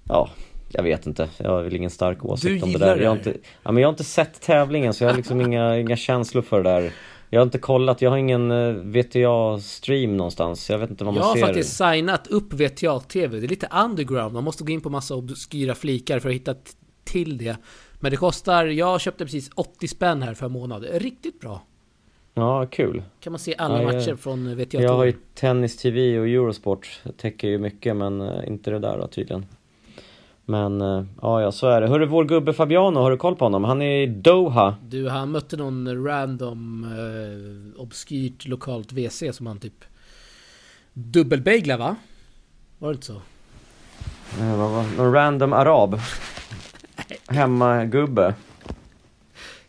Ja, 0.04 0.30
jag 0.72 0.84
vet 0.84 1.06
inte. 1.06 1.30
Jag 1.38 1.50
har 1.50 1.64
väl 1.64 1.76
ingen 1.76 1.90
stark 1.90 2.26
åsikt 2.26 2.64
om 2.64 2.74
det 2.74 2.80
där. 2.80 2.98
det 2.98 3.04
Jag 3.04 3.10
har, 3.10 3.18
inte, 3.18 3.34
ja, 3.64 3.72
men 3.72 3.82
jag 3.82 3.88
har 3.88 3.94
inte 3.94 4.04
sett 4.04 4.42
tävlingen 4.42 4.94
så 4.94 5.04
jag 5.04 5.10
har 5.10 5.18
liksom 5.18 5.42
inga, 5.42 5.78
inga 5.78 5.98
känslor 5.98 6.42
för 6.42 6.64
det 6.64 6.70
där. 6.70 6.92
Jag 7.30 7.40
har 7.40 7.44
inte 7.46 7.58
kollat, 7.58 8.02
jag 8.02 8.10
har 8.10 8.18
ingen 8.18 8.52
eh, 8.52 8.74
VTA-stream 8.74 10.18
någonstans. 10.18 10.70
Jag 10.70 10.78
vet 10.78 10.90
inte 10.90 11.04
vad 11.04 11.14
man 11.14 11.22
Jag 11.24 11.28
har 11.30 11.36
ser. 11.36 11.46
faktiskt 11.46 11.78
signat 11.78 12.28
upp 12.28 12.54
VTA-TV. 12.54 13.40
Det 13.40 13.46
är 13.46 13.50
lite 13.50 13.70
underground. 13.86 14.34
Man 14.34 14.44
måste 14.44 14.64
gå 14.64 14.72
in 14.72 14.82
på 14.82 14.90
massa 14.90 15.16
obskyra 15.16 15.76
flikar 15.76 16.20
för 16.20 16.30
att 16.30 16.36
hitta 16.36 16.56
till 17.04 17.38
det. 17.38 17.58
Men 18.00 18.12
det 18.12 18.18
kostar, 18.18 18.66
jag 18.66 19.02
köpte 19.02 19.26
precis 19.26 19.50
80 19.56 19.88
spänn 19.88 20.22
här 20.22 20.34
för 20.34 20.46
en 20.46 20.52
månad. 20.52 20.86
Riktigt 20.92 21.40
bra. 21.40 21.62
Ja, 22.34 22.66
kul. 22.72 23.04
Kan 23.20 23.34
man 23.34 23.40
se 23.40 23.56
alla 23.58 23.82
Ja, 23.82 23.82
jag- 23.84 23.94
matcher 23.96 24.16
från 24.16 24.56
VTA 24.58 24.82
Jag 24.82 24.94
har 24.94 25.06
ju. 25.06 25.14
Tennis 25.36 25.78
TV 25.78 26.20
och 26.20 26.28
Eurosport, 26.28 27.02
täcker 27.18 27.48
ju 27.48 27.58
mycket 27.58 27.96
men 27.96 28.22
eh, 28.22 28.48
inte 28.48 28.72
det 28.72 28.80
där 28.80 28.98
då 28.98 29.08
tydligen. 29.08 29.46
Men 30.50 30.82
eh, 30.82 31.04
ja, 31.22 31.42
ja 31.42 31.52
så 31.52 31.68
är 31.68 31.82
det. 31.82 31.88
Hörru, 31.88 32.06
vår 32.06 32.26
gubbe 32.26 32.54
Fabiano, 32.54 33.00
har 33.00 33.12
du 33.12 33.18
koll 33.18 33.36
på 33.36 33.46
honom? 33.46 33.64
Han 33.64 33.82
är 33.82 34.04
i 34.04 34.06
Doha. 34.06 34.76
Du, 34.88 35.10
han 35.10 35.32
mötte 35.32 35.58
någon 35.58 36.06
random 36.06 36.84
eh, 36.84 37.82
obskyrt 37.82 38.48
lokalt 38.48 38.92
WC 38.92 39.24
som 39.32 39.48
han 39.48 39.60
typ 39.60 39.86
dubbelbaglar 40.94 41.78
va? 41.78 41.96
Var 42.78 42.90
det 42.90 42.94
inte 42.96 43.08
så? 43.08 43.22
Eh, 44.40 44.58
vad 44.58 44.72
var 44.72 44.84
Någon 44.98 45.14
random 45.14 45.54
arab. 45.54 46.00
Hemmagubbe. 47.28 48.34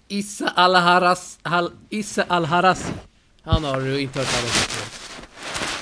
Issa 0.09 0.49
Al-Haras... 0.49 1.39
Al, 1.43 1.71
Issa 1.89 2.23
Al-Harasi. 2.29 2.93
Han 3.43 3.65
har 3.65 3.81
du 3.81 4.01
inte 4.01 4.19
hört 4.19 4.29
talas 4.29 4.95
om. 4.95 5.00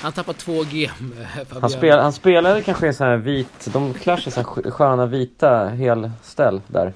Han 0.03 0.13
tappar 0.13 0.33
2 0.33 0.63
G 0.71 0.91
med 1.01 1.27
Fabian. 1.47 1.61
Han, 1.61 1.71
spel, 1.71 1.99
han 1.99 2.13
spelade 2.13 2.63
kanske 2.63 2.89
i 2.89 2.93
så 2.93 3.05
här 3.05 3.17
vit, 3.17 3.69
de 3.73 3.95
klär 3.95 4.17
sig 4.17 4.33
sk- 4.33 4.71
sköna 4.71 5.07
vita 5.07 5.65
helställ 5.69 6.61
där. 6.67 6.93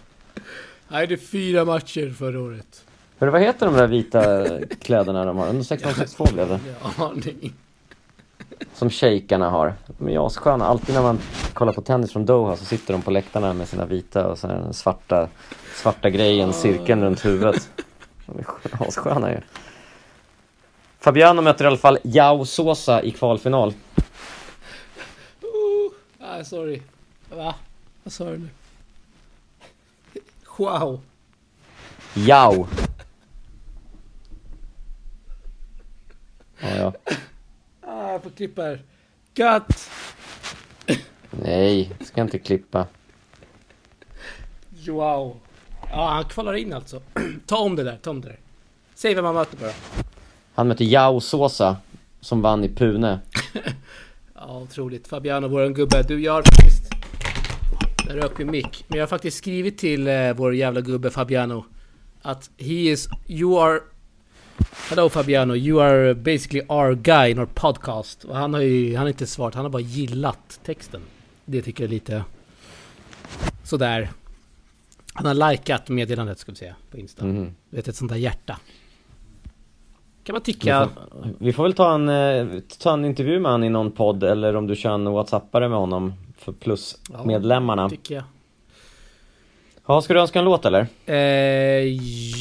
Nej, 0.89 1.07
det 1.07 1.15
är 1.15 1.19
fyra 1.19 1.65
matcher 1.65 2.15
förra 2.19 2.41
året. 2.41 2.85
Hörru, 3.19 3.31
vad 3.31 3.41
heter 3.41 3.67
de 3.67 3.75
där 3.75 3.87
vita 3.87 4.45
kläderna 4.81 5.25
de 5.25 5.37
har? 5.37 5.49
Under 5.49 5.61
1662 5.75 6.27
blev 6.35 6.49
det. 6.49 6.61
Har 6.81 7.07
aning. 7.11 7.53
Som 8.75 8.91
shejkarna 8.91 9.51
har. 9.51 9.75
De 9.99 10.09
är 10.09 10.27
assköna. 10.27 10.65
Alltid 10.67 10.95
när 10.95 11.03
man 11.03 11.19
kollar 11.53 11.73
på 11.73 11.83
tennis 11.83 12.13
från 12.13 12.27
Doha 12.27 12.57
så 12.57 12.65
sitter 12.65 12.93
de 12.93 13.03
på 13.03 13.11
läktarna 13.11 13.53
med 13.53 13.69
sina 13.69 13.85
vita 13.87 14.27
och 14.27 14.39
här 14.39 14.49
den 14.49 14.73
svarta, 14.75 15.29
svarta 15.75 16.11
grejen, 16.11 16.53
cirkeln 16.53 17.03
runt 17.03 17.25
huvudet. 17.25 17.69
De 18.27 18.39
är 18.39 18.47
assköna 18.89 19.31
ju. 19.31 19.39
Fabiano 21.03 21.43
möter 21.43 21.65
i 21.65 21.67
alla 21.67 21.77
fall 21.77 21.99
Yao 22.03 22.45
Sosa 22.45 23.03
i 23.03 23.11
kvalfinal. 23.11 23.75
Oh, 25.43 25.93
ah, 26.21 26.45
sorry. 26.45 26.83
Va? 27.31 27.55
Vad 28.03 28.13
sa 28.13 28.25
du 28.25 28.39
nu? 28.39 28.49
Wow. 30.57 31.01
Yao. 32.15 32.69
Ja, 36.61 36.77
ja. 36.77 36.93
Ah, 37.81 38.13
jag 38.13 38.23
får 38.23 38.31
klippa 38.31 38.63
här. 38.63 38.83
Cut! 39.35 39.91
Nej, 41.31 41.93
ska 42.01 42.21
inte 42.21 42.39
klippa. 42.39 42.87
Wow. 44.89 45.37
Ja, 45.91 46.09
han 46.09 46.25
kvalar 46.25 46.55
in 46.55 46.73
alltså. 46.73 47.03
ta 47.47 47.59
om 47.59 47.77
det 47.77 47.83
där, 47.83 47.97
ta 47.97 48.11
om 48.11 48.21
det 48.21 48.29
där. 48.29 48.39
Säg 48.95 49.15
vem 49.15 49.25
han 49.25 49.35
möter 49.35 49.57
bara. 49.57 49.73
Han 50.55 50.69
möter 50.69 50.85
Yao 50.85 51.21
Sosa 51.21 51.77
som 52.21 52.43
vann 52.43 52.65
i 52.65 52.69
Pune. 52.69 53.21
Ja, 54.35 54.61
otroligt. 54.61 55.09
Fabiano, 55.09 55.49
våran 55.49 55.75
gubbe. 55.75 56.03
Du, 56.03 56.23
jag 56.23 56.33
har 56.33 56.43
faktiskt... 56.43 56.91
Där 58.07 58.15
rök 58.15 58.39
min 58.39 58.51
mick. 58.51 58.85
Men 58.89 58.99
jag 58.99 59.03
har 59.03 59.09
faktiskt 59.09 59.37
skrivit 59.37 59.79
till 59.79 60.09
eh, 60.09 60.33
vår 60.33 60.55
jävla 60.55 60.81
gubbe 60.81 61.11
Fabiano. 61.11 61.65
Att 62.23 62.51
he 62.59 62.75
is... 62.75 63.09
You 63.27 63.63
are... 63.63 63.81
Hello 64.91 65.09
Fabiano, 65.09 65.57
you 65.57 65.83
are 65.83 66.15
basically 66.15 66.63
our 66.69 66.95
guy 66.95 67.31
in 67.31 67.39
our 67.39 67.47
podcast. 67.47 68.25
Och 68.25 68.37
han 68.37 68.55
har 68.55 68.61
ju... 68.61 68.97
Han 68.97 69.03
har 69.03 69.09
inte 69.09 69.27
svarat, 69.27 69.55
han 69.55 69.65
har 69.65 69.71
bara 69.71 69.83
gillat 69.83 70.61
texten. 70.65 71.01
Det 71.45 71.63
tycker 71.63 71.85
jag 71.85 71.89
är 71.89 71.95
lite... 71.95 72.25
Sådär. 73.65 74.11
Han 75.13 75.27
har 75.27 75.51
likat 75.51 75.89
meddelandet 75.89 76.39
ska 76.39 76.53
vi 76.53 76.59
säga, 76.59 76.75
på 76.91 76.99
Insta. 76.99 77.25
Du 77.25 77.53
vet, 77.71 77.89
ett 77.89 77.97
sånt 77.97 78.11
där 78.11 78.19
hjärta. 78.19 78.59
Kan 80.25 80.33
man 80.33 80.43
Vi 80.47 80.53
tycka... 80.53 80.89
får, 80.89 81.29
vi 81.39 81.53
får 81.53 81.63
väl 81.63 81.73
ta 81.75 81.95
en, 81.95 82.09
eh, 82.09 82.47
ta 82.79 82.93
en 82.93 83.05
intervju 83.05 83.41
med 83.41 83.51
honom 83.53 83.65
i 83.65 83.69
någon 83.71 83.91
podd 83.93 84.23
eller 84.25 84.57
om 84.57 84.67
du 84.67 84.77
kör 84.77 84.91
en 84.91 85.13
whatsappare 85.13 85.69
med 85.69 85.79
honom 85.79 86.13
för 86.39 86.53
plus 86.53 86.97
Ja. 87.13 87.25
medlemmarna. 87.25 87.89
Tycker 87.91 88.15
jag. 88.15 88.25
Ja, 89.87 90.03
ska 90.03 90.15
du 90.15 90.21
önska 90.21 90.39
en 90.39 90.45
låt 90.45 90.65
eller? 90.65 90.87
Eh, 91.07 91.17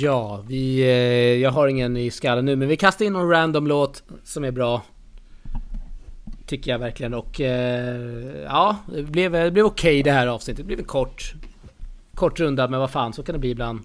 ja, 0.02 0.44
vi, 0.48 0.82
eh, 0.82 1.42
jag 1.42 1.52
har 1.52 1.68
ingen 1.68 1.98
i 1.98 2.12
skallen 2.12 2.46
nu 2.46 2.56
men 2.56 2.68
vi 2.68 2.78
kastar 2.78 3.06
in 3.06 3.14
någon 3.14 3.30
random 3.30 3.68
låt 3.68 4.04
som 4.24 4.44
är 4.44 4.52
bra. 4.52 4.82
Tycker 6.46 6.72
jag 6.72 6.80
verkligen 6.80 7.14
och 7.14 7.42
eh, 7.42 8.44
ja, 8.46 8.76
det 8.96 9.04
blev, 9.04 9.32
det 9.32 9.52
blev 9.52 9.66
okej 9.66 9.92
okay 10.00 10.04
det 10.04 10.12
här 10.12 10.28
avsnittet. 10.28 10.58
Det 10.58 10.68
blev 10.68 10.80
en 10.80 10.86
kort, 10.86 11.34
kort 12.16 12.40
runda 12.40 12.68
men 12.68 12.80
vad 12.80 12.92
fan 12.92 13.14
så 13.14 13.24
kan 13.24 13.34
det 13.34 13.40
bli 13.40 13.50
ibland. 13.50 13.80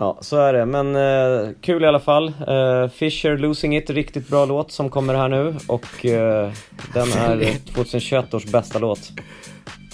Ja, 0.00 0.18
så 0.20 0.36
är 0.36 0.52
det. 0.52 0.66
Men 0.66 0.96
eh, 0.96 1.48
kul 1.60 1.84
i 1.84 1.86
alla 1.86 2.00
fall. 2.00 2.28
Eh, 2.28 2.88
Fisher 2.88 3.38
Losing 3.38 3.76
It, 3.76 3.90
riktigt 3.90 4.28
bra 4.28 4.44
låt 4.44 4.72
som 4.72 4.90
kommer 4.90 5.14
här 5.14 5.28
nu 5.28 5.56
och 5.66 6.06
eh, 6.06 6.52
den 6.94 7.08
är 7.12 7.54
2021 7.74 8.34
års 8.34 8.44
bästa 8.44 8.78
låt. 8.78 9.12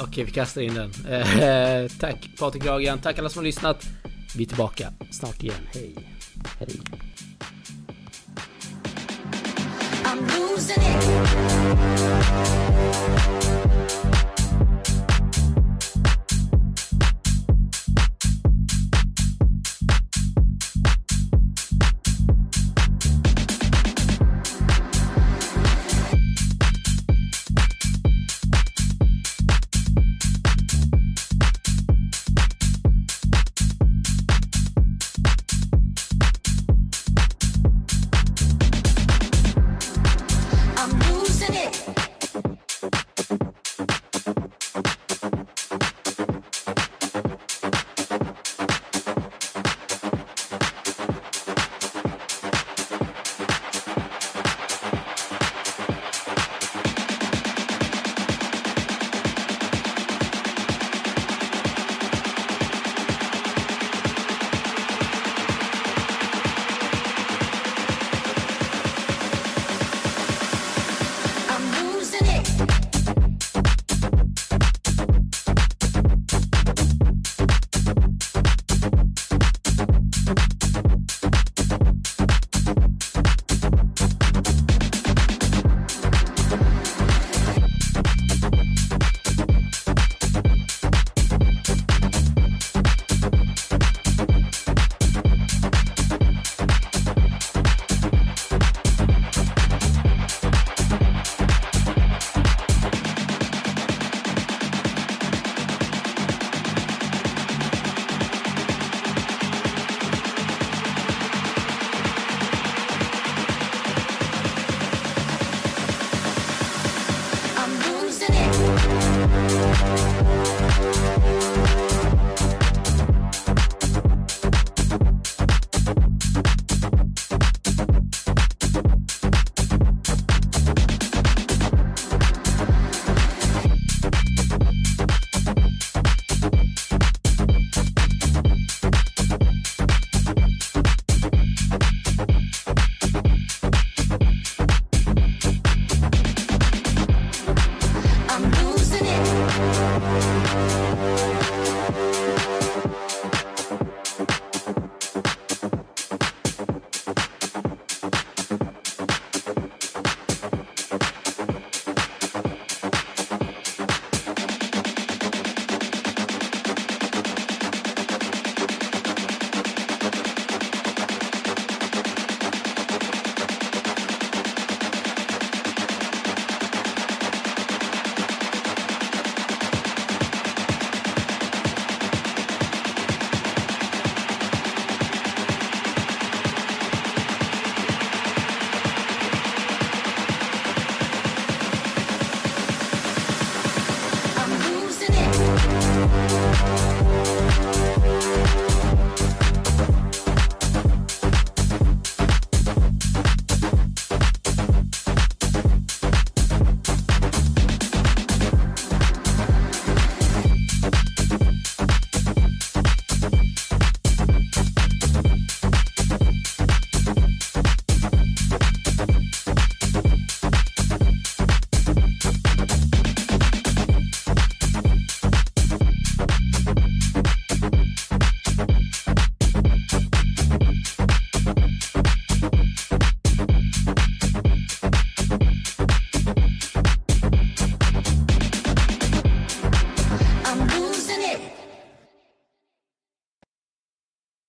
Okej, 0.00 0.24
vi 0.24 0.30
kastar 0.30 0.60
in 0.60 0.74
den. 0.74 0.90
Eh, 1.10 1.90
tack 2.00 2.28
Patrik 2.38 2.62
Gragen, 2.62 2.98
tack 2.98 3.18
alla 3.18 3.28
som 3.28 3.38
har 3.38 3.44
lyssnat. 3.44 3.86
Vi 4.36 4.44
är 4.44 4.48
tillbaka 4.48 4.92
snart 5.10 5.42
igen. 5.42 5.54
Hej. 5.74 5.94
Hej. 6.58 6.80
I'm 10.04 10.20
losing 10.38 10.82
it. 10.82 10.96